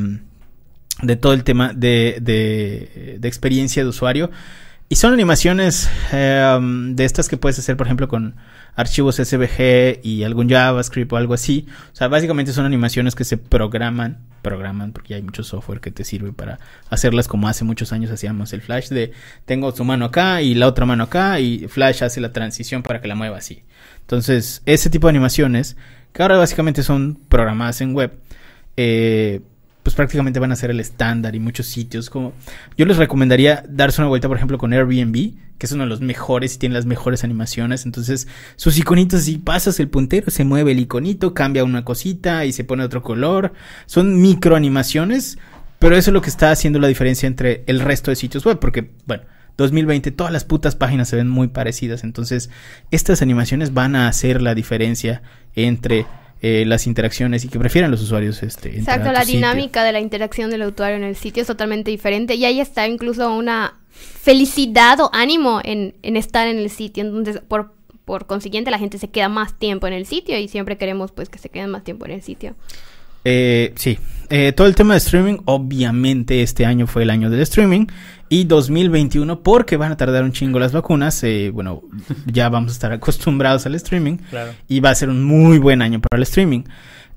de 1.03 1.15
todo 1.15 1.35
el 1.35 1.45
tema 1.45 1.73
de, 1.73 2.19
de, 2.21 3.19
de 3.21 3.29
experiencia 3.29 3.85
de 3.85 3.89
usuario. 3.91 4.33
Y 4.89 4.97
son 4.97 5.13
animaciones 5.15 5.89
um, 6.13 6.97
de 6.97 7.05
estas 7.05 7.29
que 7.29 7.37
puedes 7.37 7.61
hacer, 7.61 7.77
por 7.77 7.87
ejemplo, 7.87 8.09
con 8.09 8.35
archivos 8.75 9.17
SVG 9.17 10.01
y 10.03 10.23
algún 10.25 10.49
JavaScript 10.49 11.13
o 11.13 11.17
algo 11.17 11.35
así. 11.35 11.67
O 11.93 11.97
sea, 11.97 12.09
básicamente 12.09 12.53
son 12.53 12.67
animaciones 12.67 13.15
que 13.15 13.25
se 13.25 13.37
programan, 13.37 14.19
programan 14.43 14.93
porque 14.93 15.15
hay 15.15 15.23
mucho 15.23 15.43
software 15.43 15.81
que 15.81 15.91
te 15.91 16.05
sirve 16.05 16.33
para 16.33 16.59
hacerlas 16.91 17.29
como 17.29 17.49
hace 17.49 17.65
muchos 17.65 17.93
años 17.93 18.11
hacíamos 18.11 18.53
el 18.53 18.61
Flash 18.61 18.89
de 18.89 19.13
tengo 19.45 19.73
su 19.73 19.85
mano 19.85 20.05
acá 20.05 20.43
y 20.43 20.55
la 20.55 20.67
otra 20.67 20.87
mano 20.87 21.05
acá 21.05 21.41
y 21.41 21.67
Flash 21.69 22.05
hace 22.05 22.21
la 22.21 22.33
transición 22.33 22.83
para 22.83 23.01
que 23.01 23.09
la 23.09 23.15
mueva 23.15 23.39
así. 23.39 23.65
Entonces, 24.01 24.63
ese 24.65 24.91
tipo 24.91 25.07
de 25.07 25.11
animaciones, 25.11 25.77
que 26.13 26.23
ahora 26.23 26.39
básicamente 26.39 26.83
son 26.83 27.19
programadas 27.29 27.81
en 27.81 27.95
web, 27.95 28.13
eh, 28.77 29.41
pues 29.89 29.95
prácticamente 29.95 30.39
van 30.39 30.53
a 30.53 30.57
ser 30.57 30.71
el 30.71 30.81
estándar 30.81 31.35
y 31.35 31.41
muchos 31.41 31.65
sitios 31.65 32.11
como 32.11 32.35
yo 32.77 32.85
les 32.85 32.99
recomendaría 32.99 33.65
darse 33.67 34.03
una 34.03 34.09
vuelta 34.11 34.29
por 34.29 34.37
ejemplo 34.37 34.59
con 34.59 34.75
Airbnb 34.75 35.33
que 35.57 35.65
es 35.65 35.73
uno 35.73 35.85
de 35.85 35.89
los 35.89 36.03
mejores 36.03 36.55
y 36.55 36.59
tiene 36.59 36.75
las 36.75 36.85
mejores 36.85 37.25
animaciones. 37.25 37.87
Entonces 37.87 38.29
sus 38.57 38.77
iconitos 38.77 39.23
si 39.23 39.39
pasas 39.39 39.81
el 39.81 39.89
puntero 39.89 40.31
se 40.31 40.45
mueve 40.45 40.73
el 40.73 40.81
iconito 40.81 41.33
cambia 41.33 41.65
una 41.65 41.87
cosita 41.87 42.45
y 42.45 42.53
se 42.53 42.65
pone 42.65 42.85
otro 42.85 43.03
color. 43.03 43.55
Son 43.87 44.21
micro 44.21 44.57
animaciones 44.57 45.39
pero 45.79 45.97
eso 45.97 46.11
es 46.11 46.13
lo 46.13 46.21
que 46.21 46.29
está 46.29 46.51
haciendo 46.51 46.79
la 46.79 46.89
diferencia 46.89 47.27
entre 47.27 47.65
el 47.67 47.81
resto 47.81 48.11
de 48.11 48.17
sitios 48.17 48.45
web 48.45 48.59
porque 48.59 48.91
bueno 49.07 49.23
2020 49.57 50.11
todas 50.11 50.35
las 50.35 50.45
putas 50.45 50.77
páginas 50.77 51.09
se 51.09 51.17
ven 51.17 51.31
muy 51.31 51.49
parecidas. 51.49 52.05
Entonces 52.05 52.51
estas 52.91 53.23
animaciones 53.23 53.73
van 53.73 53.97
a 53.97 54.07
hacer 54.07 54.43
la 54.43 54.55
diferencia 54.55 55.23
entre 55.55 56.05
eh, 56.41 56.65
las 56.67 56.87
interacciones 56.87 57.45
y 57.45 57.49
que 57.49 57.59
prefieran 57.59 57.91
los 57.91 58.01
usuarios 58.03 58.43
este 58.43 58.77
Exacto, 58.79 59.11
la 59.13 59.21
sitio. 59.23 59.37
dinámica 59.37 59.83
de 59.85 59.93
la 59.93 60.01
interacción 60.01 60.51
del 60.51 60.63
usuario 60.63 60.97
en 60.97 61.03
el 61.05 61.17
sitio 61.17 61.41
es 61.41 61.47
totalmente 61.47 61.91
diferente 61.91 62.35
y 62.37 62.45
ahí 62.45 62.61
está 62.61 62.87
incluso 62.87 63.35
una 63.35 63.75
felicidad 63.91 65.01
o 65.01 65.11
ánimo 65.13 65.61
en, 65.65 65.95
en 66.03 66.17
estar 66.17 66.47
en 66.47 66.59
el 66.59 66.71
sitio. 66.71 67.05
Entonces, 67.05 67.41
por, 67.47 67.73
por 68.05 68.27
consiguiente, 68.27 68.71
la 68.71 68.79
gente 68.79 68.99
se 68.99 69.09
queda 69.09 69.29
más 69.29 69.59
tiempo 69.59 69.87
en 69.87 69.93
el 69.95 70.07
sitio 70.07 70.39
y 70.39 70.49
siempre 70.49 70.77
queremos 70.77 71.13
pues 71.13 71.29
que 71.29 71.39
se 71.39 71.49
queden 71.49 71.71
más 71.71 71.85
tiempo 71.85 72.07
en 72.07 72.13
el 72.13 72.23
sitio. 72.23 72.55
Eh, 73.25 73.73
sí, 73.77 73.99
Eh, 74.31 74.53
todo 74.53 74.67
el 74.67 74.75
tema 74.75 74.93
de 74.95 74.99
streaming, 74.99 75.39
obviamente 75.47 76.43
este 76.43 76.67
año 76.67 76.87
fue 76.87 77.03
el 77.03 77.11
año 77.11 77.31
del 77.31 77.41
streaming 77.41 77.87
y 78.29 78.45
2021 78.45 79.43
porque 79.43 79.77
van 79.77 79.93
a 79.93 79.97
tardar 79.97 80.23
un 80.25 80.33
chingo 80.33 80.59
las 80.59 80.73
vacunas, 80.73 81.23
eh, 81.25 81.51
bueno, 81.53 81.83
ya 82.27 82.49
vamos 82.49 82.71
a 82.71 82.75
estar 82.75 82.93
acostumbrados 82.93 83.67
al 83.67 83.75
streaming 83.75 84.17
Claro. 84.31 84.53
y 84.69 84.81
va 84.81 84.91
a 84.91 84.95
ser 84.95 85.09
un 85.09 85.25
muy 85.25 85.59
buen 85.59 85.83
año 85.83 86.01
para 86.01 86.19
el 86.19 86.23
streaming. 86.23 86.63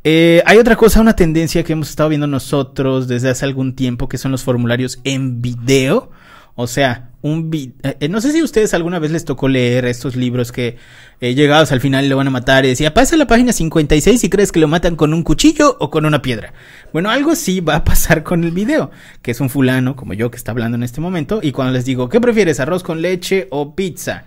Eh, 0.03 0.41
hay 0.47 0.57
otra 0.57 0.75
cosa, 0.75 0.99
una 0.99 1.15
tendencia 1.15 1.63
que 1.63 1.73
hemos 1.73 1.89
estado 1.89 2.09
viendo 2.09 2.25
nosotros 2.25 3.07
desde 3.07 3.29
hace 3.29 3.45
algún 3.45 3.75
tiempo 3.75 4.09
que 4.09 4.17
son 4.17 4.31
los 4.31 4.43
formularios 4.43 4.99
en 5.03 5.41
video. 5.41 6.09
O 6.55 6.65
sea, 6.67 7.10
un 7.21 7.49
vi- 7.51 7.73
eh, 7.83 8.07
no 8.09 8.19
sé 8.21 8.31
si 8.31 8.41
ustedes 8.41 8.73
alguna 8.73 8.97
vez 8.99 9.11
les 9.11 9.25
tocó 9.25 9.47
leer 9.47 9.85
estos 9.85 10.15
libros 10.15 10.51
que 10.51 10.77
eh, 11.19 11.35
llegados 11.35 11.71
al 11.71 11.79
final 11.79 12.09
le 12.09 12.15
van 12.15 12.27
a 12.27 12.31
matar 12.31 12.65
y 12.65 12.69
decía, 12.69 12.93
pasa 12.93 13.15
a 13.15 13.17
la 13.19 13.27
página 13.27 13.53
56 13.53 14.23
y 14.23 14.29
crees 14.29 14.51
que 14.51 14.59
lo 14.59 14.67
matan 14.67 14.95
con 14.95 15.13
un 15.13 15.21
cuchillo 15.23 15.77
o 15.79 15.89
con 15.91 16.05
una 16.05 16.21
piedra. 16.21 16.53
Bueno, 16.93 17.09
algo 17.11 17.35
sí 17.35 17.59
va 17.59 17.75
a 17.75 17.83
pasar 17.83 18.23
con 18.23 18.43
el 18.43 18.51
video, 18.51 18.89
que 19.21 19.31
es 19.31 19.39
un 19.39 19.49
fulano 19.49 19.95
como 19.95 20.13
yo 20.13 20.31
que 20.31 20.37
está 20.37 20.51
hablando 20.51 20.75
en 20.77 20.83
este 20.83 20.99
momento 21.01 21.39
y 21.43 21.51
cuando 21.51 21.73
les 21.73 21.85
digo, 21.85 22.09
¿qué 22.09 22.19
prefieres, 22.19 22.59
arroz 22.59 22.81
con 22.83 23.01
leche 23.01 23.47
o 23.51 23.75
pizza? 23.75 24.25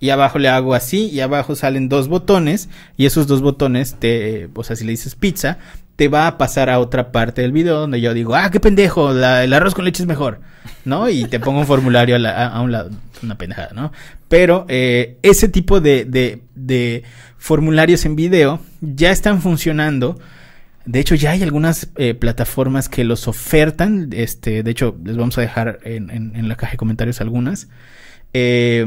Y 0.00 0.10
abajo 0.10 0.38
le 0.38 0.48
hago 0.48 0.74
así 0.74 1.06
y 1.06 1.20
abajo 1.20 1.54
salen 1.54 1.88
dos 1.88 2.08
botones 2.08 2.68
y 2.98 3.06
esos 3.06 3.26
dos 3.26 3.40
botones 3.40 3.96
te, 3.98 4.50
o 4.54 4.62
sea, 4.64 4.76
si 4.76 4.84
le 4.84 4.90
dices 4.90 5.14
pizza, 5.14 5.56
te 5.96 6.08
va 6.08 6.26
a 6.26 6.38
pasar 6.38 6.70
a 6.70 6.78
otra 6.80 7.12
parte 7.12 7.42
del 7.42 7.52
video 7.52 7.78
donde 7.80 8.00
yo 8.00 8.12
digo, 8.14 8.34
ah, 8.34 8.50
qué 8.50 8.58
pendejo, 8.60 9.12
la- 9.12 9.44
el 9.44 9.52
arroz 9.52 9.74
con 9.74 9.84
leche 9.84 10.02
es 10.02 10.08
mejor, 10.08 10.40
¿no? 10.84 11.08
Y 11.08 11.24
te 11.26 11.38
pongo 11.40 11.60
un 11.60 11.66
formulario 11.66 12.16
a, 12.16 12.18
la- 12.18 12.46
a- 12.48 12.60
un 12.60 12.72
lado, 12.72 12.90
una 13.22 13.36
pendejada, 13.38 13.70
¿no? 13.74 13.92
Pero 14.28 14.66
eh, 14.68 15.18
ese 15.22 15.48
tipo 15.48 15.80
de, 15.80 16.04
de, 16.04 16.42
de 16.54 17.04
formularios 17.38 18.04
en 18.04 18.16
video 18.16 18.60
ya 18.80 19.10
están 19.12 19.40
funcionando. 19.40 20.18
De 20.84 21.00
hecho, 21.00 21.14
ya 21.14 21.30
hay 21.30 21.42
algunas 21.42 21.88
eh, 21.96 22.12
plataformas 22.14 22.88
que 22.88 23.04
los 23.04 23.26
ofertan. 23.28 24.10
Este, 24.12 24.62
de 24.62 24.70
hecho, 24.70 24.96
les 25.04 25.16
vamos 25.16 25.38
a 25.38 25.40
dejar 25.40 25.78
en 25.84 26.48
la 26.48 26.56
caja 26.56 26.72
de 26.72 26.76
comentarios 26.78 27.20
algunas. 27.20 27.68
Eh, 28.34 28.84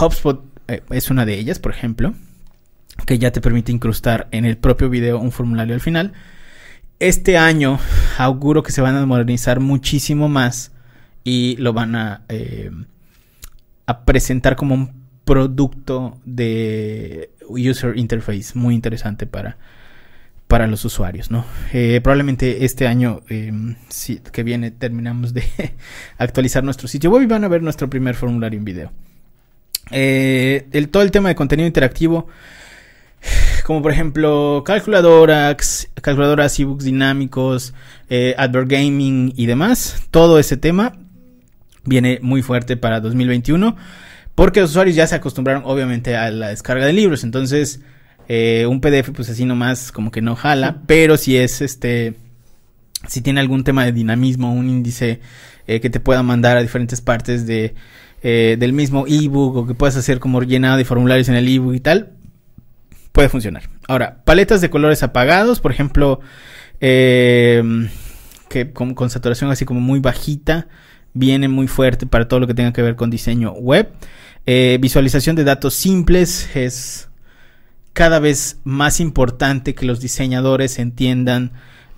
HubSpot 0.00 0.44
eh, 0.68 0.82
es 0.90 1.10
una 1.10 1.26
de 1.26 1.34
ellas, 1.38 1.58
por 1.58 1.72
ejemplo, 1.72 2.14
que 3.08 3.18
ya 3.18 3.32
te 3.32 3.40
permite 3.40 3.72
incrustar 3.72 4.28
en 4.32 4.44
el 4.44 4.58
propio 4.58 4.90
video 4.90 5.18
un 5.18 5.32
formulario 5.32 5.74
al 5.74 5.80
final. 5.80 6.12
Este 7.00 7.38
año 7.38 7.78
auguro 8.18 8.62
que 8.62 8.70
se 8.70 8.82
van 8.82 8.96
a 8.96 9.06
modernizar 9.06 9.60
muchísimo 9.60 10.28
más 10.28 10.72
y 11.24 11.56
lo 11.56 11.72
van 11.72 11.96
a, 11.96 12.22
eh, 12.28 12.70
presentar 14.04 14.56
como 14.56 14.74
un 14.74 14.92
producto 15.24 16.18
de 16.26 17.30
user 17.48 17.96
interface 17.96 18.52
muy 18.52 18.74
interesante 18.74 19.26
para, 19.26 19.56
para 20.46 20.66
los 20.66 20.84
usuarios, 20.84 21.30
¿no? 21.30 21.46
Eh, 21.72 22.00
probablemente 22.02 22.66
este 22.66 22.86
año 22.86 23.22
eh, 23.30 23.50
que 24.30 24.42
viene 24.42 24.70
terminamos 24.70 25.32
de 25.32 25.44
actualizar 26.18 26.62
nuestro 26.62 26.88
sitio 26.88 27.10
web 27.10 27.22
y 27.22 27.26
van 27.26 27.44
a 27.44 27.48
ver 27.48 27.62
nuestro 27.62 27.88
primer 27.88 28.16
formulario 28.16 28.58
en 28.58 28.64
video. 28.66 28.92
Eh, 29.92 30.68
el, 30.72 30.90
todo 30.90 31.02
el 31.02 31.10
tema 31.10 31.30
de 31.30 31.34
contenido 31.34 31.66
interactivo, 31.66 32.28
como 33.68 33.82
por 33.82 33.92
ejemplo 33.92 34.62
calculadoras, 34.64 35.90
calculadoras, 36.00 36.58
ebooks 36.58 36.86
dinámicos, 36.86 37.74
eh, 38.08 38.34
advert 38.38 38.66
gaming 38.66 39.34
y 39.36 39.44
demás, 39.44 40.04
todo 40.10 40.38
ese 40.38 40.56
tema 40.56 40.96
viene 41.84 42.18
muy 42.22 42.40
fuerte 42.40 42.78
para 42.78 43.00
2021 43.00 43.76
porque 44.34 44.62
los 44.62 44.70
usuarios 44.70 44.96
ya 44.96 45.06
se 45.06 45.16
acostumbraron 45.16 45.64
obviamente 45.66 46.16
a 46.16 46.30
la 46.30 46.48
descarga 46.48 46.86
de 46.86 46.94
libros, 46.94 47.24
entonces 47.24 47.82
eh, 48.26 48.64
un 48.66 48.80
PDF 48.80 49.10
pues 49.10 49.28
así 49.28 49.44
nomás 49.44 49.92
como 49.92 50.10
que 50.10 50.22
no 50.22 50.34
jala, 50.34 50.80
pero 50.86 51.18
si 51.18 51.36
es 51.36 51.60
este, 51.60 52.14
si 53.06 53.20
tiene 53.20 53.40
algún 53.40 53.64
tema 53.64 53.84
de 53.84 53.92
dinamismo, 53.92 54.50
un 54.50 54.70
índice 54.70 55.20
eh, 55.66 55.80
que 55.80 55.90
te 55.90 56.00
pueda 56.00 56.22
mandar 56.22 56.56
a 56.56 56.62
diferentes 56.62 57.02
partes 57.02 57.46
de, 57.46 57.74
eh, 58.22 58.56
del 58.58 58.72
mismo 58.72 59.04
ebook 59.06 59.56
o 59.56 59.66
que 59.66 59.74
puedas 59.74 59.96
hacer 59.96 60.20
como 60.20 60.40
llenado 60.40 60.78
de 60.78 60.86
formularios 60.86 61.28
en 61.28 61.34
el 61.34 61.46
ebook 61.46 61.74
y 61.74 61.80
tal, 61.80 62.14
puede 63.18 63.28
funcionar. 63.30 63.64
Ahora, 63.88 64.22
paletas 64.24 64.60
de 64.60 64.70
colores 64.70 65.02
apagados, 65.02 65.58
por 65.58 65.72
ejemplo, 65.72 66.20
eh, 66.80 67.88
que 68.48 68.72
con, 68.72 69.10
saturación 69.10 69.50
así 69.50 69.64
como 69.64 69.80
muy 69.80 69.98
bajita, 69.98 70.68
viene 71.14 71.48
muy 71.48 71.66
fuerte 71.66 72.06
para 72.06 72.28
todo 72.28 72.38
lo 72.38 72.46
que 72.46 72.54
tenga 72.54 72.72
que 72.72 72.80
ver 72.80 72.94
con 72.94 73.10
diseño 73.10 73.50
web. 73.54 73.88
Eh, 74.46 74.78
visualización 74.80 75.34
de 75.34 75.42
datos 75.42 75.74
simples 75.74 76.48
es 76.54 77.08
cada 77.92 78.20
vez 78.20 78.60
más 78.62 79.00
importante 79.00 79.74
que 79.74 79.84
los 79.84 79.98
diseñadores 79.98 80.78
entiendan 80.78 81.50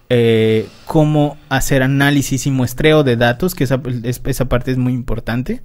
eh, 0.09 0.69
cómo 0.87 1.37
hacer 1.51 1.83
análisis 1.83 2.47
y 2.47 2.51
muestreo 2.51 3.03
de 3.05 3.17
datos, 3.17 3.55
que 3.55 3.65
esa, 3.65 3.79
es- 4.05 4.23
esa 4.25 4.47
parte 4.49 4.71
es 4.71 4.79
muy 4.79 4.95
importante 4.95 5.61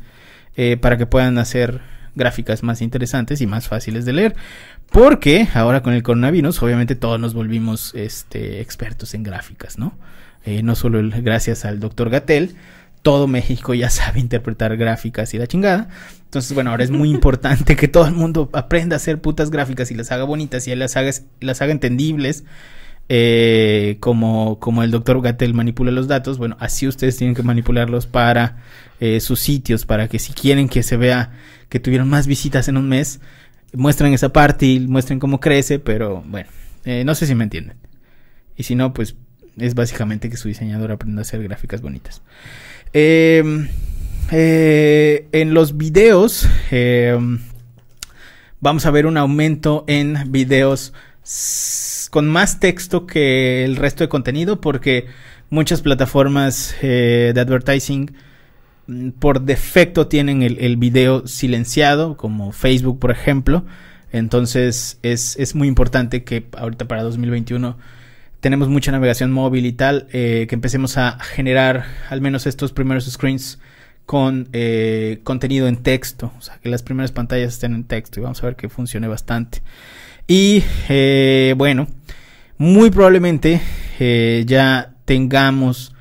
para 0.82 0.98
que 0.98 1.06
puedan 1.06 1.38
hacer 1.38 1.80
gráficas 2.16 2.64
más 2.64 2.82
interesantes 2.82 3.42
y 3.42 3.48
más 3.48 3.68
fáciles 3.68 4.06
de 4.06 4.14
leer. 4.14 4.36
Porque 4.92 5.48
ahora 5.54 5.82
con 5.82 5.94
el 5.94 6.04
coronavirus, 6.04 6.62
obviamente 6.64 6.96
todos 6.96 7.20
nos 7.20 7.34
volvimos 7.34 7.94
este, 7.96 8.62
expertos 8.62 9.14
en 9.14 9.24
gráficas, 9.24 9.78
¿no? 9.78 9.98
Eh, 10.46 10.62
no 10.64 10.76
solo 10.76 11.00
el- 11.00 11.12
gracias 11.24 11.66
al 11.66 11.80
doctor 11.80 12.10
Gatel, 12.10 12.56
todo 13.02 13.28
México 13.28 13.74
ya 13.74 13.90
sabe 13.92 14.20
interpretar 14.20 14.78
gráficas 14.78 15.34
y 15.34 15.38
la 15.38 15.48
chingada. 15.48 15.90
Entonces, 16.26 16.54
bueno, 16.54 16.72
ahora 16.72 16.84
es 16.84 16.92
muy 16.92 17.10
importante 17.18 17.76
que 17.76 17.88
todo 17.88 18.06
el 18.08 18.14
mundo 18.14 18.50
aprenda 18.54 18.96
a 18.96 18.98
hacer 18.98 19.20
putas 19.22 19.50
gráficas 19.52 19.92
y 19.92 19.96
las 19.96 20.12
haga 20.12 20.24
bonitas 20.24 20.68
y 20.68 20.76
las 20.76 20.96
haga, 20.98 21.12
las 21.42 21.62
haga 21.62 21.72
entendibles. 21.72 22.44
eh, 23.10 23.98
como, 24.00 24.60
como 24.60 24.82
el 24.84 24.92
doctor 24.92 25.22
Gatel 25.22 25.54
manipula 25.54 25.92
los 25.92 26.08
datos, 26.08 26.38
bueno, 26.38 26.58
así 26.60 26.88
ustedes 26.88 27.18
tienen 27.18 27.36
que 27.36 27.44
manipularlos 27.44 28.08
para 28.08 28.58
eh, 29.00 29.20
sus 29.20 29.40
sitios, 29.40 29.86
para 29.86 30.08
que 30.08 30.18
si 30.20 30.34
quieren 30.34 30.68
que 30.70 30.82
se 30.84 30.98
vea 30.98 31.32
que 31.70 31.80
tuvieron 31.80 32.10
más 32.10 32.28
visitas 32.28 32.68
en 32.68 32.78
un 32.78 32.90
mes, 32.90 33.20
muestren 33.74 34.14
esa 34.14 34.30
parte 34.30 34.66
y 34.66 34.80
muestren 34.80 35.20
cómo 35.20 35.40
crece, 35.40 35.80
pero 35.80 36.24
bueno, 36.28 36.50
eh, 36.86 37.04
no 37.06 37.16
sé 37.16 37.28
si 37.28 37.36
me 37.36 37.44
entienden. 37.44 37.78
Y 38.56 38.64
si 38.64 38.76
no, 38.76 38.94
pues 38.94 39.16
es 39.58 39.76
básicamente 39.76 40.30
que 40.30 40.38
su 40.38 40.48
diseñador 40.48 40.92
aprenda 40.92 41.22
a 41.22 41.24
hacer 41.24 41.44
gráficas 41.44 41.82
bonitas. 41.82 42.22
Eh, 42.94 43.68
eh, 44.32 45.28
en 45.32 45.54
los 45.54 45.78
videos 45.78 46.48
eh, 46.72 47.16
vamos 48.60 48.86
a 48.88 48.92
ver 48.92 49.06
un 49.06 49.18
aumento 49.18 49.84
en 49.88 50.32
videos 50.32 50.94
con 52.10 52.28
más 52.28 52.60
texto 52.60 53.06
que 53.06 53.64
el 53.64 53.76
resto 53.76 54.04
de 54.04 54.10
contenido 54.10 54.62
porque 54.62 55.06
muchas 55.52 55.82
plataformas 55.82 56.76
eh, 56.82 57.34
de 57.36 57.42
advertising 57.42 58.16
por 59.20 59.42
defecto 59.42 60.08
tienen 60.08 60.44
el, 60.44 60.78
video 60.78 61.28
silenciado 61.28 62.18
como 62.18 62.52
Facebook 62.52 63.00
por 63.00 63.12
ejemplo 63.12 63.66
entonces 64.12 65.00
es, 65.02 65.36
es 65.38 65.56
muy 65.56 65.68
importante 65.68 66.24
que 66.24 66.46
ahorita 66.56 66.88
para 66.88 67.04
2021 67.04 67.78
tenemos 68.46 68.70
mucha 68.70 68.92
navegación 68.92 69.32
móvil 69.32 69.66
y 69.66 69.74
tal, 69.74 70.06
eh, 70.14 70.46
que 70.48 70.54
empecemos 70.54 71.00
a 71.00 71.18
generar 71.20 71.86
al 72.12 72.22
menos 72.22 72.46
estos 72.46 72.72
primeros 72.74 73.06
screens 73.06 73.58
con 74.06 74.50
eh, 74.54 75.22
contenido 75.24 75.68
en 75.68 75.78
texto, 75.78 76.32
o 76.38 76.42
sea, 76.44 76.60
que 76.62 76.70
las 76.70 76.84
primeras 76.84 77.12
pantallas 77.12 77.54
estén 77.54 77.74
en 77.74 77.86
texto 77.86 78.20
y 78.20 78.24
vamos 78.24 78.44
a 78.44 78.46
ver 78.46 78.56
que 78.56 78.70
funcione 78.70 79.08
bastante. 79.08 79.64
Y 80.28 80.64
eh, 80.90 81.56
bueno, 81.58 81.88
muy 82.60 82.92
probablemente 82.92 83.62
ya 84.46 84.94
tengamos 85.06 85.95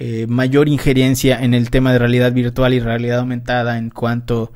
eh, 0.00 0.26
mayor 0.28 0.68
injerencia 0.68 1.42
en 1.42 1.54
el 1.54 1.70
tema 1.70 1.92
de 1.92 1.98
realidad 1.98 2.32
virtual 2.32 2.72
y 2.72 2.78
realidad 2.78 3.18
aumentada 3.18 3.78
en 3.78 3.90
cuanto 3.90 4.52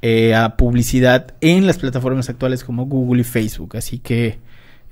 eh, 0.00 0.34
a 0.34 0.56
publicidad 0.56 1.34
en 1.42 1.66
las 1.66 1.76
plataformas 1.76 2.30
actuales 2.30 2.64
como 2.64 2.86
Google 2.86 3.20
y 3.20 3.24
Facebook. 3.24 3.76
Así 3.76 3.98
que 3.98 4.38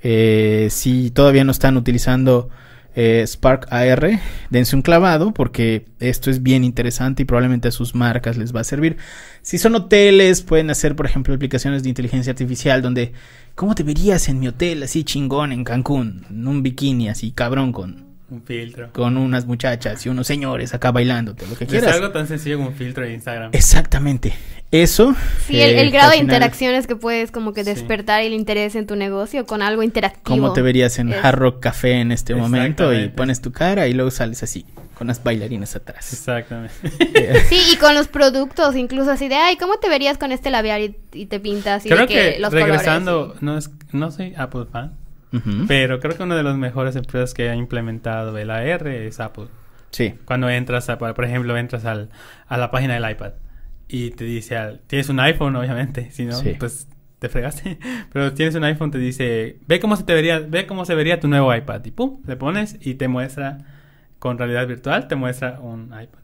eh, 0.03 0.67
si 0.69 1.09
todavía 1.09 1.43
no 1.43 1.51
están 1.51 1.75
utilizando 1.75 2.49
Spark 2.95 3.67
AR, 3.73 4.21
dense 4.49 4.73
un 4.73 4.81
clavado 4.81 5.33
porque 5.33 5.85
esto 5.99 6.29
es 6.29 6.41
bien 6.41 6.63
interesante 6.63 7.23
y 7.23 7.25
probablemente 7.25 7.67
a 7.67 7.71
sus 7.71 7.93
marcas 7.93 8.37
les 8.37 8.55
va 8.55 8.61
a 8.61 8.63
servir. 8.63 8.95
Si 9.41 9.57
son 9.57 9.75
hoteles, 9.75 10.43
pueden 10.43 10.69
hacer, 10.69 10.95
por 10.95 11.05
ejemplo, 11.05 11.33
aplicaciones 11.33 11.83
de 11.83 11.89
inteligencia 11.89 12.31
artificial 12.31 12.81
donde, 12.81 13.11
¿cómo 13.53 13.75
te 13.75 13.83
verías 13.83 14.29
en 14.29 14.39
mi 14.39 14.47
hotel 14.47 14.83
así 14.83 15.03
chingón 15.03 15.51
en 15.51 15.65
Cancún? 15.65 16.25
En 16.29 16.47
un 16.47 16.63
bikini 16.63 17.09
así 17.09 17.31
cabrón 17.31 17.73
con 17.73 18.14
Un 18.29 18.41
filtro. 18.43 18.91
con 18.91 19.17
unas 19.17 19.45
muchachas 19.45 20.03
y 20.05 20.09
unos 20.09 20.25
señores 20.27 20.73
acá 20.73 20.91
bailándote, 20.91 21.45
lo 21.47 21.55
que 21.55 21.65
Es 21.65 21.69
quieras. 21.69 21.93
algo 21.95 22.11
tan 22.11 22.27
sencillo 22.27 22.57
como 22.57 22.69
un 22.69 22.75
filtro 22.75 23.03
de 23.03 23.13
Instagram. 23.13 23.51
Exactamente. 23.53 24.33
Eso. 24.71 25.15
Sí, 25.45 25.61
el, 25.61 25.75
eh, 25.75 25.81
el 25.81 25.91
grado 25.91 26.09
de 26.09 26.17
final, 26.17 26.25
interacciones 26.35 26.87
que 26.87 26.95
puedes 26.95 27.31
como 27.31 27.53
que 27.53 27.63
Sí. 27.63 27.69
despertar 27.69 28.23
el 28.23 28.33
interés 28.33 28.75
en 28.75 28.87
tu 28.87 28.95
negocio 28.95 29.45
con 29.45 29.61
algo 29.61 29.83
interactivo. 29.83 30.23
Como 30.35 30.53
te 30.53 30.61
verías 30.63 30.97
en 30.97 31.13
Es- 31.13 31.23
Hard 31.23 31.37
Rock 31.37 31.59
Café 31.61 31.99
en 32.01 32.11
este 32.11 32.33
momento 32.35 32.91
y 32.93 33.09
pones 33.09 33.41
tu 33.41 33.51
cara 33.51 33.87
y 33.87 33.93
luego 33.93 34.09
sales 34.11 34.41
así, 34.43 34.65
con 34.95 35.05
unas 35.07 35.23
bailarinas 35.23 35.75
atrás. 35.75 36.11
Exactamente. 36.11 36.73
Sí, 37.47 37.59
y 37.73 37.75
con 37.77 37.93
los 37.93 38.07
productos, 38.07 38.75
incluso 38.75 39.11
así 39.11 39.27
de, 39.29 39.35
ay, 39.35 39.55
¿cómo 39.57 39.77
te 39.77 39.87
verías 39.87 40.17
con 40.17 40.31
este 40.31 40.49
labial? 40.49 40.81
Y, 40.81 40.97
y 41.13 41.25
te 41.27 41.39
pintas 41.39 41.85
y 41.85 41.89
creo 41.89 42.01
de 42.01 42.07
que, 42.07 42.13
que 42.33 42.39
los 42.39 42.51
regresando, 42.51 43.19
colores. 43.35 43.41
no 43.43 43.57
es, 43.57 43.69
no 43.93 44.11
soy 44.11 44.33
Apple 44.35 44.65
fan, 44.71 44.93
pero 45.67 45.99
creo 45.99 46.15
que 46.17 46.23
una 46.23 46.35
de 46.35 46.43
las 46.43 46.55
mejores 46.57 46.95
empresas 46.95 47.33
que 47.33 47.49
ha 47.49 47.55
implementado 47.55 48.37
el 48.37 48.49
AR 48.51 48.87
es 48.87 49.19
Apple. 49.19 49.47
Sí. 49.91 50.15
Cuando 50.25 50.49
entras, 50.49 50.89
a, 50.89 50.97
por 50.97 51.23
ejemplo, 51.25 51.55
entras 51.57 51.85
al, 51.85 52.09
a 52.47 52.57
la 52.57 52.69
página 52.71 52.95
del 52.99 53.09
iPad 53.09 53.33
y 53.87 54.11
te 54.11 54.23
dice, 54.25 54.57
al- 54.57 54.81
tienes 54.87 55.09
un 55.09 55.19
iPhone, 55.19 55.55
obviamente, 55.55 56.11
si 56.11 56.25
no, 56.25 56.33
Sí. 56.33 56.55
pues 56.59 56.87
te 57.19 57.29
fregaste. 57.29 57.77
Pero 58.13 58.33
tienes 58.33 58.55
un 58.55 58.63
iPhone, 58.65 58.91
te 58.91 58.97
dice, 58.97 59.57
ve 59.67 59.79
cómo 59.79 59.95
se 59.95 60.03
te 60.03 60.13
vería, 60.13 60.39
ve 60.39 60.65
cómo 60.67 60.85
se 60.85 60.95
vería 60.95 61.19
tu 61.19 61.27
nuevo 61.27 61.55
iPad 61.55 61.83
y 61.85 61.91
pum, 61.91 62.21
le 62.27 62.35
pones 62.35 62.77
y 62.81 62.95
te 62.95 63.07
muestra 63.07 63.59
con 64.19 64.37
realidad 64.37 64.67
virtual, 64.67 65.07
te 65.07 65.15
muestra 65.15 65.59
un 65.61 65.85
iPad 65.87 66.19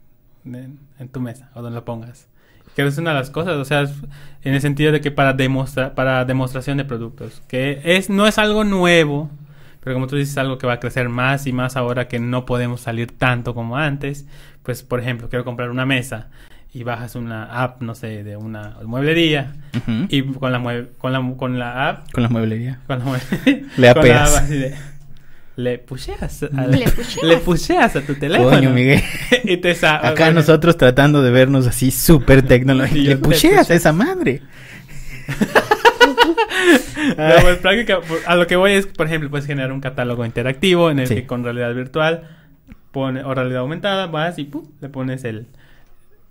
en, 0.45 0.79
en 0.99 1.09
tu 1.09 1.21
mesa 1.21 1.51
o 1.53 1.61
donde 1.61 1.75
lo 1.75 1.85
pongas. 1.85 2.27
Que 2.75 2.83
es 2.85 2.97
una 2.97 3.11
de 3.11 3.17
las 3.17 3.29
cosas, 3.29 3.55
o 3.57 3.65
sea, 3.65 3.81
en 4.43 4.53
el 4.53 4.61
sentido 4.61 4.91
de 4.91 5.01
que 5.01 5.11
para 5.11 5.33
demostrar, 5.33 5.93
para 5.93 6.23
demostración 6.25 6.77
de 6.77 6.85
productos, 6.85 7.41
que 7.47 7.81
es 7.83 8.09
no 8.09 8.27
es 8.27 8.37
algo 8.37 8.63
nuevo, 8.63 9.29
pero 9.83 9.93
como 9.95 10.07
tú 10.07 10.15
dices, 10.15 10.31
es 10.33 10.37
algo 10.37 10.57
que 10.57 10.67
va 10.67 10.73
a 10.73 10.79
crecer 10.79 11.09
más 11.09 11.47
y 11.47 11.53
más 11.53 11.75
ahora 11.75 12.07
que 12.07 12.19
no 12.19 12.45
podemos 12.45 12.81
salir 12.81 13.11
tanto 13.17 13.53
como 13.53 13.77
antes. 13.77 14.25
Pues, 14.63 14.83
por 14.83 14.99
ejemplo, 14.99 15.27
quiero 15.27 15.43
comprar 15.43 15.69
una 15.71 15.85
mesa 15.85 16.27
y 16.73 16.83
bajas 16.83 17.15
una 17.15 17.63
app, 17.63 17.81
no 17.81 17.95
sé, 17.95 18.23
de 18.23 18.37
una 18.37 18.75
mueblería 18.85 19.53
y 20.07 20.21
con 20.23 20.51
la, 20.53 20.59
con 20.97 21.11
la, 21.11 21.33
con 21.35 21.59
la 21.59 21.89
app, 21.89 22.11
Con 22.13 22.23
la 22.23 22.29
mueblería. 22.29 22.79
con 22.87 22.99
la 22.99 23.05
mue- 23.05 23.65
Le 23.77 23.89
apeas. 23.99 24.49
Le 25.63 25.77
pusheas, 25.79 26.43
a, 26.43 26.67
Le 26.67 26.89
pusheas. 26.89 27.23
le 27.23 27.37
pusheas 27.37 27.95
a 27.95 28.01
tu 28.01 28.15
teléfono. 28.15 28.49
Coño, 28.49 28.69
Miguel. 28.71 29.01
y 29.43 29.57
te 29.57 29.75
sa- 29.75 29.97
Acá 29.97 30.25
bueno, 30.25 30.39
nosotros 30.39 30.77
tratando 30.77 31.21
de 31.21 31.31
vernos 31.31 31.67
así 31.67 31.91
súper 31.91 32.41
tecnológicos. 32.43 33.03
Le 33.07 33.17
pusheas 33.17 33.69
a 33.71 33.73
esa 33.75 33.93
madre. 33.93 34.41
No, 37.17 37.41
pues, 37.41 37.57
práctica- 37.57 38.01
por- 38.01 38.19
a 38.25 38.35
lo 38.35 38.47
que 38.47 38.55
voy 38.55 38.73
es, 38.73 38.85
por 38.85 39.07
ejemplo, 39.07 39.29
puedes 39.29 39.45
generar 39.47 39.71
un 39.71 39.81
catálogo 39.81 40.25
interactivo 40.25 40.89
en 40.91 40.99
el 40.99 41.07
Sí. 41.07 41.15
que 41.15 41.25
con 41.27 41.43
realidad 41.43 41.73
virtual 41.73 42.23
pone, 42.91 43.23
o 43.23 43.33
realidad 43.33 43.61
aumentada 43.61 44.07
vas 44.07 44.37
y 44.37 44.43
¡pum! 44.45 44.65
le 44.81 44.89
pones 44.89 45.23
el 45.23 45.47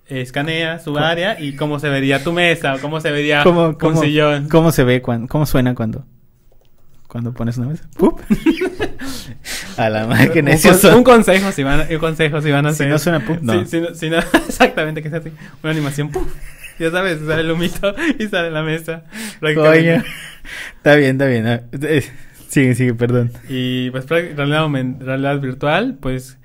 escanea 0.07 0.79
su 0.79 0.93
¿Cómo? 0.93 1.05
área 1.05 1.41
y 1.41 1.55
cómo 1.57 1.79
se 1.79 1.89
vería 1.89 2.23
tu 2.23 2.33
mesa 2.33 2.75
o 2.75 2.79
cómo 2.81 3.01
se 3.01 3.11
vería 3.11 3.43
¿Cómo, 3.45 3.69
un 3.69 3.75
cómo, 3.75 4.01
sillón. 4.01 4.49
cómo 4.49 4.73
se 4.73 4.85
ve 4.85 5.03
cuando, 5.03 5.29
cómo 5.29 5.47
suena 5.47 5.75
cuando, 5.75 6.05
cuando 7.09 7.33
pones 7.33 7.59
una 7.59 7.69
mesa? 7.69 7.85
¡Pup! 7.97 8.21
A 9.77 9.89
la 9.89 10.07
madre 10.07 10.31
que 10.31 10.41
un, 10.41 10.47
con- 10.47 10.75
son. 10.79 10.95
un 10.97 11.05
consejo 11.05 11.53
si 11.53 11.63
van 11.63 11.81
a, 11.81 11.87
un 11.91 11.99
consejo 11.99 12.41
si 12.43 12.51
van 12.51 12.67
a 12.67 12.71
Si 12.73 12.83
hacer 12.85 12.89
no 12.91 12.99
suena. 12.99 13.25
No. 13.43 13.65
Si, 13.65 13.71
si 13.71 13.81
no, 13.81 13.95
si 13.95 14.11
no- 14.11 14.19
exactamente 14.49 15.03
que 15.03 15.11
sea 15.11 15.19
así 15.19 15.31
una 15.63 15.73
animación 15.73 16.11
ya 16.79 16.91
sabes 16.91 17.19
sale 17.27 17.43
el 17.43 17.51
humito 17.51 17.95
y 18.19 18.27
sale 18.29 18.51
la 18.51 18.63
mesa. 18.63 19.05
Coño. 19.41 20.03
Está 20.77 20.95
bien, 20.95 21.11
está 21.13 21.27
bien. 21.27 21.47
ah, 21.47 21.61
eh, 21.83 22.03
Sigue, 22.49 22.75
sigue, 22.75 22.95
perdón. 22.95 23.31
Y 23.49 23.91
pues 23.91 24.09
realidad, 24.09 24.67
realidad 24.99 25.39
virtual, 25.41 25.99
pues 26.01 26.37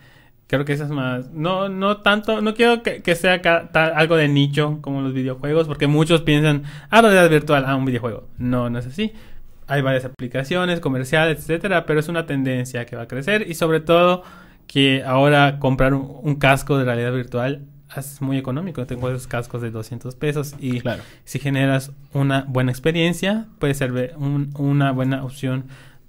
creo 0.48 0.64
que 0.66 0.74
esa 0.74 0.84
es 0.84 0.90
más. 0.92 1.32
No, 1.32 1.68
no 1.70 1.98
tanto, 2.02 2.42
no 2.42 2.54
quiero 2.54 2.84
que, 2.84 3.02
que 3.02 3.16
sea 3.16 3.42
ca- 3.42 3.70
ta- 3.72 3.88
algo 3.88 4.16
de 4.16 4.28
nicho 4.28 4.80
como 4.82 5.02
los 5.02 5.14
videojuegos, 5.14 5.68
porque 5.68 5.88
muchos 5.88 6.22
piensan, 6.22 6.64
ah, 6.92 7.02
realidad 7.02 7.30
virtual, 7.30 7.64
ah, 7.66 7.76
un 7.76 7.86
videojuego. 7.86 8.28
No, 8.38 8.70
no 8.70 8.78
es 8.78 8.86
así. 8.86 9.14
Hay 9.68 9.82
varias 9.82 10.05
aplicaciones, 10.05 10.80
comerciales, 10.80 11.39
etcétera, 11.39 11.86
pero 11.86 11.99
es 11.99 12.07
una 12.07 12.26
tendencia 12.26 12.86
que 12.86 12.95
va 12.95 13.03
a 13.03 13.07
crecer 13.07 13.45
y 13.49 13.55
sobre 13.55 13.80
todo 13.80 14.24
que 14.68 15.03
ahora 15.05 15.57
comprar 15.59 15.93
un, 15.93 16.20
un 16.24 16.36
casco 16.36 16.78
de 16.78 16.86
realidad 16.86 17.13
virtual 17.13 17.61
es 17.95 18.22
muy 18.22 18.38
económico. 18.38 18.86
Tengo 18.86 19.09
esos 19.09 19.28
cascos 19.28 19.61
de 19.61 19.72
200 19.72 20.16
pesos 20.16 20.55
y 20.59 20.82
Claro. 20.82 21.01
si 21.24 21.39
generas 21.39 21.91
una 22.13 22.43
buena 22.47 22.72
experiencia, 22.72 23.45
puede 23.59 23.74
ser 23.74 23.91
un- 24.18 24.51
una 24.57 24.91
buena 24.91 25.24
opción 25.24 25.66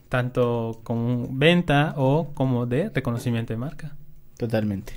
tanto 0.08 0.80
como 0.84 1.28
venta 1.30 1.94
o 1.96 2.32
como 2.34 2.66
de 2.66 2.90
reconocimiento 2.94 3.52
de 3.52 3.58
marca. 3.58 3.92
Totalmente. 4.36 4.94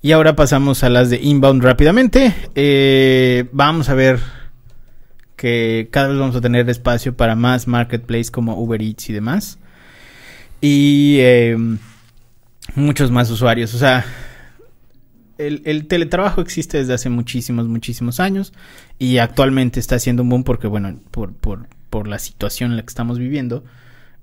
Y 0.00 0.12
ahora 0.12 0.36
pasamos 0.36 0.84
a 0.84 0.88
las 0.90 1.10
de 1.10 1.20
inbound 1.20 1.62
rápidamente. 1.62 2.32
Eh, 2.54 3.48
vamos 3.52 3.88
a 3.88 3.94
ver 3.94 4.20
que 5.38 5.88
cada 5.90 6.08
vez 6.08 6.18
vamos 6.18 6.36
a 6.36 6.40
tener 6.40 6.68
espacio 6.68 7.16
para 7.16 7.36
más 7.36 7.68
marketplace 7.68 8.30
como 8.30 8.60
Uber 8.60 8.82
Eats 8.82 9.08
y 9.08 9.12
demás. 9.14 9.58
Y 10.60 11.18
eh, 11.20 11.56
muchos 12.74 13.12
más 13.12 13.30
usuarios. 13.30 13.72
O 13.72 13.78
sea, 13.78 14.04
el, 15.38 15.62
el 15.64 15.86
teletrabajo 15.86 16.40
existe 16.40 16.78
desde 16.78 16.94
hace 16.94 17.08
muchísimos, 17.08 17.68
muchísimos 17.68 18.18
años. 18.18 18.52
Y 18.98 19.18
actualmente 19.18 19.78
está 19.78 19.94
haciendo 19.94 20.24
un 20.24 20.28
boom 20.28 20.42
porque, 20.42 20.66
bueno, 20.66 20.98
por, 21.12 21.32
por, 21.32 21.68
por 21.88 22.08
la 22.08 22.18
situación 22.18 22.72
en 22.72 22.76
la 22.76 22.82
que 22.82 22.88
estamos 22.88 23.20
viviendo, 23.20 23.62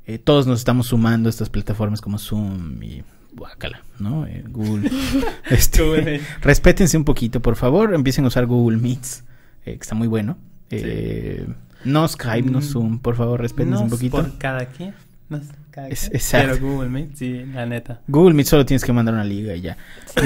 eh, 0.06 0.20
todos 0.20 0.48
nos 0.48 0.60
estamos 0.60 0.88
sumando 0.88 1.30
a 1.30 1.32
estas 1.32 1.50
plataformas 1.50 2.02
como 2.02 2.20
Zoom 2.20 2.84
y 2.84 3.04
Guacala, 3.34 3.84
¿no? 4.00 4.28
Eh, 4.28 4.44
Google. 4.50 4.92
Este, 5.50 6.22
respétense 6.42 6.98
un 6.98 7.06
poquito, 7.06 7.42
por 7.42 7.56
favor. 7.56 7.94
Empiecen 7.94 8.26
a 8.26 8.28
usar 8.28 8.46
Google 8.48 8.78
Meets, 8.78 9.24
eh, 9.66 9.78
que 9.78 9.82
está 9.82 9.96
muy 9.96 10.10
bueno. 10.10 10.38
Eh, 10.72 11.46
No 11.84 12.08
Skype, 12.08 12.50
no 12.50 12.60
Mm. 12.60 12.64
Zoom, 12.64 13.00
por 13.00 13.16
favor, 13.16 13.40
respétense 13.42 13.80
No 13.80 13.84
un 13.86 13.90
poquito. 13.90 14.18
por 14.18 14.38
cada 14.40 14.66
quien. 14.66 14.94
No 15.30 15.38
es 15.38 15.44
cada 15.72 15.88
Es- 15.90 16.02
quien. 16.02 16.16
exacto. 16.16 16.54
Pero 16.60 16.68
Google 16.68 16.90
Meet, 16.90 17.16
sí, 17.16 17.46
la 17.54 17.66
neta. 17.66 18.02
Google 18.08 18.34
Meet 18.34 18.48
solo 18.48 18.66
tienes 18.66 18.84
que 18.84 18.92
mandar 18.94 19.14
una 19.14 19.24
liga 19.24 19.56
y 19.56 19.62
ya. 19.62 19.78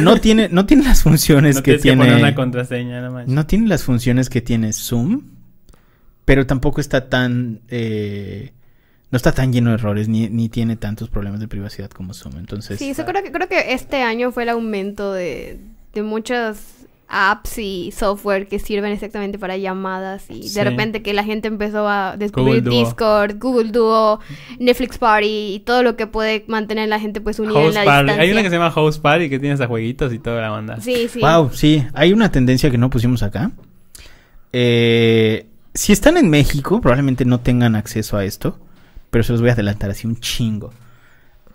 No 0.01 0.19
tiene, 0.21 0.47
no 0.49 0.65
tiene 0.65 0.83
las 0.83 1.03
funciones 1.03 1.57
no 1.57 1.63
que 1.63 1.77
tienes 1.77 1.83
que 1.83 1.89
poner 1.97 2.05
tiene. 2.15 2.21
una 2.21 2.35
contraseña, 2.35 3.01
nada 3.01 3.09
más. 3.11 3.27
no 3.27 3.45
tiene 3.45 3.67
las 3.67 3.83
funciones 3.83 4.29
que 4.29 4.41
tiene 4.41 4.71
Zoom, 4.73 5.23
pero 6.25 6.45
tampoco 6.45 6.79
está 6.81 7.09
tan 7.09 7.59
eh, 7.69 8.51
no 9.11 9.17
está 9.17 9.31
tan 9.31 9.51
lleno 9.51 9.71
de 9.71 9.75
errores 9.77 10.07
ni, 10.07 10.29
ni 10.29 10.49
tiene 10.49 10.75
tantos 10.75 11.09
problemas 11.09 11.39
de 11.39 11.47
privacidad 11.47 11.89
como 11.89 12.13
Zoom. 12.13 12.37
Entonces, 12.37 12.77
Sí, 12.77 12.93
yo 12.95 13.05
creo 13.05 13.23
que, 13.23 13.31
creo 13.31 13.47
que 13.47 13.73
este 13.73 14.01
año 14.03 14.31
fue 14.31 14.43
el 14.43 14.49
aumento 14.49 15.11
de, 15.13 15.59
de 15.93 16.03
muchas 16.03 16.78
apps 17.09 17.57
y 17.57 17.91
software 17.91 18.47
que 18.47 18.59
sirven 18.59 18.91
exactamente 18.91 19.39
para 19.39 19.57
llamadas 19.57 20.29
y 20.29 20.43
Sí. 20.49 20.55
de 20.55 20.63
repente 20.63 21.01
que 21.01 21.13
la 21.13 21.23
gente 21.23 21.47
empezó 21.47 21.87
a 21.87 22.15
descubrir 22.17 22.61
Google 22.63 22.69
Duo. 22.69 22.85
Discord, 22.85 23.35
Google 23.39 23.71
Duo, 23.71 24.19
Netflix 24.59 24.97
Party 24.99 25.53
y 25.55 25.59
todo 25.65 25.81
lo 25.81 25.95
que 25.95 26.05
puede 26.07 26.45
mantener 26.47 26.83
a 26.83 26.87
la 26.87 26.99
gente 26.99 27.19
pues 27.21 27.39
unida 27.39 27.59
en 27.61 27.73
la 27.73 27.83
Party. 27.83 28.01
distancia. 28.03 28.21
Hay 28.23 28.31
una 28.31 28.43
que 28.43 28.49
se 28.49 28.55
llama 28.55 28.71
Host 28.75 29.01
Party 29.01 29.29
que 29.29 29.39
tiene 29.39 29.53
hasta 29.53 29.65
jueguitos 29.67 30.13
y 30.13 30.19
toda 30.19 30.39
la 30.41 30.49
banda. 30.49 30.79
Sí, 30.81 31.07
sí. 31.09 31.19
Wow, 31.19 31.49
sí, 31.51 31.83
hay 31.93 32.13
una 32.13 32.31
tendencia 32.31 32.69
que 32.69 32.77
no 32.77 32.89
pusimos 32.89 33.23
acá. 33.23 33.51
Eh, 34.53 35.45
si 35.73 35.91
están 35.93 36.17
en 36.17 36.29
México, 36.29 36.81
probablemente 36.81 37.25
no 37.25 37.39
tengan 37.39 37.75
acceso 37.75 38.17
a 38.17 38.25
esto, 38.25 38.57
pero 39.09 39.23
se 39.23 39.31
los 39.31 39.41
voy 39.41 39.49
a 39.49 39.53
adelantar 39.53 39.89
así 39.89 40.07
un 40.07 40.19
chingo. 40.19 40.71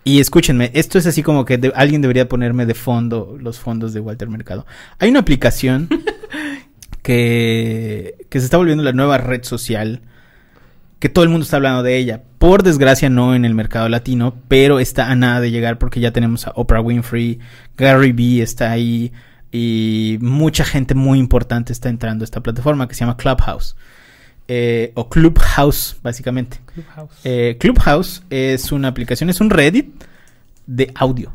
Y 0.07 0.19
escúchenme, 0.19 0.69
esto 0.75 0.97
es 0.99 1.07
así 1.07 1.23
como 1.23 1.43
que 1.45 1.57
de- 1.57 1.73
alguien 1.75 2.01
debería 2.01 2.29
ponerme 2.29 2.65
de 2.67 2.75
fondo 2.75 3.37
los 3.41 3.59
fondos 3.59 3.91
de 3.91 3.99
Walter 3.99 4.29
Mercado. 4.29 4.65
Hay 4.99 5.09
una 5.09 5.19
aplicación 5.19 5.89
que, 7.01 8.15
que 8.29 8.39
se 8.39 8.45
está 8.45 8.57
volviendo 8.57 8.83
la 8.83 8.93
nueva 8.93 9.17
red 9.17 9.43
social, 9.43 10.01
que 10.99 11.09
todo 11.09 11.23
el 11.23 11.29
mundo 11.29 11.43
está 11.43 11.57
hablando 11.57 11.83
de 11.83 11.97
ella. 11.97 12.21
Por 12.37 12.63
desgracia 12.63 13.09
no 13.09 13.35
en 13.35 13.45
el 13.45 13.55
mercado 13.55 13.89
latino, 13.89 14.35
pero 14.47 14.79
está 14.79 15.09
a 15.09 15.15
nada 15.15 15.39
de 15.41 15.51
llegar 15.51 15.77
porque 15.79 15.99
ya 15.99 16.11
tenemos 16.11 16.47
a 16.47 16.51
Oprah 16.55 16.81
Winfrey, 16.81 17.39
Gary 17.77 18.11
Vee 18.11 18.41
está 18.41 18.71
ahí 18.71 19.11
y 19.51 20.17
mucha 20.21 20.65
gente 20.65 20.93
muy 20.95 21.17
importante 21.17 21.73
está 21.73 21.89
entrando 21.89 22.23
a 22.23 22.25
esta 22.25 22.41
plataforma 22.41 22.87
que 22.87 22.93
se 22.93 23.01
llama 23.01 23.17
Clubhouse. 23.17 23.75
Eh, 24.47 24.91
o 24.95 25.09
Clubhouse, 25.09 25.97
básicamente. 26.03 26.59
Clubhouse. 26.73 27.11
Eh, 27.23 27.57
Clubhouse 27.59 28.23
es 28.29 28.71
una 28.71 28.89
aplicación, 28.89 29.29
es 29.29 29.41
un 29.41 29.49
Reddit 29.49 30.03
de 30.67 30.91
audio. 30.95 31.33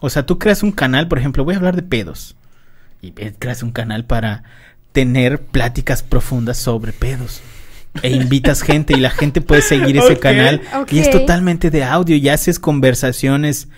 O 0.00 0.10
sea, 0.10 0.26
tú 0.26 0.38
creas 0.38 0.62
un 0.62 0.72
canal, 0.72 1.08
por 1.08 1.18
ejemplo, 1.18 1.44
voy 1.44 1.54
a 1.54 1.58
hablar 1.58 1.76
de 1.76 1.82
pedos. 1.82 2.36
Y 3.00 3.12
creas 3.12 3.62
un 3.62 3.72
canal 3.72 4.04
para 4.04 4.44
tener 4.92 5.40
pláticas 5.40 6.02
profundas 6.02 6.58
sobre 6.58 6.92
pedos. 6.92 7.40
E 8.02 8.10
invitas 8.10 8.62
gente 8.62 8.94
y 8.94 9.00
la 9.00 9.10
gente 9.10 9.40
puede 9.40 9.62
seguir 9.62 9.96
ese 9.96 10.18
canal. 10.18 10.60
Y 10.90 10.98
es 10.98 11.10
totalmente 11.10 11.70
de 11.70 11.84
audio 11.84 12.16
y 12.16 12.28
haces 12.28 12.58
conversaciones 12.58 13.68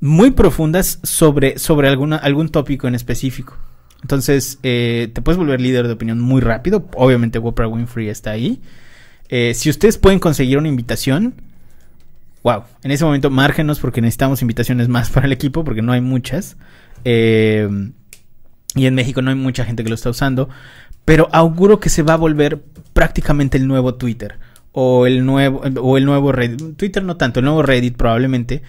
muy 0.00 0.32
profundas 0.32 0.98
sobre, 1.02 1.58
sobre 1.58 1.88
alguna, 1.88 2.16
algún 2.16 2.48
tópico 2.48 2.88
en 2.88 2.94
específico. 2.94 3.56
Entonces, 4.06 4.60
eh, 4.62 5.10
te 5.12 5.20
puedes 5.20 5.36
volver 5.36 5.60
líder 5.60 5.88
de 5.88 5.94
opinión 5.94 6.20
muy 6.20 6.40
rápido. 6.40 6.88
Obviamente, 6.94 7.40
Oprah 7.40 7.66
Winfrey 7.66 8.08
está 8.08 8.30
ahí. 8.30 8.60
Eh, 9.28 9.52
si 9.52 9.68
ustedes 9.68 9.98
pueden 9.98 10.20
conseguir 10.20 10.58
una 10.58 10.68
invitación, 10.68 11.34
wow, 12.44 12.62
en 12.84 12.92
ese 12.92 13.04
momento 13.04 13.30
márgenos 13.30 13.80
porque 13.80 14.00
necesitamos 14.00 14.42
invitaciones 14.42 14.86
más 14.86 15.10
para 15.12 15.26
el 15.26 15.32
equipo 15.32 15.64
porque 15.64 15.82
no 15.82 15.90
hay 15.90 16.02
muchas. 16.02 16.56
Eh, 17.04 17.68
y 18.76 18.86
en 18.86 18.94
México 18.94 19.22
no 19.22 19.30
hay 19.30 19.36
mucha 19.36 19.64
gente 19.64 19.82
que 19.82 19.88
lo 19.88 19.96
está 19.96 20.10
usando. 20.10 20.48
Pero 21.04 21.28
auguro 21.32 21.80
que 21.80 21.88
se 21.88 22.04
va 22.04 22.14
a 22.14 22.16
volver 22.16 22.62
prácticamente 22.92 23.58
el 23.58 23.66
nuevo 23.66 23.96
Twitter. 23.96 24.38
O 24.70 25.08
el 25.08 25.26
nuevo, 25.26 25.62
o 25.80 25.98
el 25.98 26.04
nuevo 26.04 26.30
Reddit. 26.30 26.76
Twitter 26.76 27.02
no 27.02 27.16
tanto, 27.16 27.40
el 27.40 27.46
nuevo 27.46 27.64
Reddit 27.64 27.96
probablemente. 27.96 28.62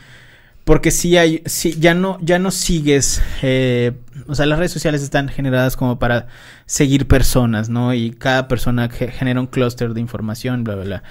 Porque 0.68 0.92
si 0.92 1.16
hay, 1.16 1.42
si 1.46 1.80
ya 1.80 1.94
no, 1.94 2.18
ya 2.20 2.40
no 2.40 2.52
sigues, 2.52 3.22
eh, 3.42 3.94
o 4.28 4.36
sea, 4.36 4.46
las 4.46 4.60
redes 4.60 4.74
sociales 4.74 5.02
están 5.02 5.30
generadas 5.30 5.78
como 5.78 5.98
para 5.98 6.28
seguir 6.66 7.08
personas, 7.08 7.70
¿no? 7.70 7.94
Y 7.94 8.12
cada 8.12 8.50
persona 8.50 8.90
genera 8.90 9.40
un 9.40 9.48
clúster 9.48 9.94
de 9.94 10.02
información, 10.02 10.66
bla, 10.66 10.76
bla, 10.76 10.84
bla. 10.84 11.04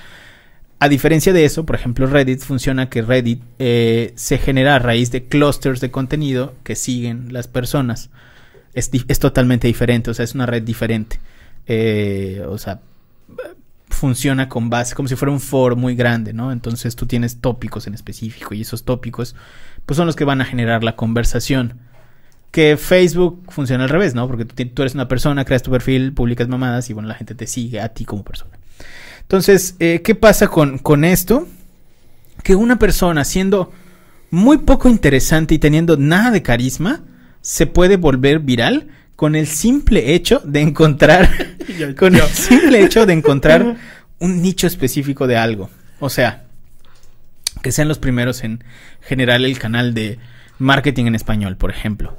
A 0.79 0.91
diferencia 0.91 1.33
de 1.33 1.47
eso, 1.47 1.65
por 1.65 1.75
ejemplo, 1.75 2.07
Reddit 2.07 2.41
funciona 2.41 2.91
que 2.91 3.01
Reddit 3.01 3.43
eh, 3.59 4.13
se 4.15 4.37
genera 4.37 4.75
a 4.75 4.79
raíz 4.79 5.11
de 5.11 5.25
clusters 5.25 5.81
de 5.81 5.91
contenido 5.91 6.53
que 6.63 6.77
siguen 6.77 7.33
las 7.33 7.49
personas. 7.49 8.11
Es, 8.75 8.91
totalmente 9.19 9.69
diferente, 9.69 10.11
o 10.11 10.15
sea, 10.15 10.25
es 10.27 10.35
una 10.35 10.45
red 10.45 10.65
diferente. 10.65 11.19
Eh, 11.67 12.45
o 12.47 12.59
sea, 12.59 12.81
funciona 13.97 14.49
con 14.49 14.71
base, 14.71 14.95
como 14.95 15.09
si 15.09 15.17
fuera 15.17 15.33
un 15.33 15.41
foro 15.41 15.75
muy 15.75 15.97
grande, 15.97 16.33
¿no? 16.33 16.53
Entonces 16.53 16.95
tú 16.95 17.07
tienes 17.07 17.41
tópicos 17.41 17.87
en 17.87 17.95
específico 17.95 18.55
y 18.55 18.61
esos 18.61 18.85
tópicos, 18.85 19.35
pues 19.87 19.97
son 19.97 20.07
los 20.07 20.15
que 20.15 20.25
van 20.25 20.41
a 20.41 20.45
generar 20.45 20.85
la 20.85 20.95
conversación. 20.95 21.81
Que 22.51 22.77
Facebook 22.77 23.43
funciona 23.49 23.85
al 23.85 23.91
revés, 23.91 24.15
¿no? 24.15 24.27
Porque 24.29 24.45
tú, 24.45 24.55
tú 24.67 24.83
eres 24.83 24.95
una 24.95 25.09
persona, 25.09 25.45
creas 25.45 25.63
tu 25.63 25.71
perfil, 25.71 26.13
publicas 26.13 26.49
mamadas 26.49 26.89
y 26.91 26.93
bueno, 26.93 27.09
la 27.09 27.15
gente 27.15 27.35
te 27.35 27.47
sigue 27.47 27.81
a 27.81 27.89
ti 27.89 28.05
como 28.05 28.23
persona. 28.23 28.53
Entonces, 29.23 29.75
eh, 29.81 30.03
¿qué 30.05 30.15
pasa 30.15 30.49
con, 30.49 30.79
con 30.79 31.05
esto? 31.05 31.49
Que 32.43 32.55
una 32.55 32.79
persona 32.79 33.25
siendo 33.25 33.73
muy 34.31 34.59
poco 34.59 34.89
interesante 34.89 35.55
y 35.55 35.59
teniendo 35.59 35.97
nada 35.97 36.31
de 36.31 36.43
carisma, 36.43 37.01
se 37.41 37.67
puede 37.67 37.97
volver 37.97 38.41
viral 38.41 38.89
con 39.17 39.35
el 39.35 39.47
simple 39.47 40.15
hecho 40.15 40.41
de 40.45 40.61
encontrar 40.61 41.29
con 41.99 42.15
el 42.15 42.23
simple 42.23 42.85
hecho 42.85 43.07
de 43.07 43.15
encontrar 43.15 43.77
un 44.19 44.43
nicho 44.43 44.67
específico 44.67 45.27
de 45.27 45.37
algo. 45.37 45.71
O 45.99 46.11
sea, 46.11 46.45
que 47.63 47.73
sean 47.73 47.89
los 47.89 47.99
primeros 47.99 48.45
en 48.45 48.63
generar 49.01 49.41
el 49.41 49.59
canal 49.59 49.95
de 49.95 50.19
marketing 50.59 51.07
en 51.07 51.15
español, 51.15 51.57
por 51.57 51.71
ejemplo. 51.71 52.17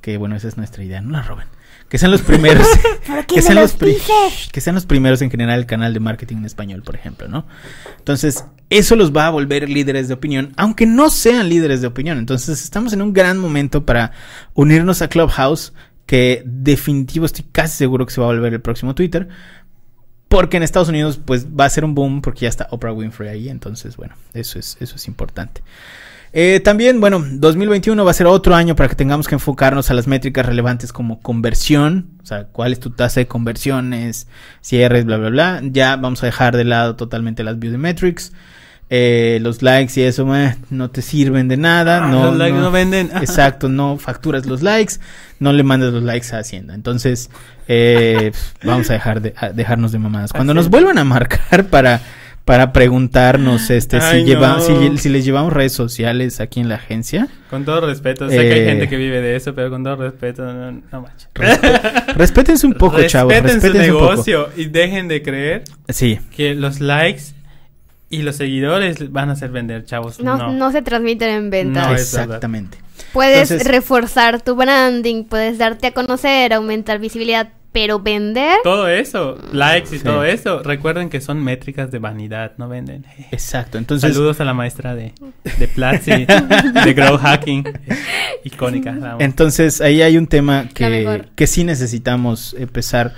Que 0.00 0.16
bueno, 0.16 0.34
esa 0.34 0.48
es 0.48 0.56
nuestra 0.56 0.82
idea, 0.82 1.00
no 1.00 1.12
la 1.12 1.22
roben. 1.22 1.46
Que 1.88 1.98
sean 1.98 2.10
los 2.10 2.22
primeros. 2.22 2.66
que, 3.28 3.42
sean 3.42 3.56
los 3.56 3.74
que 3.74 4.60
sean 4.60 4.74
los 4.74 4.86
primeros 4.86 5.22
en 5.22 5.30
generar 5.30 5.58
el 5.58 5.66
canal 5.66 5.94
de 5.94 6.00
marketing 6.00 6.38
en 6.38 6.44
español, 6.46 6.82
por 6.82 6.96
ejemplo, 6.96 7.28
¿no? 7.28 7.46
Entonces, 7.98 8.44
eso 8.70 8.96
los 8.96 9.14
va 9.14 9.26
a 9.26 9.30
volver 9.30 9.68
líderes 9.68 10.08
de 10.08 10.14
opinión, 10.14 10.52
aunque 10.56 10.86
no 10.86 11.10
sean 11.10 11.48
líderes 11.48 11.80
de 11.82 11.86
opinión. 11.86 12.18
Entonces, 12.18 12.62
estamos 12.64 12.92
en 12.92 13.02
un 13.02 13.12
gran 13.12 13.38
momento 13.38 13.84
para 13.84 14.12
unirnos 14.54 15.02
a 15.02 15.08
Clubhouse, 15.08 15.72
que 16.06 16.42
definitivo 16.44 17.26
estoy 17.26 17.44
casi 17.50 17.76
seguro 17.76 18.06
que 18.06 18.12
se 18.12 18.20
va 18.20 18.26
a 18.26 18.30
volver 18.30 18.52
el 18.52 18.60
próximo 18.60 18.94
Twitter. 18.94 19.28
Porque 20.28 20.56
en 20.56 20.62
Estados 20.62 20.88
Unidos, 20.88 21.20
pues 21.22 21.46
va 21.48 21.66
a 21.66 21.70
ser 21.70 21.84
un 21.84 21.94
boom 21.94 22.22
porque 22.22 22.40
ya 22.40 22.48
está 22.48 22.66
Oprah 22.70 22.92
Winfrey 22.92 23.28
ahí. 23.28 23.48
Entonces, 23.48 23.96
bueno, 23.96 24.14
eso 24.32 24.58
es, 24.58 24.78
eso 24.80 24.96
es 24.96 25.06
importante. 25.06 25.62
Eh, 26.34 26.60
también, 26.60 26.98
bueno, 27.00 27.22
2021 27.22 28.02
va 28.02 28.10
a 28.10 28.14
ser 28.14 28.26
otro 28.26 28.54
año 28.54 28.74
para 28.74 28.88
que 28.88 28.94
tengamos 28.94 29.28
que 29.28 29.34
enfocarnos 29.34 29.90
a 29.90 29.94
las 29.94 30.06
métricas 30.06 30.46
relevantes 30.46 30.90
como 30.90 31.20
conversión, 31.20 32.12
o 32.22 32.26
sea, 32.26 32.44
cuál 32.44 32.72
es 32.72 32.80
tu 32.80 32.88
tasa 32.88 33.20
de 33.20 33.26
conversiones, 33.26 34.28
cierres, 34.62 35.04
bla, 35.04 35.18
bla, 35.18 35.28
bla. 35.28 35.60
Ya 35.62 35.96
vamos 35.96 36.22
a 36.22 36.26
dejar 36.26 36.56
de 36.56 36.64
lado 36.64 36.96
totalmente 36.96 37.44
las 37.44 37.58
beauty 37.58 37.76
metrics. 37.76 38.32
Eh, 38.94 39.38
los 39.40 39.62
likes 39.62 39.98
y 39.98 40.04
eso 40.04 40.28
no 40.68 40.90
te 40.90 41.00
sirven 41.00 41.48
de 41.48 41.56
nada. 41.56 42.04
Ah, 42.04 42.08
no, 42.08 42.26
los 42.26 42.36
likes 42.36 42.58
no, 42.58 42.70
venden. 42.70 43.10
Exacto, 43.22 43.70
no 43.70 43.96
facturas 43.96 44.44
los 44.44 44.60
likes, 44.60 44.96
no 45.40 45.54
le 45.54 45.62
mandas 45.62 45.94
los 45.94 46.02
likes 46.02 46.36
a 46.36 46.40
Hacienda. 46.40 46.74
Entonces, 46.74 47.30
eh, 47.68 48.32
vamos 48.62 48.90
a 48.90 48.92
dejar 48.92 49.22
de 49.22 49.34
dejarnos 49.54 49.92
de 49.92 49.98
mamadas. 49.98 50.34
Cuando 50.34 50.52
nos 50.52 50.68
vuelvan 50.68 50.98
a 50.98 51.04
marcar 51.04 51.64
para 51.68 52.02
para 52.44 52.74
preguntarnos 52.74 53.70
este 53.70 53.98
si, 54.00 54.98
si, 54.98 55.08
les 55.08 55.24
llevamos 55.24 55.52
redes 55.54 55.72
sociales 55.72 56.40
aquí 56.40 56.60
en 56.60 56.68
la 56.68 56.74
agencia. 56.74 57.28
Con 57.48 57.64
todo 57.64 57.86
respeto, 57.86 58.28
sé 58.28 58.36
que 58.36 58.52
hay 58.52 58.64
gente 58.66 58.88
que 58.90 58.96
vive 58.98 59.22
de 59.22 59.36
eso, 59.36 59.54
pero 59.54 59.70
con 59.70 59.84
todo 59.84 59.96
respeto, 59.96 60.44
no, 60.44 60.70
no 60.70 61.00
manches. 61.00 61.30
respétense 62.14 62.66
un 62.66 62.74
poco, 62.74 63.02
chavos. 63.04 63.32
Respeten 63.32 63.72
su 63.72 63.78
negocio 63.78 64.50
y 64.54 64.66
dejen 64.66 65.08
de 65.08 65.22
creer 65.22 65.64
sí. 65.88 66.18
que 66.36 66.54
los 66.54 66.80
likes 66.80 67.22
y 68.12 68.20
los 68.22 68.36
seguidores 68.36 69.10
van 69.10 69.30
a 69.30 69.32
hacer 69.32 69.50
vender, 69.50 69.86
chavos. 69.86 70.20
No, 70.20 70.52
no. 70.52 70.70
se 70.70 70.82
transmiten 70.82 71.30
en 71.30 71.50
ventas. 71.50 71.88
No, 71.88 71.94
exactamente. 71.94 72.76
Puedes 73.14 73.64
reforzar 73.66 74.42
tu 74.42 74.54
branding, 74.54 75.24
puedes 75.24 75.56
darte 75.56 75.86
a 75.88 75.92
conocer, 75.92 76.52
aumentar 76.52 76.98
visibilidad, 76.98 77.48
pero 77.72 78.00
vender. 78.00 78.58
Todo 78.62 78.86
eso, 78.86 79.38
likes 79.52 79.96
y 79.96 79.98
todo 80.00 80.24
eso, 80.24 80.62
recuerden 80.62 81.08
que 81.08 81.22
son 81.22 81.42
métricas 81.42 81.90
de 81.90 81.98
vanidad, 82.00 82.52
no 82.58 82.68
venden. 82.68 83.06
Exacto, 83.30 83.78
entonces. 83.78 84.12
Saludos 84.12 84.42
a 84.42 84.44
la 84.44 84.52
maestra 84.52 84.94
de, 84.94 85.14
de 85.58 85.68
Platzi, 85.68 86.26
de 86.84 86.92
Grow 86.92 87.16
Hacking, 87.16 87.64
icónica. 88.44 89.16
Entonces 89.20 89.80
ahí 89.80 90.02
hay 90.02 90.18
un 90.18 90.26
tema 90.26 90.68
que, 90.74 91.24
que 91.34 91.46
sí 91.46 91.64
necesitamos 91.64 92.54
empezar. 92.58 93.14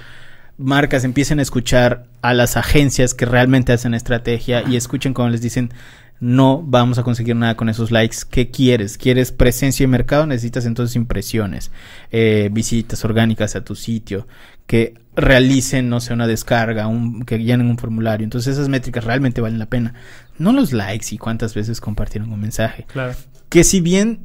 Marcas 0.57 1.05
empiecen 1.05 1.39
a 1.39 1.43
escuchar 1.43 2.07
a 2.23 2.35
las 2.35 2.57
agencias 2.57 3.15
que 3.15 3.27
realmente 3.27 3.73
hacen 3.73 3.95
estrategia 3.95 4.63
y 4.69 4.77
escuchen 4.77 5.15
cuando 5.15 5.33
les 5.33 5.43
dicen 5.43 5.73
no 6.21 6.63
vamos 6.63 6.99
a 6.99 7.03
conseguir 7.03 7.37
nada 7.37 7.57
con 7.57 7.69
esos 7.69 7.91
likes. 7.91 8.19
¿Qué 8.31 8.51
quieres? 8.51 8.97
¿Quieres 8.97 9.33
presencia 9.33 9.85
en 9.85 9.91
mercado? 9.91 10.27
Necesitas 10.27 10.65
entonces 10.65 10.97
impresiones, 10.97 11.71
eh, 12.13 12.49
visitas 12.53 13.05
orgánicas 13.05 13.57
a 13.57 13.65
tu 13.65 13.75
sitio, 13.75 14.27
que 14.67 14.95
realicen, 15.17 15.89
no 15.89 16.01
sé, 16.01 16.15
una 16.15 16.27
descarga, 16.27 16.87
un, 16.87 17.25
que 17.25 17.39
llenen 17.39 17.69
un 17.69 17.79
formulario. 17.79 18.25
Entonces 18.25 18.55
esas 18.55 18.69
métricas 18.69 19.05
realmente 19.05 19.41
valen 19.41 19.59
la 19.59 19.67
pena. 19.67 19.95
No 20.39 20.53
los 20.53 20.73
likes 20.73 21.09
y 21.11 21.19
cuántas 21.19 21.55
veces 21.55 21.81
compartieron 21.81 22.33
un 22.33 22.41
mensaje. 22.41 22.87
Claro. 22.93 23.15
Que 23.49 23.65
si 23.65 23.81
bien 23.81 24.21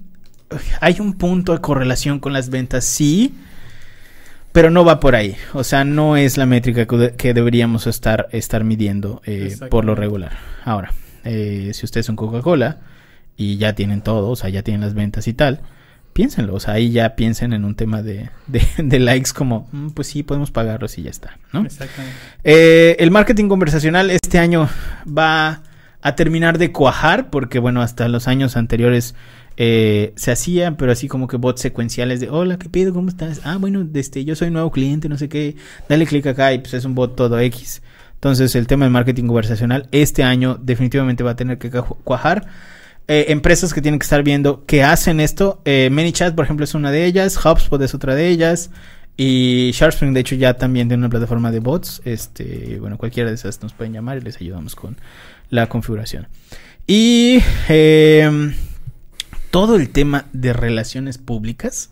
hay 0.82 1.00
un 1.00 1.14
punto 1.14 1.54
de 1.54 1.60
correlación 1.60 2.20
con 2.20 2.34
las 2.34 2.50
ventas, 2.50 2.86
sí, 2.86 3.36
pero 4.52 4.70
no 4.70 4.86
va 4.86 5.00
por 5.00 5.16
ahí. 5.16 5.36
O 5.54 5.64
sea, 5.64 5.84
no 5.84 6.18
es 6.18 6.38
la 6.38 6.46
métrica 6.46 6.86
que, 6.86 7.34
deberíamos 7.34 7.88
estar, 7.88 8.28
estar 8.32 8.64
midiendo 8.64 9.22
eh, 9.26 9.56
por 9.70 9.86
lo 9.86 9.96
regular. 9.96 10.38
Ahora. 10.66 10.92
Eh, 11.24 11.72
si 11.74 11.86
ustedes 11.86 12.06
son 12.06 12.16
Coca-Cola 12.16 12.78
y 13.36 13.58
ya 13.58 13.74
tienen 13.74 14.02
todo, 14.02 14.30
o 14.30 14.36
sea, 14.36 14.50
ya 14.50 14.64
tienen 14.64 14.82
las 14.82 14.94
ventas 14.94 15.28
y 15.28 15.34
tal, 15.34 15.62
piénsenlo, 16.14 16.56
o 16.56 16.60
sea, 16.60 16.76
ahí 16.76 16.92
ya 16.92 17.16
piensen 17.16 17.54
en 17.54 17.66
un 17.66 17.76
tema 17.76 18.02
de, 18.02 18.30
de, 18.78 19.00
likes 19.00 19.32
como, 19.34 19.68
mm, 19.72 19.90
pues 19.90 20.08
sí, 20.08 20.24
podemos 20.24 20.52
pagarlos 20.52 20.98
y 20.98 21.04
ya 21.04 21.10
está, 21.10 21.38
¿no? 21.54 21.66
Exactamente. 21.66 22.18
Eh, 22.44 22.98
el 23.00 23.12
marketing 23.12 23.48
conversacional 23.48 24.10
este 24.10 24.40
año 24.40 24.70
va 25.06 25.62
a 26.02 26.16
terminar 26.16 26.58
de 26.58 26.72
cuajar, 26.72 27.30
porque 27.30 27.60
bueno, 27.60 27.82
hasta 27.82 28.08
los 28.08 28.28
años 28.28 28.58
anteriores 28.58 29.16
eh, 29.62 30.14
se 30.16 30.32
hacían, 30.32 30.78
pero 30.78 30.94
así 30.94 31.10
como 31.10 31.28
que 31.28 31.36
bots 31.36 31.60
secuenciales 31.60 32.22
de, 32.22 32.30
hola, 32.30 32.58
¿qué 32.58 32.70
pido? 32.70 32.94
¿Cómo 32.94 33.10
estás? 33.10 33.42
Ah, 33.44 33.58
bueno, 33.58 33.86
este, 33.94 34.24
yo 34.24 34.34
soy 34.34 34.52
nuevo 34.52 34.72
cliente, 34.72 35.10
no 35.10 35.18
sé 35.18 35.28
qué, 35.28 35.58
dale 35.90 36.06
clic 36.06 36.26
acá 36.28 36.54
y 36.54 36.60
pues 36.60 36.74
es 36.74 36.86
un 36.86 36.96
bot 36.96 37.18
todo 37.18 37.38
X. 37.38 37.82
Entonces 38.14 38.56
el 38.56 38.68
tema 38.68 38.86
de 38.86 38.92
marketing 38.92 39.26
conversacional 39.26 39.90
este 39.92 40.24
año 40.24 40.58
definitivamente 40.62 41.24
va 41.24 41.32
a 41.32 41.36
tener 41.36 41.58
que 41.58 41.70
cuajar. 41.72 42.48
Eh, 43.10 43.34
empresas 43.34 43.74
que 43.74 43.82
tienen 43.82 44.00
que 44.00 44.06
estar 44.06 44.24
viendo 44.24 44.66
que 44.66 44.82
hacen 44.82 45.20
esto. 45.20 45.62
Eh, 45.66 45.90
ManyChat, 45.92 46.36
por 46.36 46.46
ejemplo, 46.46 46.64
es 46.64 46.74
una 46.74 46.90
de 46.90 47.04
ellas. 47.06 47.38
HubSpot 47.44 47.82
es 47.82 47.94
otra 47.94 48.16
de 48.16 48.30
ellas. 48.30 48.72
Y 49.18 49.72
SharpSpring, 49.74 50.14
de 50.14 50.22
hecho, 50.22 50.36
ya 50.36 50.54
también 50.54 50.88
tiene 50.88 51.02
una 51.02 51.10
plataforma 51.10 51.52
de 51.52 51.60
bots. 51.60 52.02
Este, 52.06 52.78
bueno, 52.80 52.98
cualquiera 52.98 53.30
de 53.30 53.36
esas 53.36 53.62
nos 53.62 53.74
pueden 53.74 53.92
llamar 53.92 54.20
y 54.20 54.22
les 54.22 54.40
ayudamos 54.40 54.76
con 54.76 54.96
la 55.50 55.68
configuración. 55.68 56.28
Y 56.88 57.40
em, 57.68 58.54
todo 59.52 59.76
el 59.76 59.90
tema 59.90 60.26
de 60.34 60.54
relaciones 60.54 61.18
públicas, 61.18 61.92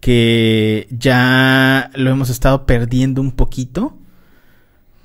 que 0.00 0.86
ya 0.90 1.90
lo 1.94 2.10
hemos 2.10 2.30
estado 2.30 2.66
perdiendo 2.66 3.20
un 3.20 3.32
poquito 3.32 3.96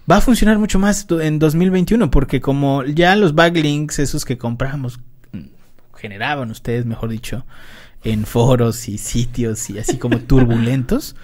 va 0.10 0.18
a 0.18 0.22
funcionar 0.22 0.58
mucho 0.58 0.80
más 0.80 1.06
en 1.10 1.40
2021 1.40 2.10
porque 2.10 2.42
como 2.42 2.84
ya 2.84 3.16
los 3.16 3.36
backlinks, 3.36 4.00
esos 4.00 4.26
que 4.26 4.38
compramos, 4.38 5.00
mm, 5.32 5.96
generaban 5.96 6.50
ustedes, 6.50 6.86
mejor 6.86 7.10
dicho, 7.10 7.46
en 8.04 8.26
foros 8.26 8.88
y 8.88 8.98
sitios 8.98 9.70
y 9.70 9.78
así 9.78 9.98
como 9.98 10.20
turbulentos, 10.28 11.16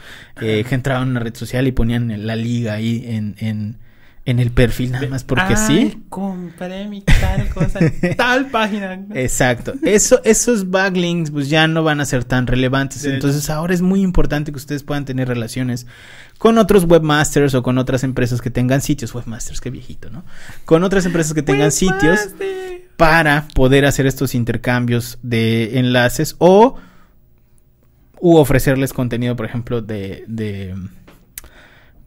eh, 0.42 0.66
que 0.68 0.76
entraban 0.76 1.04
en 1.04 1.10
una 1.12 1.20
red 1.22 1.36
social 1.36 1.68
y 1.68 1.72
ponían 1.72 2.28
la 2.28 2.36
liga 2.36 2.74
ahí 2.74 3.04
en, 3.08 3.36
en, 3.40 3.78
en 4.26 4.40
el 4.40 4.52
perfil 4.52 4.92
nada 4.92 5.08
más 5.08 5.24
porque 5.24 5.56
sí. 5.56 6.04
Compré 6.10 6.88
mi 6.88 7.02
tal 7.02 7.48
cosa 7.50 7.80
en 7.80 8.16
tal 8.18 8.48
página. 8.48 9.06
Exacto. 9.14 9.74
Eso, 9.84 10.20
esos 10.24 10.72
backlinks 10.72 11.30
pues 11.30 11.48
ya 11.48 11.68
no 11.68 11.84
van 11.84 12.02
a 12.02 12.06
ser 12.06 12.24
tan 12.24 12.48
relevantes. 12.48 13.06
Entonces 13.06 13.50
ahora 13.52 13.74
es 13.76 13.82
muy 13.84 14.02
importante 14.02 14.52
que 14.52 14.58
ustedes 14.58 14.82
puedan 14.82 15.06
tener 15.06 15.28
relaciones 15.28 15.86
con 16.40 16.58
otros 16.58 16.86
webmasters 16.86 17.54
o 17.54 17.62
con 17.62 17.78
otras 17.78 18.04
empresas 18.04 18.42
que 18.42 18.50
tengan 18.50 18.82
sitios. 18.82 19.14
Webmasters, 19.14 19.62
qué 19.62 19.70
viejito, 19.70 20.10
¿no? 20.10 20.26
Con 20.66 20.84
otras 20.84 21.06
empresas 21.06 21.34
que 21.36 21.44
tengan 21.44 21.72
sitios 21.72 22.30
para 22.98 23.48
poder 23.54 23.86
hacer 23.86 24.08
estos 24.08 24.34
intercambios 24.34 25.20
de 25.22 25.78
enlaces 25.78 26.36
o 26.40 26.78
u 28.20 28.38
ofrecerles 28.38 28.92
contenido, 28.92 29.36
por 29.36 29.46
ejemplo, 29.46 29.84
de, 29.84 30.24
de 30.28 30.74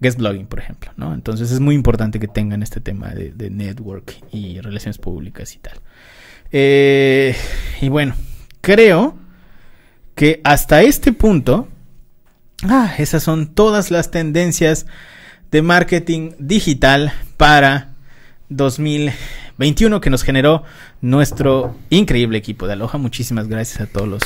guest 0.00 0.18
blogging, 0.18 0.46
por 0.46 0.60
ejemplo, 0.60 0.92
¿no? 0.96 1.14
Entonces 1.14 1.50
es 1.50 1.60
muy 1.60 1.74
importante 1.74 2.20
que 2.20 2.28
tengan 2.28 2.62
este 2.62 2.80
tema 2.80 3.10
de, 3.10 3.50
network 3.50 4.16
y 4.32 4.60
relaciones 4.60 4.98
públicas 4.98 5.54
y 5.54 5.58
tal. 5.58 5.78
Eh, 6.52 7.36
y 7.80 7.88
bueno, 7.88 8.14
creo 8.60 9.16
que 10.14 10.40
hasta 10.44 10.82
este 10.82 11.12
punto, 11.12 11.68
ah, 12.64 12.94
esas 12.98 13.22
son 13.22 13.54
todas 13.54 13.90
las 13.90 14.10
tendencias 14.10 14.86
de 15.50 15.62
marketing 15.62 16.32
digital 16.38 17.12
para 17.36 17.87
2021 18.50 20.00
que 20.00 20.10
nos 20.10 20.22
generó 20.22 20.62
nuestro 21.00 21.76
increíble 21.90 22.38
equipo 22.38 22.66
de 22.66 22.72
Aloha. 22.74 22.98
Muchísimas 22.98 23.48
gracias 23.48 23.80
a 23.80 23.86
todos 23.86 24.08
los 24.08 24.22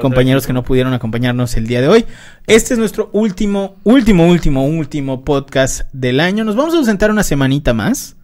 compañeros 0.00 0.46
que 0.46 0.52
no 0.52 0.64
pudieron 0.64 0.92
acompañarnos 0.92 1.56
el 1.56 1.66
día 1.66 1.80
de 1.80 1.88
hoy. 1.88 2.06
Este 2.46 2.74
es 2.74 2.78
nuestro 2.78 3.10
último, 3.12 3.76
último, 3.84 4.26
último, 4.28 4.66
último 4.66 5.24
podcast 5.24 5.82
del 5.92 6.20
año. 6.20 6.44
Nos 6.44 6.56
vamos 6.56 6.74
a 6.74 6.78
ausentar 6.78 7.10
una 7.10 7.22
semanita 7.22 7.74
más. 7.74 8.15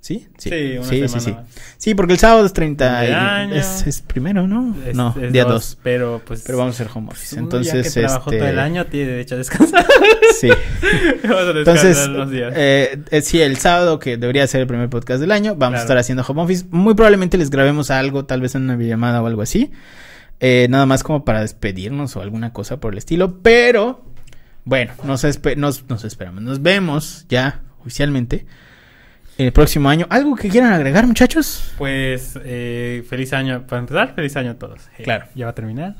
¿Sí? 0.00 0.26
Sí, 0.38 0.78
una 0.78 0.88
sí, 0.88 1.08
sí. 1.20 1.36
Sí, 1.76 1.94
porque 1.94 2.14
el 2.14 2.18
sábado 2.18 2.46
es 2.46 2.54
30. 2.54 3.00
De 3.02 3.54
y-. 3.54 3.58
Es, 3.58 3.86
es 3.86 4.00
primero, 4.00 4.46
¿no? 4.46 4.74
Es- 4.86 4.96
no, 4.96 5.14
es 5.20 5.30
día 5.30 5.44
dos, 5.44 5.72
2. 5.72 5.78
Pero 5.82 6.22
pues. 6.24 6.42
Pero 6.46 6.56
vamos 6.56 6.74
a 6.80 6.82
hacer 6.82 6.96
home 6.96 7.08
office. 7.10 7.38
Entonces, 7.38 7.74
ya 7.94 8.00
que 8.00 8.06
trabajó 8.08 8.30
este, 8.30 8.38
todo 8.40 8.48
el 8.48 8.58
año 8.58 8.86
tiene 8.86 9.10
derecho 9.10 9.34
a 9.34 9.38
descansar. 9.38 9.86
Sí. 10.40 10.48
vamos 11.22 11.38
a 11.38 11.52
descansar 11.52 11.56
Entonces, 11.58 12.08
unos 12.08 12.30
días. 12.30 12.52
eh, 12.56 12.98
eh, 13.10 13.20
sí, 13.20 13.42
el 13.42 13.58
sábado, 13.58 13.98
que 13.98 14.16
debería 14.16 14.46
ser 14.46 14.62
el 14.62 14.66
primer 14.66 14.88
podcast 14.88 15.20
del 15.20 15.32
año, 15.32 15.54
vamos 15.54 15.80
a 15.80 15.82
estar 15.82 15.98
haciendo 15.98 16.24
home 16.26 16.40
office. 16.42 16.64
Muy 16.70 16.94
probablemente 16.94 17.36
les 17.36 17.50
grabemos 17.50 17.90
algo, 17.90 18.24
tal 18.24 18.40
vez 18.40 18.54
en 18.54 18.62
una 18.62 18.76
videollamada 18.76 19.22
o 19.22 19.26
algo 19.26 19.42
así. 19.42 19.70
Eh, 20.40 20.66
nada 20.70 20.86
más 20.86 21.02
como 21.02 21.26
para 21.26 21.42
despedirnos 21.42 22.16
o 22.16 22.22
alguna 22.22 22.54
cosa 22.54 22.80
por 22.80 22.92
el 22.94 22.98
estilo. 22.98 23.40
Pero, 23.42 24.02
bueno, 24.64 24.92
nos, 25.04 25.24
espe- 25.24 25.56
nos, 25.56 25.86
nos 25.90 26.04
esperamos. 26.04 26.42
Nos 26.42 26.62
vemos 26.62 27.26
ya 27.28 27.60
oficialmente 27.82 28.46
el 29.46 29.52
próximo 29.52 29.88
año. 29.88 30.06
¿Algo 30.10 30.34
que 30.36 30.48
quieran 30.48 30.72
agregar, 30.72 31.06
muchachos? 31.06 31.72
Pues 31.78 32.38
eh, 32.44 33.04
feliz 33.08 33.32
año, 33.32 33.66
para 33.66 33.80
empezar, 33.80 34.14
feliz 34.14 34.36
año 34.36 34.52
a 34.52 34.54
todos. 34.54 34.80
Eh, 34.98 35.02
Claro. 35.04 35.26
Ya 35.34 35.46
va 35.46 35.50
a 35.52 35.54
terminar. 35.54 35.94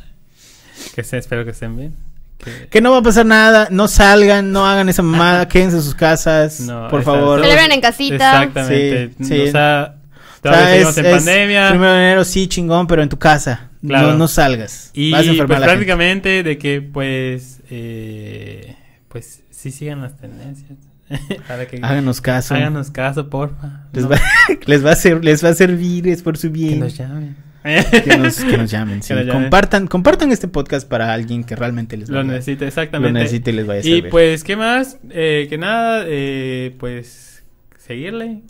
Que 0.94 1.02
se, 1.04 1.18
espero 1.18 1.44
que 1.44 1.50
estén 1.50 1.76
bien. 1.76 1.94
Que- 2.38 2.68
Que 2.68 2.80
no 2.80 2.90
va 2.92 2.98
a 2.98 3.02
pasar 3.02 3.26
nada, 3.26 3.68
no 3.70 3.86
salgan, 3.88 4.50
no 4.52 4.66
hagan 4.66 4.88
esa 4.88 5.02
mamada, 5.02 5.46
quédense 5.48 5.76
en 5.76 5.82
sus 5.82 5.94
casas, 5.94 6.60
No, 6.60 6.88
por 6.88 7.02
favor. 7.02 7.40
Celebren 7.42 7.72
en 7.72 7.80
casita. 7.80 8.14
Exactamente. 8.44 9.10
Sí, 9.18 9.24
sí. 9.24 9.40
O 9.40 9.50
sea, 9.50 9.94
O 10.38 10.40
todavía 10.42 10.64
sea, 10.66 10.74
seguimos 10.92 10.92
es- 10.92 10.98
en 10.98 11.06
es 11.06 11.12
pandemia. 11.24 11.68
Primero 11.70 11.92
de 11.92 11.98
enero, 11.98 12.24
sí, 12.24 12.48
chingón, 12.48 12.86
pero 12.86 13.02
en 13.02 13.08
tu 13.10 13.18
casa. 13.18 13.68
Claro. 13.86 14.08
No, 14.08 14.14
no 14.18 14.28
salgas. 14.28 14.90
Y 14.94 15.10
Vas 15.12 15.20
a 15.20 15.22
pues 15.22 15.30
enfermar 15.32 15.56
a 15.56 15.60
la 15.60 15.66
gente. 15.66 15.74
prácticamente 15.86 16.42
de 16.42 16.58
que 16.58 16.82
pues 16.82 17.60
eh, 17.70 18.76
pues 19.08 19.42
sí 19.50 19.70
sigan 19.70 20.02
las 20.02 20.16
tendencias. 20.16 20.78
Para 21.48 21.66
que 21.66 21.78
Háganos 21.82 22.20
caso. 22.20 22.54
háganos 22.54 22.90
caso, 22.90 23.28
porfa. 23.28 23.86
Les, 23.92 24.04
No, 24.04 24.10
va, 24.10 24.20
les, 24.66 24.84
va 24.86 24.90
a 24.92 24.94
ser, 24.96 25.24
les 25.24 25.44
va 25.44 25.48
a 25.50 25.54
servir, 25.54 26.06
es 26.08 26.22
por 26.22 26.36
su 26.38 26.48
que 26.48 26.52
bien. 26.52 26.80
nos 26.80 26.96
llamen. 26.96 27.36
Que 27.62 28.16
nos, 28.16 28.36
que 28.42 28.56
nos 28.56 28.70
llamen. 28.70 29.02
sí. 29.02 29.08
Que 29.08 29.14
nos 29.16 29.26
llamen. 29.26 29.42
Compartan, 29.42 29.86
compartan 29.86 30.32
este 30.32 30.48
podcast 30.48 30.88
para 30.88 31.12
alguien 31.12 31.44
que 31.44 31.56
realmente 31.56 31.96
les 31.96 32.08
Lo 32.08 32.18
vaya- 32.18 32.30
necesita, 32.32 32.64
lo 32.64 32.68
exactamente. 32.68 33.18
necesite 33.18 33.50
y 33.50 33.54
les 33.54 33.66
vaya 33.66 33.80
a 33.80 33.84
Y 33.84 33.86
servir. 33.96 34.10
pues, 34.10 34.44
¿qué 34.44 34.56
más? 34.56 34.98
Eh, 35.10 35.46
que 35.50 35.58
nada, 35.58 36.04
eh, 36.06 36.74
pues 36.78 37.42
seguirle. 37.78 38.40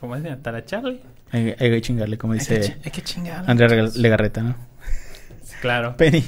¿Cómo 0.00 0.16
dicen? 0.16 0.32
Ataracharle. 0.32 1.00
hay, 1.32 1.54
hay 1.58 1.70
que 1.70 1.80
chingarle, 1.80 2.18
como 2.18 2.32
Hay 2.32 2.40
que, 2.40 2.58
dice 2.58 2.76
hay 2.84 2.90
que 2.90 3.02
chingarle. 3.02 3.50
Andrea 3.50 3.88
Legarreta, 3.94 4.42
¿no? 4.42 4.56
Claro. 5.60 5.96
Penny. 5.96 6.24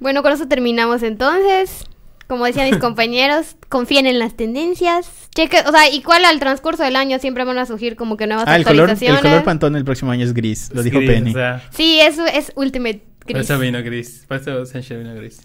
Bueno, 0.00 0.22
con 0.22 0.32
eso 0.32 0.48
terminamos 0.48 1.02
entonces. 1.02 1.84
Como 2.32 2.46
decían 2.46 2.70
mis 2.70 2.78
compañeros, 2.80 3.56
confíen 3.68 4.06
en 4.06 4.18
las 4.18 4.34
tendencias. 4.38 5.06
Cheque, 5.34 5.58
o 5.66 5.70
sea, 5.70 5.90
igual 5.90 6.24
al 6.24 6.38
transcurso 6.40 6.82
del 6.82 6.96
año 6.96 7.18
siempre 7.18 7.44
van 7.44 7.58
a 7.58 7.66
surgir 7.66 7.94
como 7.94 8.16
que 8.16 8.26
nuevas 8.26 8.46
Ah, 8.48 8.56
el 8.56 8.64
color, 8.64 8.86
el 8.88 8.92
actualizaciones. 8.92 9.20
color 9.20 9.44
pantón 9.44 9.76
el 9.76 9.84
próximo 9.84 10.12
año 10.12 10.24
es 10.24 10.32
gris. 10.32 10.70
Lo 10.72 10.80
Es 10.80 10.84
dijo 10.86 10.96
gris, 10.98 11.10
Penny. 11.10 11.30
O 11.30 11.34
sea, 11.34 11.62
Sí, 11.70 12.00
eso 12.00 12.24
es 12.24 12.50
Ultimate 12.54 13.02
por 13.20 13.34
Gris. 13.34 13.44
eso 13.50 13.58
vino 13.58 13.82
gris. 13.82 14.24
Por 14.26 14.38
eso 14.38 14.64
Senshi 14.64 14.94
vino 14.94 15.14
gris. 15.14 15.42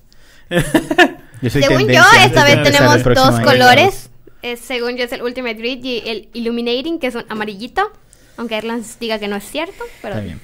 Yo 1.41 1.49
soy 1.49 1.61
Según 1.61 1.87
yo, 1.89 2.01
esta 2.23 2.43
vez 2.45 2.63
tenemos 2.63 3.03
dos 3.03 3.35
año. 3.35 3.45
colores. 3.45 4.09
Es, 4.41 4.59
según 4.61 4.95
yo 4.95 5.03
es 5.03 5.11
el 5.11 5.21
Ultimate 5.23 5.55
Grid 5.55 5.83
y 5.83 5.97
el 6.05 6.29
Illuminating, 6.33 6.99
que 6.99 7.07
es 7.07 7.15
un 7.15 7.25
amarillito. 7.27 7.91
Aunque 8.37 8.55
Erlans 8.55 8.97
diga 8.99 9.19
que 9.19 9.27
no 9.27 9.35
es 9.35 9.43
cierto, 9.43 9.83
pero 10.01 10.13
Está 10.15 10.25
bien. 10.25 10.39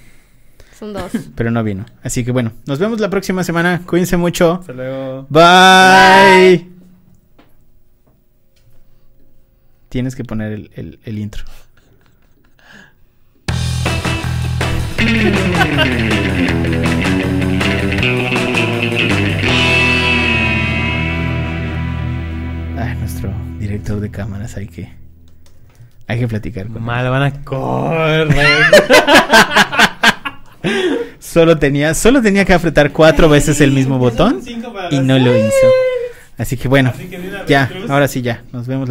Son 0.78 0.94
dos. 0.94 1.12
Pero 1.36 1.52
no 1.52 1.64
vino. 1.64 1.86
Así 2.04 2.24
que 2.26 2.32
bueno, 2.32 2.52
nos 2.66 2.80
vemos 2.80 3.00
la 3.00 3.10
próxima 3.10 3.44
semana. 3.44 3.82
Cuídense 3.86 4.18
mucho. 4.18 4.54
Hasta 4.62 4.74
luego. 4.74 5.28
Bye. 5.30 6.70
Tienes 9.90 10.16
que 10.16 10.24
poner 10.24 10.52
el, 10.54 10.72
el- 10.76 11.00
el 11.04 11.20
intro. 11.20 11.44
Ah, 22.78 22.96
nuestro 23.00 23.32
director 23.60 24.00
de 24.00 24.10
cámaras, 24.12 24.58
hay 24.58 24.68
que. 24.68 24.92
Hay 26.08 26.20
que 26.20 26.28
platicar 26.28 26.68
con 26.68 26.78
él. 26.78 26.82
Mal, 26.82 27.10
van 27.10 27.24
a 27.24 27.44
correr. 27.44 28.28
Solo 31.20 31.57
tenía, 31.57 31.93
solo 31.93 32.22
tenía 32.22 32.45
que 32.45 32.53
apretar 32.53 32.91
cuatro 32.91 33.30
veces 33.30 33.61
el 33.61 33.72
mismo 33.72 33.97
botón 33.97 34.41
y 34.91 34.99
no 34.99 35.18
lo 35.18 35.36
hizo. 35.36 35.68
Así 36.38 36.57
que 36.57 36.68
bueno, 36.68 36.91
ya, 37.47 37.72
ahora 37.89 38.07
sí 38.07 38.22
ya. 38.22 38.43
Nos 38.51 38.68
vemos. 38.68 38.82